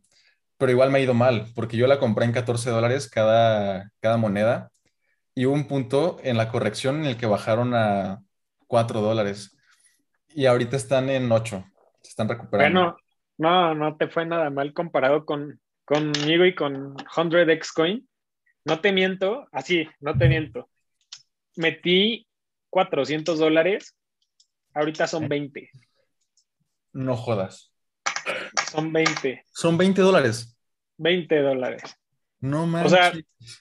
pero 0.57 0.71
igual 0.71 0.89
me 0.89 0.99
ha 0.99 1.01
ido 1.01 1.13
mal, 1.13 1.47
porque 1.53 1.75
yo 1.75 1.85
la 1.85 1.99
compré 1.99 2.25
en 2.25 2.31
14 2.31 2.69
dólares 2.69 3.09
cada, 3.09 3.91
cada 3.99 4.15
moneda 4.15 4.71
y 5.39 5.45
hubo 5.45 5.53
un 5.53 5.69
punto 5.69 6.17
en 6.21 6.35
la 6.35 6.49
corrección 6.49 6.97
en 6.97 7.05
el 7.05 7.15
que 7.15 7.25
bajaron 7.25 7.73
a 7.73 8.21
4 8.67 8.99
dólares 8.99 9.57
y 10.35 10.47
ahorita 10.47 10.75
están 10.75 11.09
en 11.09 11.31
8, 11.31 11.63
se 12.01 12.09
están 12.09 12.27
recuperando. 12.27 12.81
Bueno, 12.81 12.97
no, 13.37 13.73
no 13.73 13.95
te 13.95 14.09
fue 14.09 14.25
nada 14.25 14.49
mal 14.49 14.73
comparado 14.73 15.23
con 15.23 15.61
conmigo 15.85 16.43
y 16.43 16.53
con 16.53 16.93
100x 16.97 17.71
coin. 17.73 18.05
No 18.65 18.81
te 18.81 18.91
miento, 18.91 19.47
así, 19.53 19.87
no 20.01 20.17
te 20.17 20.27
miento. 20.27 20.69
Metí 21.55 22.27
400 22.69 23.39
dólares, 23.39 23.95
ahorita 24.73 25.07
son 25.07 25.29
20. 25.29 25.69
No 26.91 27.15
jodas. 27.15 27.71
Son 28.69 28.91
20. 28.91 29.45
Son 29.53 29.77
20 29.77 30.01
dólares. 30.01 30.57
20 30.97 31.41
dólares. 31.41 31.83
No 32.41 32.67
más. 32.67 32.87
O 32.87 32.89
sea, 32.89 33.13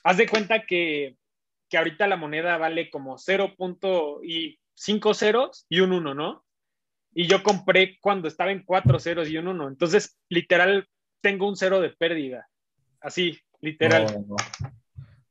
haz 0.02 0.16
de 0.16 0.28
cuenta 0.28 0.66
que 0.66 1.16
que 1.68 1.78
ahorita 1.78 2.06
la 2.06 2.16
moneda 2.16 2.56
vale 2.56 2.90
como 2.90 3.18
0. 3.18 3.54
y 4.22 4.58
5 4.74 5.14
ceros 5.14 5.66
y 5.68 5.80
un 5.80 5.92
1, 5.92 6.14
¿no? 6.14 6.44
Y 7.12 7.26
yo 7.26 7.42
compré 7.42 7.98
cuando 8.00 8.28
estaba 8.28 8.52
en 8.52 8.64
4 8.64 8.98
ceros 9.00 9.28
y 9.28 9.38
un 9.38 9.48
1. 9.48 9.68
Entonces, 9.68 10.16
literal, 10.28 10.88
tengo 11.20 11.48
un 11.48 11.56
cero 11.56 11.80
de 11.80 11.90
pérdida. 11.90 12.48
Así, 13.00 13.38
literal. 13.60 14.24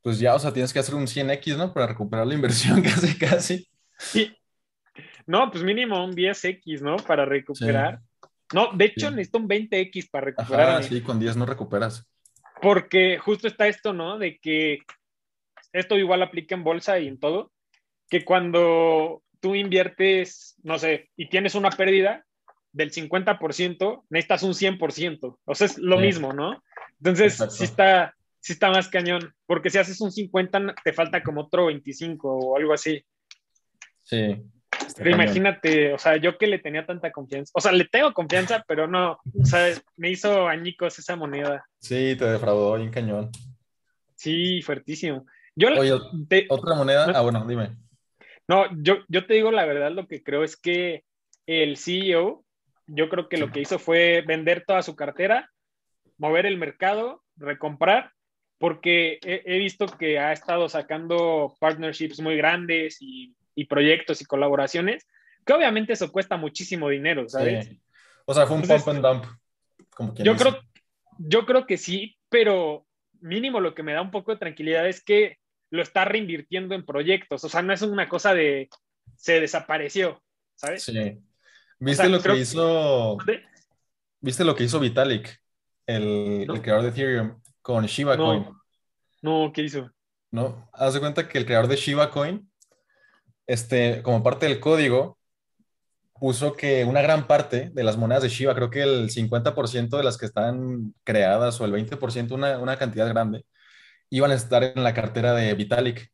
Pues 0.02 0.18
ya, 0.18 0.34
o 0.34 0.38
sea, 0.38 0.52
tienes 0.52 0.72
que 0.72 0.78
hacer 0.78 0.94
un 0.94 1.06
100x, 1.06 1.56
¿no? 1.56 1.72
Para 1.72 1.86
recuperar 1.86 2.26
la 2.26 2.34
inversión 2.34 2.82
casi, 2.82 3.18
casi. 3.18 3.68
Sí. 3.98 4.34
No, 5.26 5.50
pues 5.50 5.62
mínimo 5.62 6.02
un 6.04 6.12
10x, 6.14 6.80
¿no? 6.80 6.96
Para 6.96 7.24
recuperar. 7.24 8.00
No, 8.54 8.70
de 8.72 8.86
hecho 8.86 9.10
necesito 9.10 9.38
un 9.38 9.48
20x 9.48 10.10
para 10.10 10.26
recuperar. 10.26 10.70
Ah, 10.70 10.82
sí, 10.82 11.02
con 11.02 11.20
10 11.20 11.36
no 11.36 11.44
recuperas. 11.44 12.06
Porque 12.62 13.18
justo 13.18 13.46
está 13.46 13.68
esto, 13.68 13.92
¿no? 13.92 14.18
De 14.18 14.38
que 14.38 14.78
esto 15.72 15.96
igual 15.96 16.22
aplica 16.22 16.54
en 16.54 16.64
bolsa 16.64 16.98
y 16.98 17.08
en 17.08 17.18
todo, 17.18 17.52
que 18.08 18.24
cuando 18.24 19.22
tú 19.40 19.54
inviertes, 19.54 20.56
no 20.62 20.78
sé, 20.78 21.10
y 21.16 21.28
tienes 21.28 21.54
una 21.54 21.70
pérdida 21.70 22.24
del 22.72 22.92
50%, 22.92 24.04
necesitas 24.10 24.42
un 24.42 24.52
100%. 24.52 25.38
O 25.44 25.54
sea, 25.54 25.66
es 25.66 25.78
lo 25.78 25.98
mismo, 25.98 26.32
¿no? 26.32 26.62
Entonces, 26.98 27.42
sí 27.50 27.64
está, 27.64 28.14
sí 28.40 28.52
está 28.52 28.70
más 28.70 28.88
cañón, 28.88 29.34
porque 29.46 29.70
si 29.70 29.78
haces 29.78 30.00
un 30.00 30.12
50, 30.12 30.74
te 30.84 30.92
falta 30.92 31.22
como 31.22 31.42
otro 31.42 31.66
25 31.66 32.28
o 32.28 32.56
algo 32.56 32.72
así. 32.72 33.04
Sí. 34.02 34.42
Pero 34.96 35.10
imagínate, 35.10 35.92
o 35.92 35.98
sea, 35.98 36.16
yo 36.16 36.38
que 36.38 36.46
le 36.46 36.58
tenía 36.58 36.86
tanta 36.86 37.10
confianza, 37.10 37.50
o 37.54 37.60
sea, 37.60 37.72
le 37.72 37.84
tengo 37.84 38.12
confianza, 38.12 38.64
pero 38.66 38.86
no, 38.86 39.12
o 39.12 39.44
sea, 39.44 39.74
me 39.96 40.10
hizo 40.10 40.46
añicos 40.46 40.98
esa 40.98 41.16
moneda. 41.16 41.64
Sí, 41.78 42.14
te 42.16 42.24
defraudó 42.24 42.76
bien 42.76 42.90
cañón. 42.90 43.30
Sí, 44.14 44.62
fuertísimo. 44.62 45.26
Yo, 45.58 45.68
otra 46.50 46.74
moneda, 46.76 47.12
ah, 47.14 47.20
bueno, 47.20 47.44
dime. 47.46 47.76
No, 48.46 48.66
yo, 48.80 48.98
yo 49.08 49.26
te 49.26 49.34
digo 49.34 49.50
la 49.50 49.66
verdad, 49.66 49.90
lo 49.90 50.06
que 50.06 50.22
creo 50.22 50.44
es 50.44 50.56
que 50.56 51.04
el 51.46 51.76
CEO, 51.76 52.44
yo 52.86 53.08
creo 53.08 53.28
que 53.28 53.38
lo 53.38 53.50
que 53.50 53.60
hizo 53.60 53.78
fue 53.78 54.22
vender 54.26 54.64
toda 54.64 54.82
su 54.82 54.94
cartera, 54.94 55.50
mover 56.16 56.46
el 56.46 56.58
mercado, 56.58 57.24
recomprar, 57.36 58.12
porque 58.58 59.18
he, 59.22 59.58
visto 59.58 59.86
que 59.86 60.18
ha 60.18 60.32
estado 60.32 60.68
sacando 60.68 61.54
partnerships 61.58 62.20
muy 62.20 62.36
grandes 62.36 62.98
y, 63.00 63.34
proyectos 63.68 64.20
y 64.20 64.24
colaboraciones, 64.24 65.08
que 65.44 65.52
obviamente 65.52 65.94
eso 65.94 66.12
cuesta 66.12 66.36
muchísimo 66.36 66.88
dinero, 66.88 67.28
¿sabes? 67.28 67.68
O 68.24 68.32
sea, 68.32 68.46
fue 68.46 68.56
un 68.56 68.62
pump 68.62 68.88
and 68.88 69.00
dump. 69.00 69.24
Como 69.90 70.14
yo, 70.14 70.36
creo, 70.36 70.60
yo 71.18 71.44
creo 71.44 71.66
que 71.66 71.76
sí, 71.76 72.16
pero 72.28 72.86
mínimo 73.20 73.58
lo 73.58 73.74
que 73.74 73.82
me 73.82 73.94
da 73.94 74.02
un 74.02 74.12
poco 74.12 74.30
de 74.32 74.38
tranquilidad 74.38 74.86
es 74.86 75.02
que 75.02 75.38
lo 75.70 75.82
está 75.82 76.04
reinvirtiendo 76.04 76.74
en 76.74 76.84
proyectos. 76.84 77.44
O 77.44 77.48
sea, 77.48 77.62
no 77.62 77.72
es 77.72 77.82
una 77.82 78.08
cosa 78.08 78.34
de 78.34 78.68
se 79.16 79.40
desapareció, 79.40 80.22
¿sabes? 80.54 80.84
Sí. 80.84 81.18
¿Viste 81.78 82.08
lo 82.08 82.20
que 82.20 82.36
hizo? 82.36 83.18
¿Viste 84.20 84.44
lo 84.44 84.54
que 84.54 84.64
hizo 84.64 84.80
Vitalik, 84.80 85.40
el, 85.86 86.46
creador 86.62 86.82
de 86.82 86.88
Ethereum, 86.88 87.40
con 87.62 87.86
Shiba 87.86 88.16
Coin? 88.16 88.46
No, 89.22 89.52
¿qué 89.54 89.62
hizo? 89.62 89.90
No, 90.30 90.68
haz 90.72 90.94
de 90.94 91.00
cuenta 91.00 91.28
que 91.28 91.38
el 91.38 91.46
creador 91.46 91.68
de 91.68 91.76
Shiba 91.76 92.10
Coin, 92.10 92.50
este, 93.46 94.02
como 94.02 94.22
parte 94.22 94.46
del 94.46 94.60
código, 94.60 95.18
puso 96.18 96.54
que 96.54 96.84
una 96.84 97.00
gran 97.00 97.28
parte 97.28 97.70
de 97.72 97.84
las 97.84 97.96
monedas 97.96 98.24
de 98.24 98.28
Shiba, 98.28 98.54
creo 98.54 98.70
que 98.70 98.82
el 98.82 99.08
50% 99.10 99.96
de 99.96 100.02
las 100.02 100.18
que 100.18 100.26
están 100.26 100.94
creadas 101.04 101.60
o 101.60 101.64
el 101.64 101.72
20%, 101.72 102.32
una, 102.32 102.58
una 102.58 102.76
cantidad 102.76 103.08
grande, 103.08 103.44
iban 104.10 104.30
a 104.30 104.34
estar 104.34 104.62
en 104.64 104.82
la 104.82 104.94
cartera 104.94 105.34
de 105.34 105.54
Vitalik. 105.54 106.10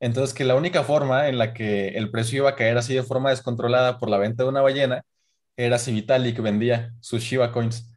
Entonces, 0.00 0.34
que 0.34 0.44
la 0.44 0.54
única 0.56 0.84
forma 0.84 1.28
en 1.28 1.38
la 1.38 1.54
que 1.54 1.88
el 1.88 2.10
precio 2.10 2.38
iba 2.38 2.50
a 2.50 2.56
caer 2.56 2.76
así 2.78 2.94
de 2.94 3.02
forma 3.02 3.30
descontrolada 3.30 3.98
por 3.98 4.10
la 4.10 4.18
venta 4.18 4.42
de 4.42 4.48
una 4.50 4.60
ballena 4.62 5.02
era 5.56 5.78
si 5.78 5.92
Vitalik 5.92 6.40
vendía 6.40 6.92
sus 7.00 7.22
Shiba 7.22 7.52
Coins. 7.52 7.90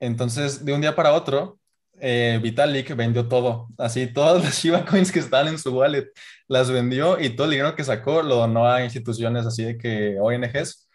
Entonces, 0.00 0.64
de 0.64 0.72
un 0.72 0.80
día 0.80 0.94
para 0.96 1.12
otro, 1.12 1.58
eh, 2.00 2.38
Vitalik 2.42 2.94
vendió 2.94 3.28
todo, 3.28 3.68
así 3.78 4.06
todas 4.12 4.42
las 4.42 4.58
Shiba 4.62 4.84
Coins 4.84 5.12
que 5.12 5.18
estaban 5.18 5.48
en 5.48 5.58
su 5.58 5.76
wallet, 5.76 6.06
las 6.48 6.70
vendió 6.70 7.20
y 7.20 7.30
todo 7.30 7.46
el 7.46 7.52
dinero 7.52 7.74
que 7.74 7.84
sacó 7.84 8.22
lo 8.22 8.36
donó 8.36 8.66
a 8.70 8.84
instituciones 8.84 9.46
así 9.46 9.64
de 9.64 9.78
que 9.78 10.18
ONGs. 10.20 10.88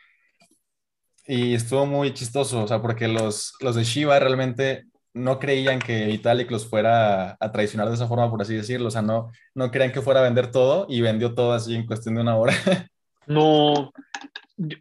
Y 1.26 1.54
estuvo 1.54 1.86
muy 1.86 2.14
chistoso, 2.14 2.64
o 2.64 2.68
sea, 2.68 2.82
porque 2.82 3.08
los, 3.08 3.54
los 3.62 3.76
de 3.76 3.84
Shiba 3.86 4.20
realmente 4.20 4.86
no 5.14 5.40
creían 5.40 5.80
que 5.80 6.06
Vitalik 6.06 6.50
los 6.50 6.68
fuera 6.68 7.38
a, 7.40 7.52
traicionar 7.52 7.88
de 7.88 7.96
esa 7.96 8.08
forma, 8.08 8.30
por 8.30 8.42
así 8.42 8.56
decirlo. 8.56 8.88
O 8.88 8.92
sea, 8.92 9.02
no, 9.02 9.32
no 9.54 9.72
creían 9.72 9.92
que 9.92 10.02
fuera 10.02 10.20
a 10.20 10.24
vender 10.24 10.52
todo 10.52 10.88
y 10.90 11.02
vendió 11.02 11.34
todo 11.34 11.54
así 11.54 11.76
en 11.76 11.86
cuestión 11.86 12.16
de 12.16 12.22
una 12.22 12.38
hora. 12.38 12.54
No, 13.26 13.94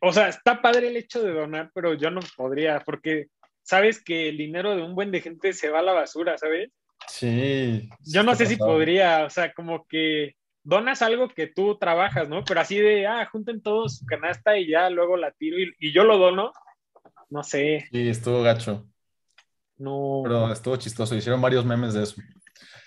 o 0.01 0.13
sea, 0.13 0.27
está 0.27 0.61
padre 0.61 0.89
el 0.89 0.97
hecho 0.97 1.23
de 1.23 1.31
donar, 1.31 1.71
pero 1.73 1.95
yo 1.95 2.11
no 2.11 2.21
podría, 2.37 2.81
porque 2.81 3.29
sabes 3.63 4.03
que 4.03 4.31
el 4.31 4.37
dinero 4.37 4.75
de 4.75 4.83
un 4.83 4.97
buen 4.97 5.13
de 5.13 5.21
gente 5.21 5.53
se 5.53 5.71
va 5.71 5.79
a 5.79 5.83
la 5.83 5.93
basura, 5.93 6.37
¿sabes? 6.37 6.71
Sí. 7.07 7.89
Yo 8.01 8.25
no 8.25 8.35
sé 8.35 8.47
si 8.47 8.57
podría, 8.57 9.25
o 9.27 9.31
sea, 9.31 9.53
como 9.53 9.87
que 9.87 10.35
donas 10.65 11.03
algo 11.03 11.29
que 11.29 11.47
tú 11.47 11.79
trabajas, 11.79 12.29
¿no? 12.29 12.43
Pero 12.43 12.61
así 12.61 12.81
de, 12.81 13.07
ah, 13.07 13.29
junten 13.31 13.63
todos 13.63 13.99
su 13.99 14.07
canasta 14.07 14.59
y 14.59 14.69
ya 14.69 14.91
luego 14.91 15.17
la 15.17 15.31
tiro 15.31 15.61
y, 15.61 15.73
y 15.79 15.93
yo 15.93 16.03
lo 16.03 16.19
dono, 16.19 16.53
no 17.31 17.45
sé. 17.45 17.87
Sí, 17.93 18.09
estuvo 18.09 18.43
gacho. 18.43 18.89
No. 19.83 20.21
Pero 20.23 20.53
estuvo 20.53 20.77
chistoso, 20.77 21.17
hicieron 21.17 21.43
varios 21.43 21.65
memes 21.65 21.93
de 21.93 22.05
eso. 22.05 22.15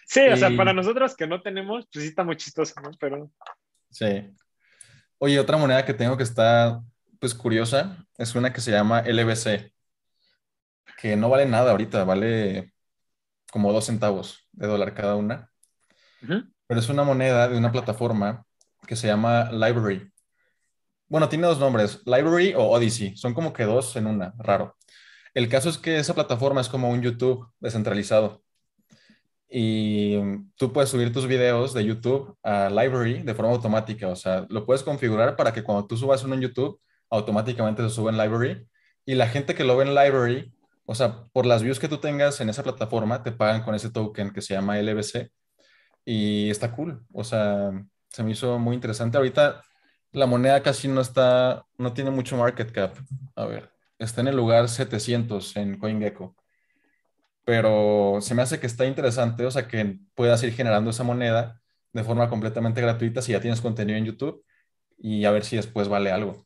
Sí, 0.08 0.22
o 0.32 0.38
sea, 0.38 0.56
para 0.56 0.72
nosotros 0.72 1.14
que 1.14 1.28
no 1.28 1.42
tenemos, 1.42 1.86
pues 1.92 2.04
sí 2.04 2.10
está 2.10 2.24
muy 2.24 2.38
chistoso, 2.38 2.74
¿no? 2.82 2.92
Pero. 2.98 3.30
Sí. 3.90 4.34
Oye, 5.18 5.38
otra 5.38 5.58
moneda 5.58 5.84
que 5.84 5.94
tengo 5.94 6.16
que 6.16 6.24
está, 6.24 6.82
pues 7.20 7.36
curiosa, 7.36 8.06
es 8.18 8.34
una 8.34 8.54
que 8.54 8.62
se 8.62 8.72
llama 8.72 9.02
LBC, 9.02 9.74
que 10.98 11.18
no 11.18 11.28
vale 11.28 11.46
nada 11.46 11.72
ahorita, 11.72 12.06
vale 12.06 12.72
como 13.52 13.74
dos 13.74 13.86
centavos 13.86 14.48
de 14.54 14.68
dólar 14.68 14.94
cada 14.94 15.16
una. 15.16 15.52
Pero 16.22 16.80
es 16.80 16.88
una 16.88 17.04
moneda 17.04 17.50
de 17.50 17.58
una 17.58 17.74
plataforma 17.74 18.46
que 18.88 18.96
se 18.96 19.08
llama 19.08 19.52
Library. 19.52 20.10
Bueno, 21.10 21.28
tiene 21.28 21.48
dos 21.48 21.60
nombres, 21.60 22.02
Library 22.06 22.54
o 22.56 22.70
Odyssey. 22.70 23.18
Son 23.18 23.34
como 23.34 23.52
que 23.52 23.64
dos 23.64 23.96
en 23.98 24.08
una, 24.08 24.34
raro. 24.38 24.78
El 25.36 25.50
caso 25.50 25.70
es 25.70 25.78
que 25.78 25.98
esa 25.98 26.16
plataforma 26.16 26.62
es 26.62 26.70
como 26.70 26.90
un 26.90 27.02
YouTube 27.02 27.48
descentralizado. 27.60 28.42
Y 29.50 30.18
tú 30.56 30.72
puedes 30.74 30.90
subir 30.90 31.14
tus 31.14 31.28
videos 31.28 31.74
de 31.74 31.86
YouTube 31.86 32.38
a 32.42 32.70
Library 32.70 33.22
de 33.22 33.36
forma 33.36 33.52
automática. 33.52 34.08
O 34.08 34.16
sea, 34.16 34.46
lo 34.50 34.66
puedes 34.66 34.82
configurar 34.82 35.36
para 35.36 35.54
que 35.54 35.62
cuando 35.64 35.86
tú 35.88 35.98
subas 35.98 36.24
uno 36.24 36.36
en 36.36 36.42
YouTube, 36.42 36.80
automáticamente 37.10 37.84
se 37.84 37.90
sube 37.90 38.12
en 38.12 38.18
Library. 38.18 38.66
Y 39.06 39.16
la 39.16 39.28
gente 39.28 39.56
que 39.56 39.66
lo 39.66 39.78
ve 39.78 39.86
en 39.86 39.94
Library, 39.94 40.54
o 40.86 40.96
sea, 40.96 41.26
por 41.34 41.46
las 41.46 41.64
views 41.64 41.80
que 41.80 41.90
tú 41.90 41.98
tengas 41.98 42.40
en 42.42 42.50
esa 42.50 42.64
plataforma, 42.64 43.22
te 43.22 43.34
pagan 43.34 43.62
con 43.64 43.76
ese 43.76 43.92
token 43.92 44.32
que 44.32 44.42
se 44.42 44.54
llama 44.54 44.80
LBC. 44.80 45.32
Y 46.06 46.50
está 46.50 46.72
cool. 46.72 47.06
O 47.14 47.26
sea, 47.26 47.72
se 48.10 48.24
me 48.24 48.32
hizo 48.32 48.58
muy 48.58 48.76
interesante. 48.76 49.18
Ahorita 49.18 49.62
la 50.14 50.28
moneda 50.28 50.64
casi 50.64 50.88
no 50.88 51.02
está, 51.02 51.66
no 51.78 51.94
tiene 51.94 52.12
mucho 52.12 52.38
market 52.38 52.72
cap. 52.72 52.96
A 53.36 53.46
ver, 53.46 53.75
está 54.00 54.22
en 54.22 54.28
el 54.28 54.36
lugar 54.36 54.70
700 54.70 55.56
en 55.58 55.78
CoinGecko. 55.78 56.36
Pero 57.44 58.18
se 58.22 58.34
me 58.34 58.42
hace 58.42 58.60
que 58.60 58.68
está 58.68 58.86
interesante, 58.86 59.46
o 59.46 59.52
sea, 59.52 59.68
que 59.68 60.00
puedas 60.16 60.42
ir 60.44 60.54
generando 60.54 60.90
esa 60.90 61.04
moneda 61.04 61.62
de 61.94 62.04
forma 62.04 62.30
completamente 62.30 62.82
gratuita 62.82 63.22
si 63.22 63.32
ya 63.32 63.42
tienes 63.42 63.62
contenido 63.62 63.98
en 63.98 64.06
YouTube 64.06 64.44
y 64.98 65.26
a 65.26 65.32
ver 65.32 65.46
si 65.46 65.56
después 65.56 65.88
vale 65.88 66.12
algo. 66.12 66.46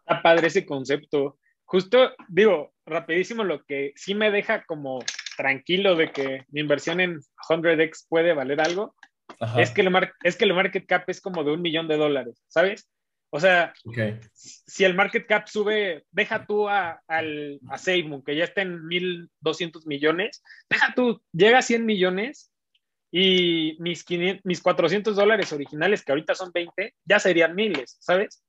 Está 0.00 0.22
padre 0.22 0.46
ese 0.46 0.64
concepto. 0.64 1.38
Justo, 1.64 2.12
digo, 2.28 2.72
rapidísimo, 2.86 3.42
lo 3.42 3.64
que 3.64 3.92
sí 3.96 4.14
me 4.14 4.30
deja 4.30 4.64
como 4.64 5.00
tranquilo 5.36 5.96
de 5.96 6.12
que 6.12 6.44
mi 6.48 6.60
inversión 6.60 7.00
en 7.00 7.20
100x 7.48 8.06
puede 8.08 8.32
valer 8.32 8.60
algo, 8.60 8.94
es 9.58 9.70
que, 9.72 9.82
el 9.82 10.10
es 10.22 10.36
que 10.36 10.44
el 10.44 10.54
market 10.54 10.86
cap 10.86 11.04
es 11.08 11.20
como 11.20 11.44
de 11.44 11.52
un 11.52 11.60
millón 11.60 11.88
de 11.88 11.96
dólares, 11.96 12.42
¿sabes? 12.48 12.88
O 13.36 13.40
sea, 13.40 13.74
si 14.32 14.84
el 14.84 14.94
market 14.94 15.26
cap 15.26 15.46
sube, 15.46 16.06
deja 16.10 16.46
tú 16.46 16.70
a, 16.70 17.02
al, 17.06 17.60
a 17.68 17.76
SafeMoon, 17.76 18.22
que 18.22 18.34
ya 18.34 18.44
está 18.44 18.62
en 18.62 18.80
1.200 18.88 19.86
millones, 19.86 20.42
deja 20.70 20.94
tú, 20.96 21.20
llega 21.32 21.58
a 21.58 21.62
100 21.62 21.84
millones 21.84 22.50
y 23.10 23.76
mis, 23.78 24.04
500, 24.04 24.42
mis 24.46 24.62
400 24.62 25.14
dólares 25.14 25.52
originales, 25.52 26.02
que 26.02 26.12
ahorita 26.12 26.34
son 26.34 26.50
20, 26.50 26.94
ya 27.04 27.18
serían 27.18 27.54
miles, 27.54 27.98
¿sabes? 28.00 28.42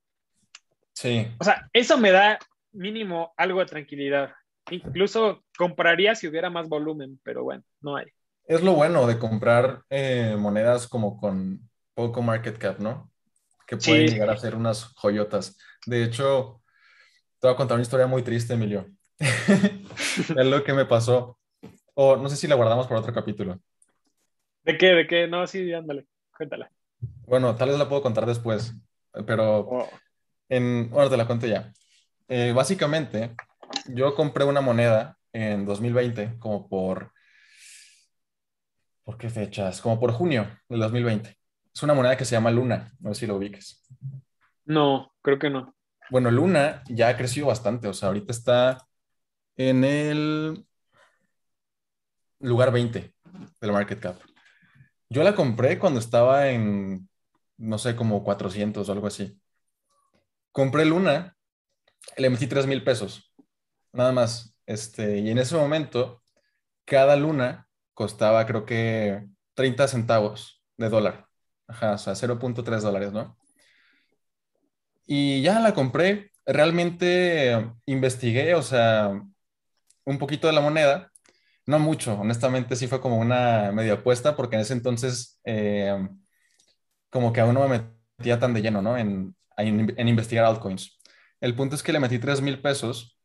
Sí. 0.94 1.26
O 1.38 1.44
sea, 1.44 1.68
eso 1.74 1.98
me 1.98 2.10
da 2.10 2.38
mínimo 2.72 3.34
algo 3.36 3.60
de 3.60 3.66
tranquilidad. 3.66 4.32
Incluso 4.70 5.44
compraría 5.58 6.14
si 6.14 6.28
hubiera 6.28 6.48
más 6.48 6.66
volumen, 6.66 7.20
pero 7.22 7.44
bueno, 7.44 7.62
no 7.82 7.96
hay. 7.96 8.06
Es 8.46 8.62
lo 8.62 8.72
bueno 8.72 9.06
de 9.06 9.18
comprar 9.18 9.82
eh, 9.90 10.34
monedas 10.38 10.88
como 10.88 11.18
con 11.18 11.68
poco 11.92 12.22
market 12.22 12.56
cap, 12.56 12.78
¿no? 12.78 13.10
Que 13.68 13.76
pueden 13.76 14.08
llegar 14.08 14.30
a 14.30 14.36
ser 14.38 14.54
unas 14.54 14.94
joyotas. 14.94 15.58
De 15.84 16.02
hecho, 16.02 16.62
te 17.38 17.46
voy 17.46 17.54
a 17.54 17.56
contar 17.56 17.74
una 17.74 17.82
historia 17.82 18.06
muy 18.06 18.22
triste, 18.22 18.54
Emilio. 18.54 18.86
es 19.18 20.46
lo 20.46 20.64
que 20.64 20.72
me 20.72 20.86
pasó. 20.86 21.38
O 21.94 22.16
no 22.16 22.30
sé 22.30 22.36
si 22.36 22.48
la 22.48 22.54
guardamos 22.54 22.86
para 22.86 23.00
otro 23.00 23.12
capítulo. 23.12 23.60
¿De 24.62 24.78
qué? 24.78 24.86
¿De 24.86 25.06
qué? 25.06 25.28
No, 25.28 25.46
sí, 25.46 25.70
ándale, 25.72 26.06
cuéntala. 26.34 26.72
Bueno, 27.26 27.54
tal 27.56 27.68
vez 27.68 27.78
la 27.78 27.88
puedo 27.88 28.00
contar 28.00 28.24
después, 28.24 28.74
pero 29.26 29.58
oh. 29.60 29.90
en, 30.48 30.88
bueno, 30.88 31.10
te 31.10 31.16
la 31.18 31.26
cuento 31.26 31.46
ya. 31.46 31.70
Eh, 32.26 32.52
básicamente, 32.54 33.34
yo 33.86 34.14
compré 34.14 34.44
una 34.44 34.62
moneda 34.62 35.18
en 35.32 35.66
2020, 35.66 36.38
como 36.38 36.68
por, 36.68 37.12
¿por 39.04 39.18
qué 39.18 39.28
fechas? 39.28 39.82
Como 39.82 40.00
por 40.00 40.12
junio 40.12 40.48
del 40.70 40.80
2020. 40.80 41.38
Es 41.74 41.82
una 41.82 41.94
moneda 41.94 42.16
que 42.16 42.24
se 42.24 42.32
llama 42.32 42.50
Luna, 42.50 42.92
no 43.00 43.14
sé 43.14 43.20
si 43.20 43.26
lo 43.26 43.36
ubiques. 43.36 43.84
No, 44.64 45.12
creo 45.22 45.38
que 45.38 45.50
no. 45.50 45.74
Bueno, 46.10 46.30
Luna 46.30 46.82
ya 46.88 47.08
ha 47.08 47.16
crecido 47.16 47.48
bastante, 47.48 47.88
o 47.88 47.94
sea, 47.94 48.08
ahorita 48.08 48.32
está 48.32 48.86
en 49.56 49.84
el 49.84 50.66
lugar 52.40 52.72
20 52.72 53.14
del 53.60 53.72
market 53.72 54.00
cap. 54.00 54.16
Yo 55.10 55.22
la 55.22 55.34
compré 55.34 55.78
cuando 55.78 56.00
estaba 56.00 56.48
en 56.50 57.08
no 57.58 57.76
sé, 57.78 57.96
como 57.96 58.24
400 58.24 58.88
o 58.88 58.92
algo 58.92 59.08
así. 59.08 59.38
Compré 60.52 60.84
Luna, 60.86 61.36
le 62.16 62.30
metí 62.30 62.46
3 62.46 62.66
mil 62.66 62.82
pesos, 62.82 63.34
nada 63.92 64.12
más. 64.12 64.56
Este, 64.64 65.18
y 65.18 65.30
en 65.30 65.38
ese 65.38 65.56
momento, 65.56 66.22
cada 66.84 67.16
Luna 67.16 67.68
costaba 67.94 68.46
creo 68.46 68.64
que 68.64 69.26
30 69.54 69.88
centavos 69.88 70.62
de 70.76 70.88
dólar. 70.88 71.27
Ajá, 71.68 71.92
o 71.92 71.98
sea, 71.98 72.14
0.3 72.14 72.82
dólares, 72.82 73.12
¿no? 73.12 73.36
Y 75.06 75.42
ya 75.42 75.60
la 75.60 75.74
compré. 75.74 76.32
Realmente 76.46 77.72
investigué, 77.86 78.54
o 78.54 78.62
sea, 78.62 79.10
un 80.04 80.18
poquito 80.18 80.46
de 80.46 80.54
la 80.54 80.60
moneda. 80.60 81.12
No 81.66 81.78
mucho, 81.78 82.14
honestamente 82.20 82.76
sí 82.76 82.88
fue 82.88 83.00
como 83.00 83.18
una 83.18 83.72
media 83.72 83.94
apuesta 83.94 84.36
porque 84.36 84.56
en 84.56 84.62
ese 84.62 84.72
entonces 84.74 85.40
eh, 85.44 85.94
como 87.10 87.32
que 87.32 87.40
aún 87.40 87.54
no 87.54 87.68
me 87.68 87.90
metía 88.18 88.38
tan 88.38 88.54
de 88.54 88.62
lleno, 88.62 88.82
¿no? 88.82 88.96
En, 88.98 89.36
en, 89.56 90.08
investigar 90.08 90.44
altcoins. 90.44 90.98
El 91.40 91.54
punto 91.54 91.74
es 91.76 91.82
que 91.82 91.92
le 91.92 92.00
metí 92.00 92.18
3 92.18 92.40
mil 92.42 92.60
pesos 92.60 93.17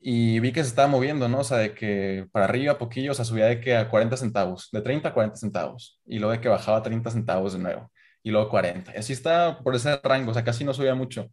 y 0.00 0.40
vi 0.40 0.52
que 0.52 0.62
se 0.62 0.70
estaba 0.70 0.88
moviendo, 0.88 1.28
¿no? 1.28 1.40
O 1.40 1.44
sea, 1.44 1.58
de 1.58 1.74
que 1.74 2.26
para 2.32 2.46
arriba, 2.46 2.78
poquillo, 2.78 3.12
o 3.12 3.14
sea, 3.14 3.24
subía 3.24 3.46
de 3.46 3.60
que 3.60 3.76
a 3.76 3.88
40 3.90 4.16
centavos, 4.16 4.68
de 4.72 4.80
30 4.82 5.10
a 5.10 5.14
40 5.14 5.36
centavos, 5.36 6.00
y 6.06 6.18
luego 6.18 6.32
de 6.32 6.40
que 6.40 6.48
bajaba 6.48 6.78
a 6.78 6.82
30 6.82 7.10
centavos 7.10 7.52
de 7.52 7.58
nuevo, 7.60 7.92
y 8.22 8.30
luego 8.30 8.48
40. 8.48 8.92
Y 8.94 8.98
así 8.98 9.12
está 9.12 9.58
por 9.62 9.74
ese 9.74 9.98
rango, 10.02 10.30
o 10.30 10.34
sea, 10.34 10.44
casi 10.44 10.64
no 10.64 10.74
subía 10.74 10.94
mucho. 10.94 11.28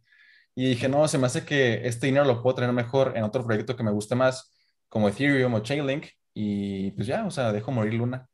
Y 0.54 0.70
dije, 0.70 0.88
no, 0.88 1.08
se 1.08 1.18
me 1.18 1.26
hace 1.26 1.44
que 1.44 1.86
este 1.86 2.06
dinero 2.06 2.24
lo 2.26 2.42
puedo 2.42 2.56
tener 2.56 2.72
mejor 2.72 3.14
en 3.16 3.24
otro 3.24 3.44
proyecto 3.44 3.76
que 3.76 3.84
me 3.84 3.92
guste 3.92 4.14
más, 4.14 4.52
como 4.88 5.08
Ethereum 5.08 5.54
o 5.54 5.60
Chainlink, 5.60 6.06
y 6.34 6.90
pues 6.92 7.06
ya, 7.06 7.26
o 7.26 7.30
sea, 7.30 7.52
dejo 7.52 7.72
morir 7.72 7.94
Luna. 7.94 8.28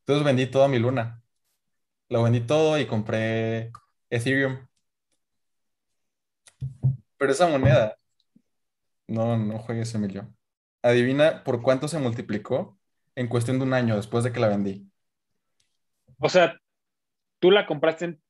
Entonces 0.00 0.24
vendí 0.24 0.46
toda 0.46 0.68
mi 0.68 0.78
Luna. 0.78 1.22
Lo 2.08 2.22
vendí 2.22 2.40
todo 2.40 2.78
y 2.78 2.86
compré 2.86 3.72
Ethereum. 4.10 4.66
Pero 7.16 7.32
esa 7.32 7.46
moneda, 7.48 7.96
no, 9.06 9.36
no 9.36 9.58
juegues, 9.58 9.94
Emilio. 9.94 10.32
Adivina 10.82 11.44
por 11.44 11.62
cuánto 11.62 11.88
se 11.88 11.98
multiplicó 11.98 12.78
en 13.14 13.28
cuestión 13.28 13.58
de 13.58 13.64
un 13.64 13.74
año 13.74 13.96
después 13.96 14.24
de 14.24 14.32
que 14.32 14.40
la 14.40 14.48
vendí. 14.48 14.90
O 16.18 16.28
sea, 16.28 16.58
¿tú 17.38 17.50
la 17.50 17.66
compraste 17.66 18.04
en 18.06 18.22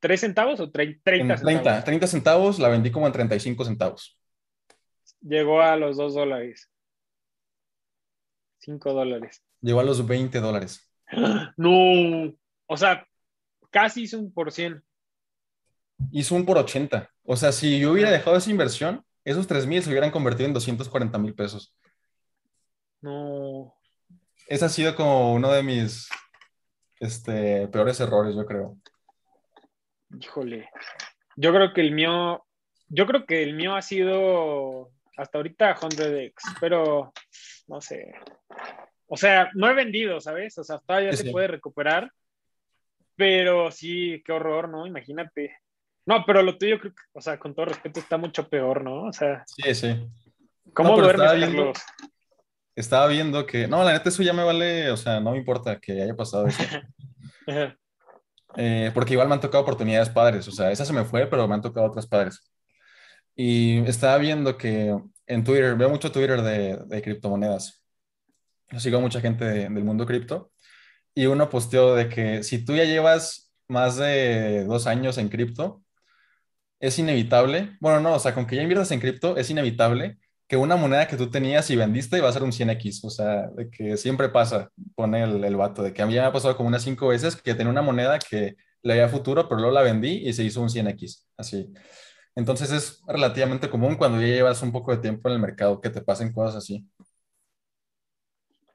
3 0.00 0.20
centavos 0.20 0.60
o 0.60 0.70
30 0.70 1.02
centavos? 1.10 1.42
30, 1.42 1.84
30 1.84 2.06
centavos, 2.06 2.58
la 2.58 2.68
vendí 2.68 2.90
como 2.90 3.06
en 3.06 3.12
35 3.12 3.64
centavos. 3.64 4.18
Llegó 5.20 5.62
a 5.62 5.76
los 5.76 5.96
2 5.96 6.14
dólares. 6.14 6.70
5 8.58 8.92
dólares. 8.92 9.42
Llegó 9.60 9.80
a 9.80 9.84
los 9.84 10.06
20 10.06 10.38
dólares. 10.40 10.82
No, 11.56 12.36
o 12.66 12.76
sea, 12.76 13.06
casi 13.70 14.02
hizo 14.02 14.18
un 14.18 14.32
por 14.32 14.50
cien. 14.50 14.82
Hizo 16.10 16.34
un 16.34 16.44
por 16.44 16.58
80. 16.58 17.08
O 17.22 17.36
sea, 17.36 17.52
si 17.52 17.78
yo 17.78 17.92
hubiera 17.92 18.10
dejado 18.10 18.36
esa 18.36 18.50
inversión, 18.50 19.05
esos 19.26 19.48
3 19.48 19.66
mil 19.66 19.82
se 19.82 19.90
hubieran 19.90 20.12
convertido 20.12 20.46
en 20.46 20.54
240 20.54 21.18
mil 21.18 21.34
pesos. 21.34 21.76
No. 23.00 23.74
Ese 24.46 24.64
ha 24.64 24.68
sido 24.68 24.94
como 24.94 25.34
uno 25.34 25.50
de 25.50 25.64
mis 25.64 26.08
este, 27.00 27.66
peores 27.66 27.98
errores, 27.98 28.36
yo 28.36 28.46
creo. 28.46 28.76
Híjole. 30.18 30.70
Yo 31.34 31.52
creo 31.52 31.74
que 31.74 31.80
el 31.80 31.90
mío, 31.90 32.46
yo 32.86 33.06
creo 33.06 33.26
que 33.26 33.42
el 33.42 33.54
mío 33.54 33.74
ha 33.74 33.82
sido 33.82 34.92
hasta 35.16 35.38
ahorita 35.38 35.76
100x, 35.76 36.32
pero 36.60 37.12
no 37.66 37.80
sé. 37.80 38.14
O 39.08 39.16
sea, 39.16 39.50
no 39.54 39.68
he 39.68 39.74
vendido, 39.74 40.20
¿sabes? 40.20 40.56
O 40.56 40.62
sea, 40.62 40.78
todavía 40.78 41.12
se 41.12 41.32
puede 41.32 41.48
recuperar, 41.48 42.12
pero 43.16 43.72
sí, 43.72 44.22
qué 44.24 44.32
horror, 44.32 44.68
¿no? 44.68 44.86
Imagínate. 44.86 45.56
No, 46.06 46.24
pero 46.24 46.40
lo 46.42 46.56
tuyo, 46.56 46.78
creo 46.78 46.94
que, 46.94 47.02
o 47.12 47.20
sea, 47.20 47.38
con 47.38 47.54
todo 47.54 47.66
respeto, 47.66 47.98
está 47.98 48.16
mucho 48.16 48.48
peor, 48.48 48.82
¿no? 48.82 49.04
O 49.04 49.12
sea. 49.12 49.44
Sí, 49.46 49.74
sí. 49.74 50.08
¿Cómo 50.72 50.96
duermes, 50.96 51.14
estaba 51.14 51.32
viendo, 51.34 51.72
estaba 52.76 53.06
viendo 53.08 53.46
que. 53.46 53.66
No, 53.66 53.82
la 53.82 53.92
neta, 53.92 54.08
eso 54.08 54.22
ya 54.22 54.32
me 54.32 54.44
vale, 54.44 54.90
o 54.90 54.96
sea, 54.96 55.18
no 55.18 55.32
me 55.32 55.38
importa 55.38 55.80
que 55.80 56.00
haya 56.02 56.16
pasado 56.16 56.46
eso. 56.46 56.62
Eh, 58.58 58.90
porque 58.94 59.12
igual 59.12 59.28
me 59.28 59.34
han 59.34 59.40
tocado 59.40 59.62
oportunidades 59.62 60.08
padres, 60.08 60.48
o 60.48 60.50
sea, 60.50 60.70
esa 60.70 60.86
se 60.86 60.92
me 60.94 61.04
fue, 61.04 61.26
pero 61.26 61.46
me 61.46 61.52
han 61.52 61.60
tocado 61.60 61.84
otras 61.84 62.06
padres. 62.06 62.50
Y 63.34 63.80
estaba 63.80 64.16
viendo 64.16 64.56
que 64.56 64.96
en 65.26 65.44
Twitter, 65.44 65.76
veo 65.76 65.90
mucho 65.90 66.10
Twitter 66.10 66.40
de, 66.40 66.78
de 66.86 67.02
criptomonedas. 67.02 67.84
Yo 68.70 68.80
sigo 68.80 68.96
a 68.96 69.02
mucha 69.02 69.20
gente 69.20 69.44
del 69.44 69.84
mundo 69.84 70.06
cripto. 70.06 70.52
Y 71.14 71.26
uno 71.26 71.50
posteó 71.50 71.94
de 71.94 72.08
que 72.08 72.42
si 72.42 72.64
tú 72.64 72.74
ya 72.74 72.84
llevas 72.84 73.52
más 73.68 73.96
de 73.96 74.64
dos 74.64 74.86
años 74.86 75.18
en 75.18 75.28
cripto, 75.28 75.82
es 76.80 76.98
inevitable, 76.98 77.76
bueno, 77.80 78.00
no, 78.00 78.14
o 78.14 78.18
sea, 78.18 78.34
con 78.34 78.46
que 78.46 78.56
ya 78.56 78.62
inviertas 78.62 78.90
en 78.92 79.00
cripto, 79.00 79.36
es 79.36 79.50
inevitable 79.50 80.18
que 80.48 80.56
una 80.56 80.76
moneda 80.76 81.08
que 81.08 81.16
tú 81.16 81.30
tenías 81.30 81.68
y 81.70 81.76
vendiste 81.76 82.18
iba 82.18 82.28
a 82.28 82.32
ser 82.32 82.42
un 82.42 82.52
100x, 82.52 83.04
o 83.04 83.10
sea, 83.10 83.48
de 83.48 83.70
que 83.70 83.96
siempre 83.96 84.28
pasa, 84.28 84.70
pone 84.94 85.22
el, 85.24 85.42
el 85.44 85.56
vato, 85.56 85.82
de 85.82 85.92
que 85.92 86.02
a 86.02 86.06
mí 86.06 86.14
me 86.14 86.20
ha 86.20 86.32
pasado 86.32 86.56
como 86.56 86.68
unas 86.68 86.82
cinco 86.82 87.08
veces 87.08 87.36
que 87.36 87.54
tenía 87.54 87.70
una 87.72 87.82
moneda 87.82 88.18
que 88.18 88.56
le 88.82 88.92
había 88.92 89.08
futuro, 89.08 89.48
pero 89.48 89.60
luego 89.60 89.74
la 89.74 89.82
vendí 89.82 90.28
y 90.28 90.32
se 90.32 90.44
hizo 90.44 90.60
un 90.62 90.68
100x, 90.68 91.26
así. 91.36 91.72
Entonces 92.36 92.70
es 92.70 93.02
relativamente 93.08 93.70
común 93.70 93.96
cuando 93.96 94.20
ya 94.20 94.26
llevas 94.28 94.62
un 94.62 94.70
poco 94.70 94.92
de 94.92 94.98
tiempo 95.02 95.28
en 95.28 95.36
el 95.36 95.40
mercado 95.40 95.80
que 95.80 95.90
te 95.90 96.02
pasen 96.02 96.32
cosas 96.32 96.56
así. 96.56 96.86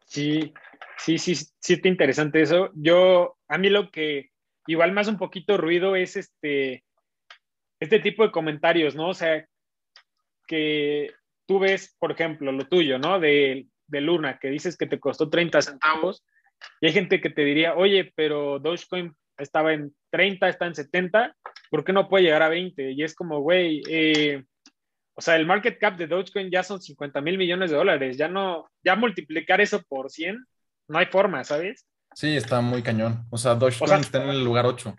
Sí, 0.06 0.54
sí, 0.98 1.18
sí, 1.18 1.36
sí 1.36 1.74
está 1.74 1.88
interesante 1.88 2.42
eso. 2.42 2.72
Yo, 2.74 3.38
a 3.48 3.58
mí 3.58 3.70
lo 3.70 3.92
que 3.92 4.32
igual 4.68 4.92
más 4.92 5.08
un 5.08 5.18
poquito 5.18 5.58
ruido 5.58 5.96
es 5.96 6.18
este, 6.18 6.84
este 7.82 8.00
tipo 8.00 8.24
de 8.24 8.32
comentarios, 8.32 8.96
¿no? 8.96 9.10
O 9.10 9.14
sea, 9.14 9.46
que 10.48 11.12
tú 11.48 11.60
ves, 11.60 11.96
por 12.00 12.12
ejemplo, 12.12 12.52
lo 12.52 12.68
tuyo, 12.68 13.00
¿no? 13.00 13.20
De, 13.20 13.68
de 13.88 14.02
Luna, 14.02 14.38
que 14.40 14.50
dices 14.50 14.78
que 14.78 14.86
te 14.86 15.00
costó 15.00 15.30
30 15.30 15.62
centavos, 15.62 16.24
y 16.80 16.88
hay 16.88 16.94
gente 16.94 17.20
que 17.20 17.32
te 17.32 17.44
diría, 17.44 17.76
oye, 17.76 18.14
pero 18.16 18.60
Dogecoin 18.60 19.14
estaba 19.38 19.74
en 19.74 19.96
30, 20.12 20.48
está 20.48 20.68
en 20.68 20.76
70, 20.76 21.36
¿por 21.72 21.84
qué 21.84 21.92
no 21.92 22.08
puede 22.08 22.26
llegar 22.26 22.44
a 22.44 22.50
20? 22.50 22.92
Y 22.92 23.04
es 23.04 23.16
como, 23.16 23.40
güey, 23.40 23.82
eh, 23.90 24.44
o 25.16 25.22
sea, 25.22 25.36
el 25.36 25.48
market 25.48 25.80
cap 25.80 25.98
de 25.98 26.06
Dogecoin 26.06 26.52
ya 26.52 26.62
son 26.62 26.80
50 26.80 27.20
mil 27.22 27.40
millones 27.40 27.72
de 27.72 27.78
dólares, 27.78 28.18
ya 28.18 28.28
no, 28.28 28.70
ya 28.84 28.96
multiplicar 28.96 29.60
eso 29.60 29.82
por 29.90 30.12
100, 30.12 30.46
no 30.88 31.00
hay 31.00 31.08
forma, 31.08 31.44
¿sabes? 31.44 31.88
Sí, 32.14 32.36
está 32.36 32.62
muy 32.62 32.84
cañón. 32.84 33.26
O 33.32 33.38
sea, 33.38 33.56
Dogecoin 33.56 34.02
está 34.02 34.24
en 34.24 34.30
el 34.30 34.44
lugar 34.44 34.68
8. 34.68 34.96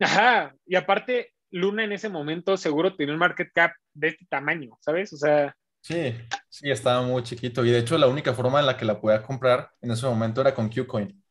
Ajá, 0.00 0.54
y 0.64 0.76
aparte, 0.76 1.32
Luna 1.50 1.84
en 1.84 1.92
ese 1.92 2.08
momento 2.08 2.56
seguro 2.56 2.94
tenía 2.94 3.14
un 3.14 3.20
market 3.20 3.50
cap 3.54 3.72
de 3.94 4.08
este 4.08 4.26
tamaño, 4.26 4.76
¿sabes? 4.80 5.12
O 5.12 5.16
sea... 5.16 5.54
Sí, 5.80 6.14
sí, 6.48 6.70
estaba 6.70 7.02
muy 7.02 7.22
chiquito. 7.22 7.64
Y 7.64 7.70
de 7.70 7.78
hecho, 7.78 7.96
la 7.96 8.08
única 8.08 8.34
forma 8.34 8.60
en 8.60 8.66
la 8.66 8.76
que 8.76 8.84
la 8.84 9.00
podía 9.00 9.22
comprar 9.22 9.70
en 9.80 9.90
ese 9.90 10.06
momento 10.06 10.40
era 10.40 10.54
con 10.54 10.68
Qcoin. 10.68 11.22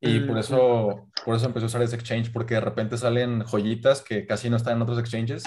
Y 0.00 0.20
por 0.20 0.38
eso, 0.38 1.08
por 1.24 1.34
eso 1.34 1.46
empecé 1.46 1.64
a 1.64 1.66
usar 1.66 1.82
ese 1.82 1.96
exchange, 1.96 2.30
porque 2.30 2.54
de 2.54 2.60
repente 2.60 2.96
salen 2.98 3.42
joyitas 3.44 4.02
que 4.02 4.26
casi 4.26 4.50
no 4.50 4.56
están 4.56 4.76
en 4.76 4.82
otros 4.82 4.98
exchanges 4.98 5.42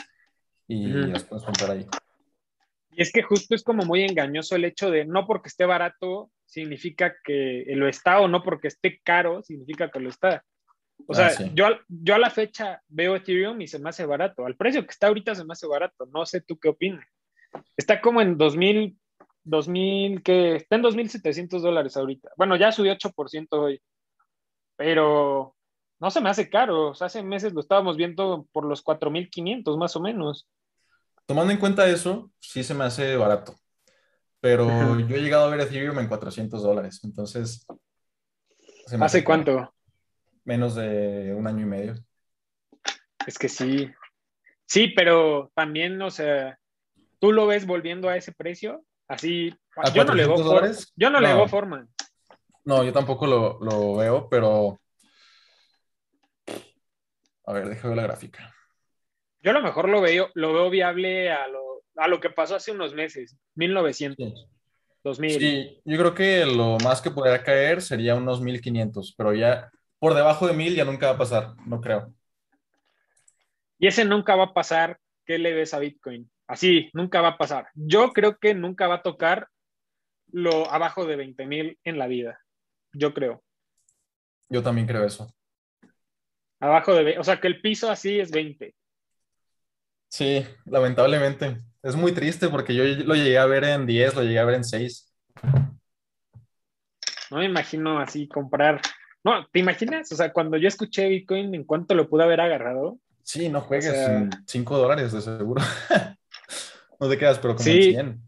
y 0.68 0.88
las 0.88 1.24
puedes 1.24 1.46
comprar 1.46 1.72
ahí. 1.72 1.88
Y 2.92 3.02
es 3.02 3.12
que 3.12 3.22
justo 3.22 3.56
es 3.56 3.64
como 3.64 3.86
muy 3.86 4.04
engañoso 4.04 4.56
el 4.56 4.66
hecho 4.66 4.92
de 4.92 5.06
no 5.06 5.26
porque 5.26 5.50
esté 5.50 5.66
barato 5.66 6.32
significa 6.46 7.16
que 7.24 7.64
lo 7.70 7.88
está 7.88 8.20
o 8.20 8.28
no 8.28 8.44
porque 8.44 8.68
esté 8.68 9.00
caro 9.04 9.42
significa 9.44 9.90
que 9.90 10.00
lo 10.00 10.10
está. 10.10 10.44
O 11.08 11.14
sea, 11.14 11.28
ah, 11.28 11.44
yo, 11.54 11.66
yo 11.88 12.16
a 12.16 12.20
la 12.20 12.30
fecha 12.30 12.82
veo 12.88 13.16
Ethereum 13.16 13.60
y 13.62 13.68
se 13.68 13.80
me 13.80 13.90
hace 13.90 14.06
barato. 14.06 14.46
Al 14.46 14.56
precio 14.56 14.84
que 14.84 14.92
está 14.92 15.08
ahorita 15.08 15.34
se 15.34 15.44
me 15.44 15.54
hace 15.54 15.68
barato. 15.68 16.06
No 16.14 16.26
sé 16.26 16.42
tú 16.42 16.58
qué 16.60 16.70
opinas. 16.70 17.06
Está 17.76 18.00
como 18.00 18.22
en 18.22 18.38
2000, 18.38 18.98
2000, 19.44 20.22
que 20.22 20.56
está 20.58 20.76
en 20.76 20.84
2.700 20.84 21.62
dólares 21.62 21.98
ahorita. 21.98 22.30
Bueno, 22.38 22.56
ya 22.56 22.72
subió 22.72 22.94
8% 22.94 23.48
hoy 23.52 23.82
pero 24.80 25.58
no 26.00 26.10
se 26.10 26.22
me 26.22 26.30
hace 26.30 26.50
caro. 26.50 26.94
hace 26.98 27.22
meses 27.22 27.52
lo 27.52 27.60
estábamos 27.60 27.98
viendo 27.98 28.48
por 28.54 28.64
los 28.64 28.82
4.500 28.82 29.78
más 29.78 29.94
o 29.98 30.00
menos. 30.00 30.48
Tomando 31.26 31.52
en 31.52 31.60
cuenta 31.60 31.86
eso, 31.90 32.32
sí 32.40 32.64
se 32.64 32.74
me 32.74 32.86
hace 32.86 33.18
barato. 33.18 33.56
Pero 34.40 34.98
yo 35.02 35.18
he 35.18 35.22
llegado 35.22 35.44
a 35.44 35.50
ver 35.50 35.60
Ethereum 35.60 36.00
en 36.00 36.08
400 36.08 36.64
dólares. 36.64 37.02
Entonces. 37.04 37.68
¿Hace 39.02 39.26
cuánto? 39.26 39.74
Menos 40.50 40.74
de 40.74 41.32
un 41.36 41.46
año 41.46 41.62
y 41.62 41.70
medio. 41.70 41.94
Es 43.28 43.38
que 43.38 43.48
sí. 43.48 43.88
Sí, 44.66 44.88
pero 44.96 45.52
también, 45.54 46.02
o 46.02 46.10
sea, 46.10 46.58
¿tú 47.20 47.32
lo 47.32 47.46
ves 47.46 47.68
volviendo 47.68 48.10
a 48.10 48.18
ese 48.18 48.32
precio? 48.32 48.84
Así. 49.08 49.54
yo 49.94 50.04
no, 50.06 50.16
le 50.16 50.24
yo 50.96 51.10
no, 51.12 51.20
le 51.20 51.28
hago 51.28 51.48
forma. 51.48 51.88
No, 52.66 52.84
yo 52.84 52.92
tampoco 52.92 53.28
lo, 53.28 53.96
veo, 53.98 54.28
pero. 54.28 54.82
A 57.46 57.54
ver, 57.54 57.70
déjame 57.70 57.90
ver 57.90 57.98
la 57.98 58.08
gráfica. 58.08 58.52
Yo 59.44 59.52
a 59.52 59.54
lo 59.54 59.62
mejor 59.62 59.88
lo 59.88 60.02
veo, 60.02 60.32
lo 60.34 60.52
veo 60.52 60.72
viable 60.72 61.30
a 61.30 61.46
lo, 62.08 62.20
que 62.20 62.32
pasó 62.32 62.56
hace 62.56 62.72
unos 62.72 62.96
meses, 62.96 63.38
1900, 63.54 64.48
2000. 65.04 65.40
Sí, 65.40 65.82
yo 65.86 65.98
creo 66.00 66.16
que 66.16 66.44
lo 66.48 66.80
más 66.80 67.04
que 67.04 67.12
podría 67.12 67.44
caer 67.44 67.84
sería 67.84 68.16
unos 68.16 68.42
1500, 68.42 69.14
pero 69.16 69.36
ya 69.36 69.72
por 70.00 70.16
debajo 70.16 70.48
de 70.48 70.54
mil 70.54 70.76
ya 70.76 70.86
nunca 70.86 71.08
va 71.08 71.14
a 71.14 71.18
pasar, 71.18 71.56
no 71.66 71.82
creo. 71.82 72.14
Y 73.78 73.88
ese 73.88 74.06
nunca 74.06 74.36
va 74.36 74.46
a 74.46 74.54
pasar. 74.54 75.00
¿Qué 75.26 75.38
le 75.38 75.54
ves 75.54 75.74
a 75.74 75.80
Bitcoin? 75.80 76.30
Así, 76.48 76.90
nunca 76.94 77.22
va 77.22 77.30
a 77.30 77.38
pasar. 77.38 77.70
Yo 77.76 78.12
creo 78.14 78.38
que 78.38 78.56
nunca 78.56 78.88
va 78.88 78.96
a 78.96 79.02
tocar 79.04 79.48
lo 80.32 80.70
abajo 80.72 81.06
de 81.06 81.16
20 81.16 81.46
mil 81.46 81.80
en 81.84 82.00
la 82.00 82.08
vida. 82.08 82.40
Yo 82.92 83.14
creo. 83.14 83.44
Yo 84.50 84.64
también 84.64 84.88
creo 84.88 85.06
eso. 85.06 85.32
Abajo 86.60 86.94
de, 86.96 87.20
o 87.20 87.24
sea, 87.24 87.40
que 87.40 87.48
el 87.48 87.62
piso 87.62 87.90
así 87.90 88.20
es 88.20 88.32
20. 88.32 88.76
Sí, 90.08 90.46
lamentablemente. 90.66 91.62
Es 91.84 91.96
muy 91.96 92.12
triste 92.12 92.50
porque 92.50 92.74
yo 92.74 92.84
lo 92.84 93.16
llegué 93.16 93.38
a 93.38 93.46
ver 93.46 93.64
en 93.64 93.86
10, 93.86 94.16
lo 94.16 94.24
llegué 94.24 94.40
a 94.40 94.46
ver 94.46 94.56
en 94.56 94.64
6. 94.64 95.14
No 97.32 97.38
me 97.38 97.46
imagino 97.46 98.00
así 98.00 98.28
comprar. 98.28 98.82
No, 99.24 99.46
¿te 99.52 99.60
imaginas? 99.60 100.12
O 100.12 100.16
sea, 100.16 100.32
cuando 100.32 100.58
yo 100.58 100.68
escuché 100.68 101.08
Bitcoin, 101.10 101.54
¿en 101.54 101.64
cuánto 101.64 101.94
lo 101.94 102.08
pude 102.10 102.24
haber 102.24 102.42
agarrado? 102.42 102.98
Sí, 103.24 103.50
no 103.50 103.62
juegues 103.62 103.94
en 103.94 104.30
5 104.46 104.78
dólares 104.78 105.12
de 105.12 105.22
seguro. 105.22 105.62
no 107.00 107.10
te 107.10 107.18
quedas, 107.18 107.38
pero 107.40 107.56
como 107.56 107.64
Sí. 107.66 107.92
100 107.92 108.20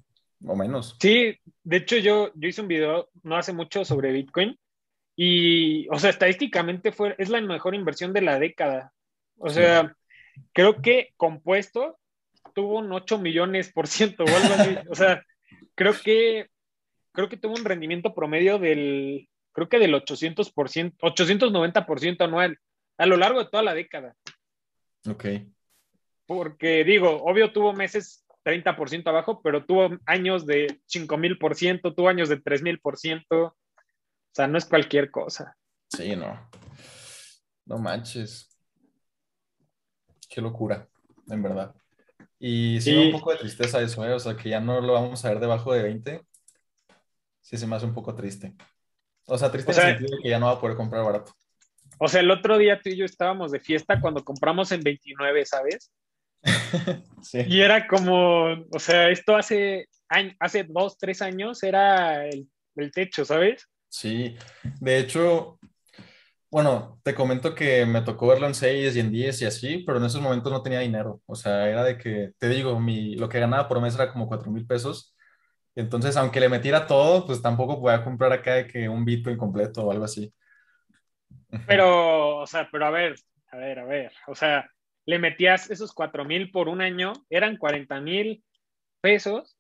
o 0.45 0.55
menos. 0.55 0.97
Sí, 0.99 1.37
de 1.63 1.77
hecho 1.77 1.97
yo, 1.97 2.31
yo 2.35 2.49
hice 2.49 2.61
un 2.61 2.67
video 2.67 3.09
no 3.23 3.37
hace 3.37 3.53
mucho 3.53 3.85
sobre 3.85 4.11
Bitcoin 4.11 4.57
y, 5.15 5.87
o 5.89 5.99
sea, 5.99 6.09
estadísticamente 6.09 6.91
fue, 6.91 7.15
es 7.17 7.29
la 7.29 7.41
mejor 7.41 7.75
inversión 7.75 8.13
de 8.13 8.21
la 8.21 8.39
década. 8.39 8.93
O 9.37 9.49
sea, 9.49 9.95
creo 10.53 10.81
que 10.81 11.13
compuesto 11.17 11.97
tuvo 12.53 12.79
un 12.79 12.91
8 12.91 13.17
millones 13.17 13.71
por 13.71 13.87
ciento 13.87 14.23
o 14.23 14.27
algo 14.27 14.53
así. 14.55 14.75
O 14.89 14.95
sea, 14.95 15.23
creo 15.75 15.93
que, 15.93 16.47
creo 17.11 17.29
que 17.29 17.37
tuvo 17.37 17.55
un 17.55 17.65
rendimiento 17.65 18.13
promedio 18.13 18.59
del, 18.59 19.29
creo 19.53 19.69
que 19.69 19.79
del 19.79 19.93
800 19.93 20.51
por 20.51 20.69
ciento, 20.69 20.97
890 21.01 21.85
por 21.85 21.99
ciento 21.99 22.23
anual 22.23 22.57
a 22.97 23.05
lo 23.05 23.17
largo 23.17 23.43
de 23.43 23.49
toda 23.49 23.63
la 23.63 23.73
década. 23.73 24.15
Ok. 25.09 25.25
Porque 26.25 26.83
digo, 26.83 27.23
obvio 27.23 27.51
tuvo 27.51 27.73
meses 27.73 28.25
30% 28.43 29.07
abajo, 29.07 29.41
pero 29.41 29.65
tuvo 29.65 29.89
años 30.05 30.45
de 30.45 30.81
5000%, 30.87 31.93
tuvo 31.95 32.09
años 32.09 32.29
de 32.29 32.37
3000%. 32.41 33.25
O 33.31 33.55
sea, 34.33 34.47
no 34.47 34.57
es 34.57 34.65
cualquier 34.65 35.11
cosa. 35.11 35.57
Sí, 35.89 36.15
no. 36.15 36.49
No 37.65 37.77
manches. 37.77 38.57
Qué 40.29 40.41
locura, 40.41 40.87
en 41.27 41.43
verdad. 41.43 41.75
Y 42.39 42.79
Sí. 42.81 42.95
un 42.95 43.11
poco 43.11 43.31
de 43.31 43.37
tristeza 43.39 43.81
eso, 43.81 44.05
¿eh? 44.05 44.13
O 44.13 44.19
sea, 44.19 44.35
que 44.35 44.49
ya 44.49 44.59
no 44.59 44.79
lo 44.81 44.93
vamos 44.93 45.23
a 45.25 45.29
ver 45.29 45.39
debajo 45.39 45.73
de 45.73 45.83
20. 45.83 46.21
Sí, 47.41 47.57
se 47.57 47.67
me 47.67 47.75
hace 47.75 47.85
un 47.85 47.93
poco 47.93 48.15
triste. 48.15 48.55
O 49.31 49.37
sea, 49.37 49.49
triste 49.49 49.71
O 49.71 49.73
sea- 49.73 49.83
en 49.85 49.89
el 49.89 49.97
sentido 49.97 50.17
de 50.17 50.23
que 50.23 50.29
ya 50.29 50.39
no 50.39 50.47
va 50.47 50.53
a 50.53 50.59
poder 50.59 50.75
comprar 50.75 51.05
barato. 51.05 51.33
O 51.97 52.07
sea, 52.07 52.19
el 52.19 52.31
otro 52.31 52.57
día 52.57 52.79
tú 52.81 52.89
y 52.89 52.97
yo 52.97 53.05
estábamos 53.05 53.51
de 53.51 53.59
fiesta 53.59 54.01
cuando 54.01 54.23
compramos 54.25 54.71
en 54.71 54.81
29, 54.81 55.45
¿sabes? 55.45 55.91
Sí. 57.23 57.39
Y 57.47 57.61
era 57.61 57.87
como, 57.87 58.45
o 58.71 58.79
sea, 58.79 59.09
esto 59.09 59.35
hace, 59.35 59.87
hace 60.39 60.63
dos, 60.63 60.97
tres 60.97 61.21
años 61.21 61.61
era 61.61 62.25
el, 62.27 62.47
el 62.75 62.91
techo, 62.91 63.23
¿sabes? 63.23 63.67
Sí. 63.89 64.35
De 64.79 64.97
hecho, 64.97 65.59
bueno, 66.49 66.99
te 67.03 67.13
comento 67.13 67.53
que 67.53 67.85
me 67.85 68.01
tocó 68.01 68.27
verlo 68.27 68.47
en 68.47 68.55
6 68.55 68.95
y 68.95 68.99
en 68.99 69.11
10 69.11 69.41
y 69.43 69.45
así, 69.45 69.83
pero 69.85 69.99
en 69.99 70.05
esos 70.05 70.19
momentos 70.21 70.51
no 70.51 70.63
tenía 70.63 70.79
dinero. 70.79 71.21
O 71.27 71.35
sea, 71.35 71.69
era 71.69 71.83
de 71.83 71.97
que, 71.97 72.31
te 72.39 72.49
digo, 72.49 72.79
mi, 72.79 73.15
lo 73.15 73.29
que 73.29 73.39
ganaba 73.39 73.67
por 73.67 73.79
mes 73.79 73.93
era 73.95 74.11
como 74.11 74.27
4 74.27 74.51
mil 74.51 74.65
pesos. 74.65 75.15
Entonces, 75.75 76.17
aunque 76.17 76.39
le 76.39 76.49
metiera 76.49 76.85
todo, 76.87 77.25
pues 77.25 77.41
tampoco 77.41 77.79
podía 77.79 78.03
comprar 78.03 78.33
acá 78.33 78.55
de 78.55 78.67
que 78.67 78.89
un 78.89 79.05
Bitcoin 79.05 79.37
completo 79.37 79.83
o 79.85 79.91
algo 79.91 80.03
así. 80.05 80.33
Pero, 81.67 82.37
o 82.39 82.47
sea, 82.47 82.67
pero 82.71 82.85
a 82.85 82.89
ver, 82.91 83.15
a 83.51 83.57
ver, 83.57 83.79
a 83.79 83.85
ver, 83.85 84.11
o 84.27 84.35
sea, 84.35 84.69
le 85.05 85.19
metías 85.19 85.69
esos 85.69 85.93
cuatro 85.93 86.25
mil 86.25 86.51
por 86.51 86.67
un 86.69 86.81
año, 86.81 87.13
eran 87.29 87.57
40 87.57 87.99
mil 88.01 88.43
pesos 89.01 89.57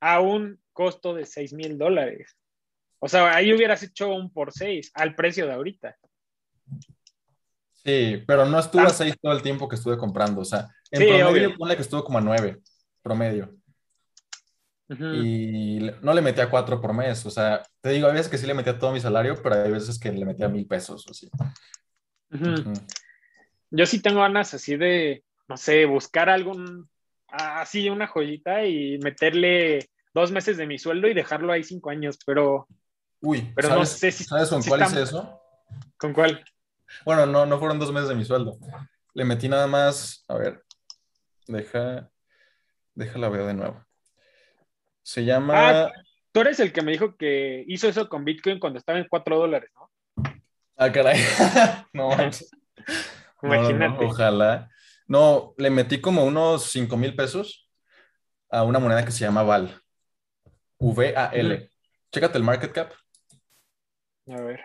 a 0.00 0.20
un 0.20 0.60
costo 0.72 1.14
de 1.14 1.26
6 1.26 1.52
mil 1.52 1.76
dólares. 1.78 2.36
O 2.98 3.08
sea, 3.08 3.34
ahí 3.34 3.52
hubieras 3.52 3.82
hecho 3.82 4.14
un 4.14 4.30
por 4.32 4.52
seis 4.52 4.90
al 4.94 5.14
precio 5.14 5.46
de 5.46 5.52
ahorita. 5.54 5.96
Sí, 7.84 8.22
pero 8.26 8.44
no 8.44 8.58
estuve 8.58 8.82
a 8.82 8.86
Ah. 8.86 8.90
6 8.90 9.16
todo 9.20 9.32
el 9.32 9.42
tiempo 9.42 9.68
que 9.68 9.76
estuve 9.76 9.96
comprando. 9.96 10.42
O 10.42 10.44
sea, 10.44 10.68
en 10.90 11.00
Sí, 11.00 11.06
promedio, 11.08 11.28
obvio. 11.28 11.56
ponle 11.56 11.76
que 11.76 11.82
estuvo 11.82 12.04
como 12.04 12.18
a 12.18 12.20
9, 12.20 12.58
promedio. 13.02 13.54
Y 14.92 15.90
no 16.02 16.12
le 16.14 16.20
metía 16.22 16.50
4 16.50 16.80
por 16.80 16.92
mes. 16.92 17.24
O 17.26 17.30
sea, 17.30 17.62
te 17.80 17.90
digo, 17.90 18.08
hay 18.08 18.14
veces 18.14 18.28
que 18.28 18.38
sí 18.38 18.46
le 18.46 18.54
metía 18.54 18.78
todo 18.78 18.92
mi 18.92 19.00
salario, 19.00 19.40
pero 19.42 19.62
hay 19.62 19.70
veces 19.70 19.98
que 19.98 20.10
le 20.10 20.24
metía 20.26 20.48
mil 20.48 20.66
pesos 20.66 21.06
o 21.06 21.10
así. 21.10 21.30
Yo 23.70 23.86
sí 23.86 24.00
tengo 24.02 24.20
ganas 24.20 24.52
así 24.54 24.76
de, 24.76 25.22
no 25.48 25.56
sé, 25.56 25.84
buscar 25.86 26.28
algún, 26.28 26.88
así 27.28 27.88
una 27.88 28.06
joyita 28.08 28.64
y 28.66 28.98
meterle 28.98 29.90
dos 30.12 30.32
meses 30.32 30.56
de 30.56 30.66
mi 30.66 30.78
sueldo 30.78 31.06
y 31.08 31.14
dejarlo 31.14 31.52
ahí 31.52 31.62
cinco 31.62 31.90
años, 31.90 32.18
pero 32.26 32.66
Uy, 33.22 33.52
Pero 33.54 33.68
no 33.68 33.74
¿sabes, 33.74 33.90
sé 33.90 34.10
si- 34.10 34.24
¿sabes 34.24 34.48
con 34.48 34.62
si 34.62 34.68
cuál 34.70 34.80
está- 34.82 34.92
hice 34.92 35.02
eso? 35.02 35.40
¿con 35.98 36.12
cuál? 36.12 36.44
Bueno, 37.04 37.26
no, 37.26 37.46
no 37.46 37.58
fueron 37.58 37.78
dos 37.78 37.92
meses 37.92 38.08
de 38.08 38.14
mi 38.16 38.24
sueldo. 38.24 38.58
Le 39.14 39.24
metí 39.24 39.48
nada 39.48 39.66
más, 39.66 40.24
a 40.26 40.36
ver, 40.36 40.64
deja, 41.46 42.10
déjala 42.94 43.28
ver 43.28 43.44
de 43.46 43.54
nuevo. 43.54 43.84
Se 45.10 45.24
llama, 45.24 45.86
Ah, 45.86 45.92
Tú 46.30 46.40
eres 46.42 46.60
el 46.60 46.72
que 46.72 46.82
me 46.82 46.92
dijo 46.92 47.16
que 47.16 47.64
hizo 47.66 47.88
eso 47.88 48.08
con 48.08 48.24
Bitcoin 48.24 48.60
cuando 48.60 48.78
estaba 48.78 49.00
en 49.00 49.08
cuatro 49.10 49.36
dólares, 49.38 49.68
¿no? 49.74 49.90
ah, 50.76 50.92
caray, 50.92 51.18
no 51.92 52.10
Imagínate. 53.42 54.04
ojalá. 54.04 54.70
No, 55.08 55.52
le 55.56 55.70
metí 55.70 56.00
como 56.00 56.24
unos 56.24 56.70
5 56.70 56.96
mil 56.96 57.16
pesos 57.16 57.68
a 58.50 58.62
una 58.62 58.78
moneda 58.78 59.04
que 59.04 59.10
se 59.10 59.24
llama 59.24 59.42
VAL. 59.42 59.82
V-A-L. 60.78 61.54
Ujú. 61.56 61.68
Chécate 62.12 62.38
el 62.38 62.44
market 62.44 62.70
cap. 62.70 62.92
A 64.28 64.40
ver. 64.42 64.60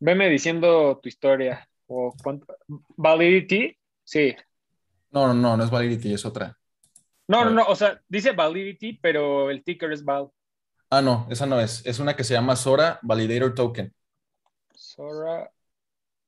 Veme 0.00 0.28
diciendo 0.28 0.98
tu 1.00 1.08
historia. 1.08 1.68
O 1.86 2.12
cuánto. 2.20 2.56
Validity, 2.96 3.78
sí. 4.02 4.34
No, 5.14 5.28
no, 5.28 5.34
no, 5.34 5.56
no 5.56 5.64
es 5.64 5.70
Validity, 5.70 6.12
es 6.12 6.24
otra. 6.26 6.58
No, 7.28 7.44
no, 7.44 7.50
no. 7.50 7.64
O 7.66 7.76
sea, 7.76 8.00
dice 8.08 8.32
Validity, 8.32 8.94
pero 8.94 9.48
el 9.50 9.62
ticker 9.62 9.92
es 9.92 10.04
Val. 10.04 10.28
Ah, 10.90 11.00
no, 11.00 11.26
esa 11.30 11.46
no 11.46 11.60
es. 11.60 11.86
Es 11.86 11.98
una 12.00 12.14
que 12.16 12.24
se 12.24 12.34
llama 12.34 12.56
Sora 12.56 12.98
Validator 13.02 13.54
Token. 13.54 13.94
Sora 14.74 15.50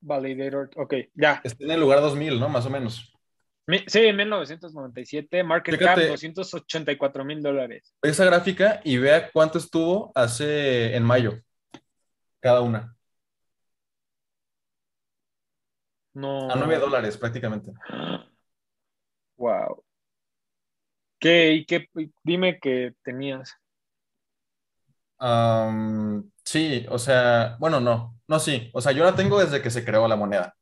Validator. 0.01 0.71
Ok, 0.77 0.95
ya. 1.15 1.41
Está 1.45 1.65
en 1.65 1.73
el 1.73 1.81
lugar 1.81 2.01
2000, 2.01 2.39
¿no? 2.41 2.49
Más 2.49 2.65
o 2.65 2.71
menos. 2.71 3.13
Mi- 3.67 3.85
Sí, 3.89 3.99
en 4.07 4.17
1997, 4.17 5.43
market 5.43 5.77
Fíjate. 5.77 6.03
cap 6.03 6.11
284 6.11 7.25
mil 7.25 7.43
dólares. 7.43 7.93
Ve 8.01 8.11
esa 8.11 8.25
gráfica 8.25 8.81
y 8.85 8.97
vea 8.99 9.31
cuánto 9.33 9.59
estuvo 9.59 10.13
hace 10.15 10.95
en 10.95 11.03
mayo. 11.03 11.41
Cada 12.41 12.61
una. 12.61 12.97
No. 16.15 16.51
A 16.51 16.55
9 16.57 16.79
dólares 16.79 17.17
prácticamente. 17.19 17.73
Wow. 19.37 19.85
¿Qué? 21.19 21.53
¿Y 21.53 21.67
qué? 21.67 21.89
Dime 22.23 22.59
que 22.59 22.95
tenías. 23.03 23.57
Sí, 26.45 26.87
o 26.91 26.99
sea, 26.99 27.57
bueno, 27.59 27.81
no, 27.81 28.19
no, 28.29 28.39
sí. 28.39 28.71
O 28.73 28.81
sea, 28.81 28.93
yo 28.93 29.05
la 29.05 29.15
tengo 29.15 29.41
desde 29.41 29.63
que 29.63 29.71
se 29.71 29.85
creó 29.85 30.07
la 30.07 30.17
moneda. 30.17 30.55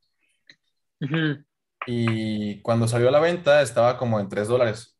Y 1.86 2.62
cuando 2.62 2.88
salió 2.88 3.08
a 3.08 3.12
la 3.12 3.20
venta 3.20 3.60
estaba 3.62 3.98
como 3.98 4.18
en 4.20 4.28
3 4.28 4.48
dólares. 4.48 4.96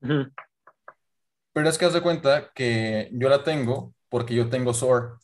Pero 0.00 1.68
es 1.68 1.78
que 1.78 1.84
haz 1.84 1.92
de 1.92 2.02
cuenta 2.02 2.50
que 2.54 3.08
yo 3.12 3.28
la 3.28 3.44
tengo 3.44 3.94
porque 4.08 4.34
yo 4.34 4.50
tengo 4.50 4.74
SOR. 4.74 5.18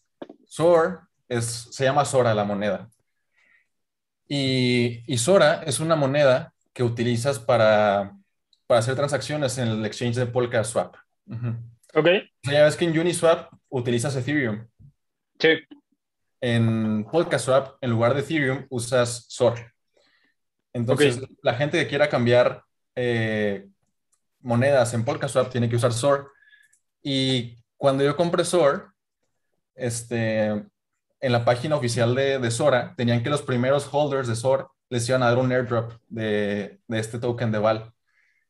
SOR 0.46 1.08
es, 1.28 1.68
se 1.70 1.84
llama 1.84 2.04
Sora 2.04 2.34
la 2.34 2.44
moneda. 2.44 2.88
Y, 4.28 5.02
y 5.12 5.18
Sora 5.18 5.62
es 5.64 5.80
una 5.80 5.96
moneda 5.96 6.54
que 6.72 6.82
utilizas 6.82 7.38
para, 7.38 8.16
para 8.66 8.80
hacer 8.80 8.94
transacciones 8.94 9.58
en 9.58 9.68
el 9.68 9.84
exchange 9.84 10.16
de 10.16 10.26
Polkaswap. 10.26 10.96
Ujú. 11.26 11.56
Ok, 11.94 12.06
ya 12.44 12.64
ves 12.64 12.76
que 12.76 12.84
en 12.84 12.98
Uniswap 12.98 13.52
utilizas 13.68 14.14
Ethereum. 14.16 14.66
sí. 15.38 15.58
En 16.42 17.04
Polkaswap, 17.04 17.76
en 17.82 17.90
lugar 17.90 18.14
de 18.14 18.20
Ethereum, 18.20 18.66
usas 18.70 19.26
SOR. 19.28 19.74
Entonces, 20.72 21.20
la 21.42 21.52
gente 21.52 21.78
que 21.78 21.86
quiera 21.86 22.08
cambiar 22.08 22.64
eh, 22.94 23.68
monedas 24.40 24.94
en 24.94 25.04
Polkaswap 25.04 25.50
tiene 25.50 25.68
que 25.68 25.76
usar 25.76 25.92
SOR. 25.92 26.32
Y 27.02 27.62
cuando 27.76 28.04
yo 28.04 28.16
compré 28.16 28.46
SOR, 28.46 28.90
este, 29.74 30.46
en 30.46 31.32
la 31.32 31.44
página 31.44 31.76
oficial 31.76 32.14
de, 32.14 32.38
de 32.38 32.50
Sora, 32.50 32.94
tenían 32.96 33.22
que 33.22 33.30
los 33.30 33.42
primeros 33.42 33.88
holders 33.92 34.28
de 34.28 34.36
SOR 34.36 34.70
les 34.90 35.08
iban 35.08 35.22
a 35.22 35.28
dar 35.28 35.38
un 35.38 35.52
airdrop 35.52 35.92
de, 36.08 36.80
de 36.86 36.98
este 36.98 37.18
token 37.18 37.52
de 37.52 37.58
Val. 37.58 37.94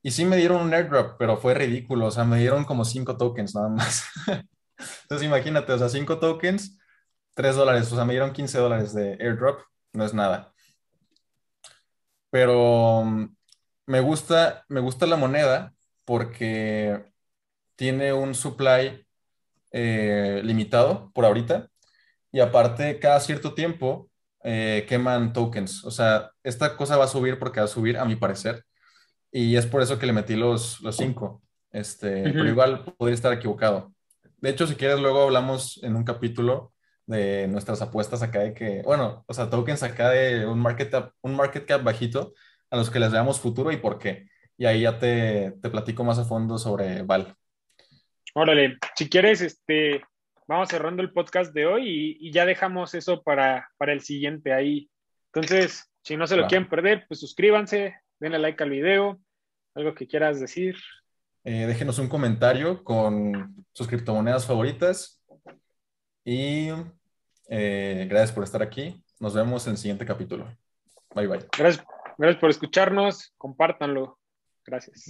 Y 0.02 0.12
sí 0.12 0.24
me 0.24 0.36
dieron 0.36 0.62
un 0.62 0.74
airdrop, 0.74 1.16
pero 1.18 1.36
fue 1.36 1.54
ridículo. 1.54 2.06
O 2.06 2.10
sea, 2.10 2.24
me 2.24 2.38
dieron 2.38 2.64
como 2.64 2.84
cinco 2.84 3.16
tokens 3.16 3.54
nada 3.54 3.68
más. 3.68 4.04
Entonces 5.02 5.26
imagínate, 5.26 5.72
o 5.72 5.78
sea, 5.78 5.88
cinco 5.88 6.18
tokens, 6.18 6.78
tres 7.34 7.56
dólares. 7.56 7.92
O 7.92 7.96
sea, 7.96 8.04
me 8.04 8.14
dieron 8.14 8.32
15 8.32 8.58
dólares 8.58 8.94
de 8.94 9.12
airdrop. 9.20 9.60
No 9.92 10.04
es 10.04 10.14
nada. 10.14 10.52
Pero 12.30 13.04
mm, 13.04 13.36
me 13.86 14.00
gusta, 14.00 14.64
me 14.68 14.80
gusta 14.80 15.06
la 15.06 15.16
moneda 15.16 15.74
porque 16.04 17.04
tiene 17.76 18.12
un 18.12 18.34
supply 18.34 19.06
eh, 19.72 20.42
limitado 20.44 21.10
por 21.12 21.24
ahorita. 21.24 21.70
Y 22.32 22.40
aparte, 22.40 22.98
cada 23.00 23.20
cierto 23.20 23.54
tiempo 23.54 24.09
eh, 24.42 24.86
queman 24.88 25.32
tokens. 25.32 25.84
O 25.84 25.90
sea, 25.90 26.30
esta 26.42 26.76
cosa 26.76 26.96
va 26.96 27.04
a 27.04 27.08
subir 27.08 27.38
porque 27.38 27.60
va 27.60 27.66
a 27.66 27.68
subir, 27.68 27.98
a 27.98 28.04
mi 28.04 28.16
parecer. 28.16 28.64
Y 29.30 29.56
es 29.56 29.66
por 29.66 29.82
eso 29.82 29.98
que 29.98 30.06
le 30.06 30.12
metí 30.12 30.36
los, 30.36 30.80
los 30.80 30.96
cinco. 30.96 31.42
Este, 31.70 32.22
Pero 32.24 32.48
igual 32.48 32.84
podría 32.96 33.14
estar 33.14 33.32
equivocado. 33.32 33.92
De 34.38 34.50
hecho, 34.50 34.66
si 34.66 34.74
quieres, 34.74 34.98
luego 35.00 35.22
hablamos 35.22 35.80
en 35.82 35.94
un 35.94 36.04
capítulo 36.04 36.72
de 37.06 37.48
nuestras 37.48 37.82
apuestas 37.82 38.22
acá 38.22 38.40
de 38.40 38.54
que, 38.54 38.82
bueno, 38.82 39.24
o 39.26 39.34
sea, 39.34 39.50
tokens 39.50 39.82
acá 39.82 40.10
de 40.10 40.46
un 40.46 40.58
market, 40.58 40.90
cap, 40.90 41.12
un 41.22 41.34
market 41.34 41.66
cap 41.66 41.82
bajito 41.82 42.34
a 42.70 42.76
los 42.76 42.90
que 42.90 43.00
les 43.00 43.12
veamos 43.12 43.40
futuro 43.40 43.70
y 43.72 43.76
por 43.76 43.98
qué. 43.98 44.28
Y 44.56 44.66
ahí 44.66 44.82
ya 44.82 44.98
te, 44.98 45.52
te 45.60 45.70
platico 45.70 46.04
más 46.04 46.18
a 46.18 46.24
fondo 46.24 46.58
sobre 46.58 47.02
Val. 47.02 47.34
Órale, 48.34 48.78
si 48.94 49.08
quieres, 49.08 49.40
este, 49.40 50.02
vamos 50.50 50.68
cerrando 50.68 51.00
el 51.00 51.12
podcast 51.12 51.54
de 51.54 51.64
hoy 51.64 52.16
y, 52.18 52.32
ya 52.32 52.44
dejamos 52.44 52.94
eso 52.94 53.22
para, 53.22 53.70
para, 53.78 53.92
el 53.92 54.00
siguiente 54.00 54.52
ahí. 54.52 54.90
Entonces, 55.32 55.88
si 56.02 56.16
no 56.16 56.26
se 56.26 56.36
lo 56.36 56.48
quieren 56.48 56.68
perder, 56.68 57.04
pues 57.06 57.20
suscríbanse, 57.20 57.94
denle 58.18 58.40
like 58.40 58.60
al 58.60 58.70
video, 58.70 59.20
algo 59.76 59.94
que 59.94 60.08
quieras 60.08 60.40
decir. 60.40 60.76
Eh, 61.44 61.66
déjenos 61.68 62.00
un 62.00 62.08
comentario 62.08 62.82
con 62.82 63.64
sus 63.72 63.86
criptomonedas 63.86 64.44
favoritas 64.44 65.22
y 66.24 66.70
eh, 67.48 68.08
gracias 68.10 68.32
por 68.32 68.42
estar 68.42 68.60
aquí. 68.60 69.04
Nos 69.20 69.34
vemos 69.34 69.64
en 69.68 69.74
el 69.74 69.78
siguiente 69.78 70.04
capítulo. 70.04 70.52
Bye 71.14 71.28
bye. 71.28 71.46
Gracias, 71.56 71.86
gracias 72.18 72.40
por 72.40 72.50
escucharnos, 72.50 73.32
compártanlo. 73.38 74.18
Gracias. 74.66 75.04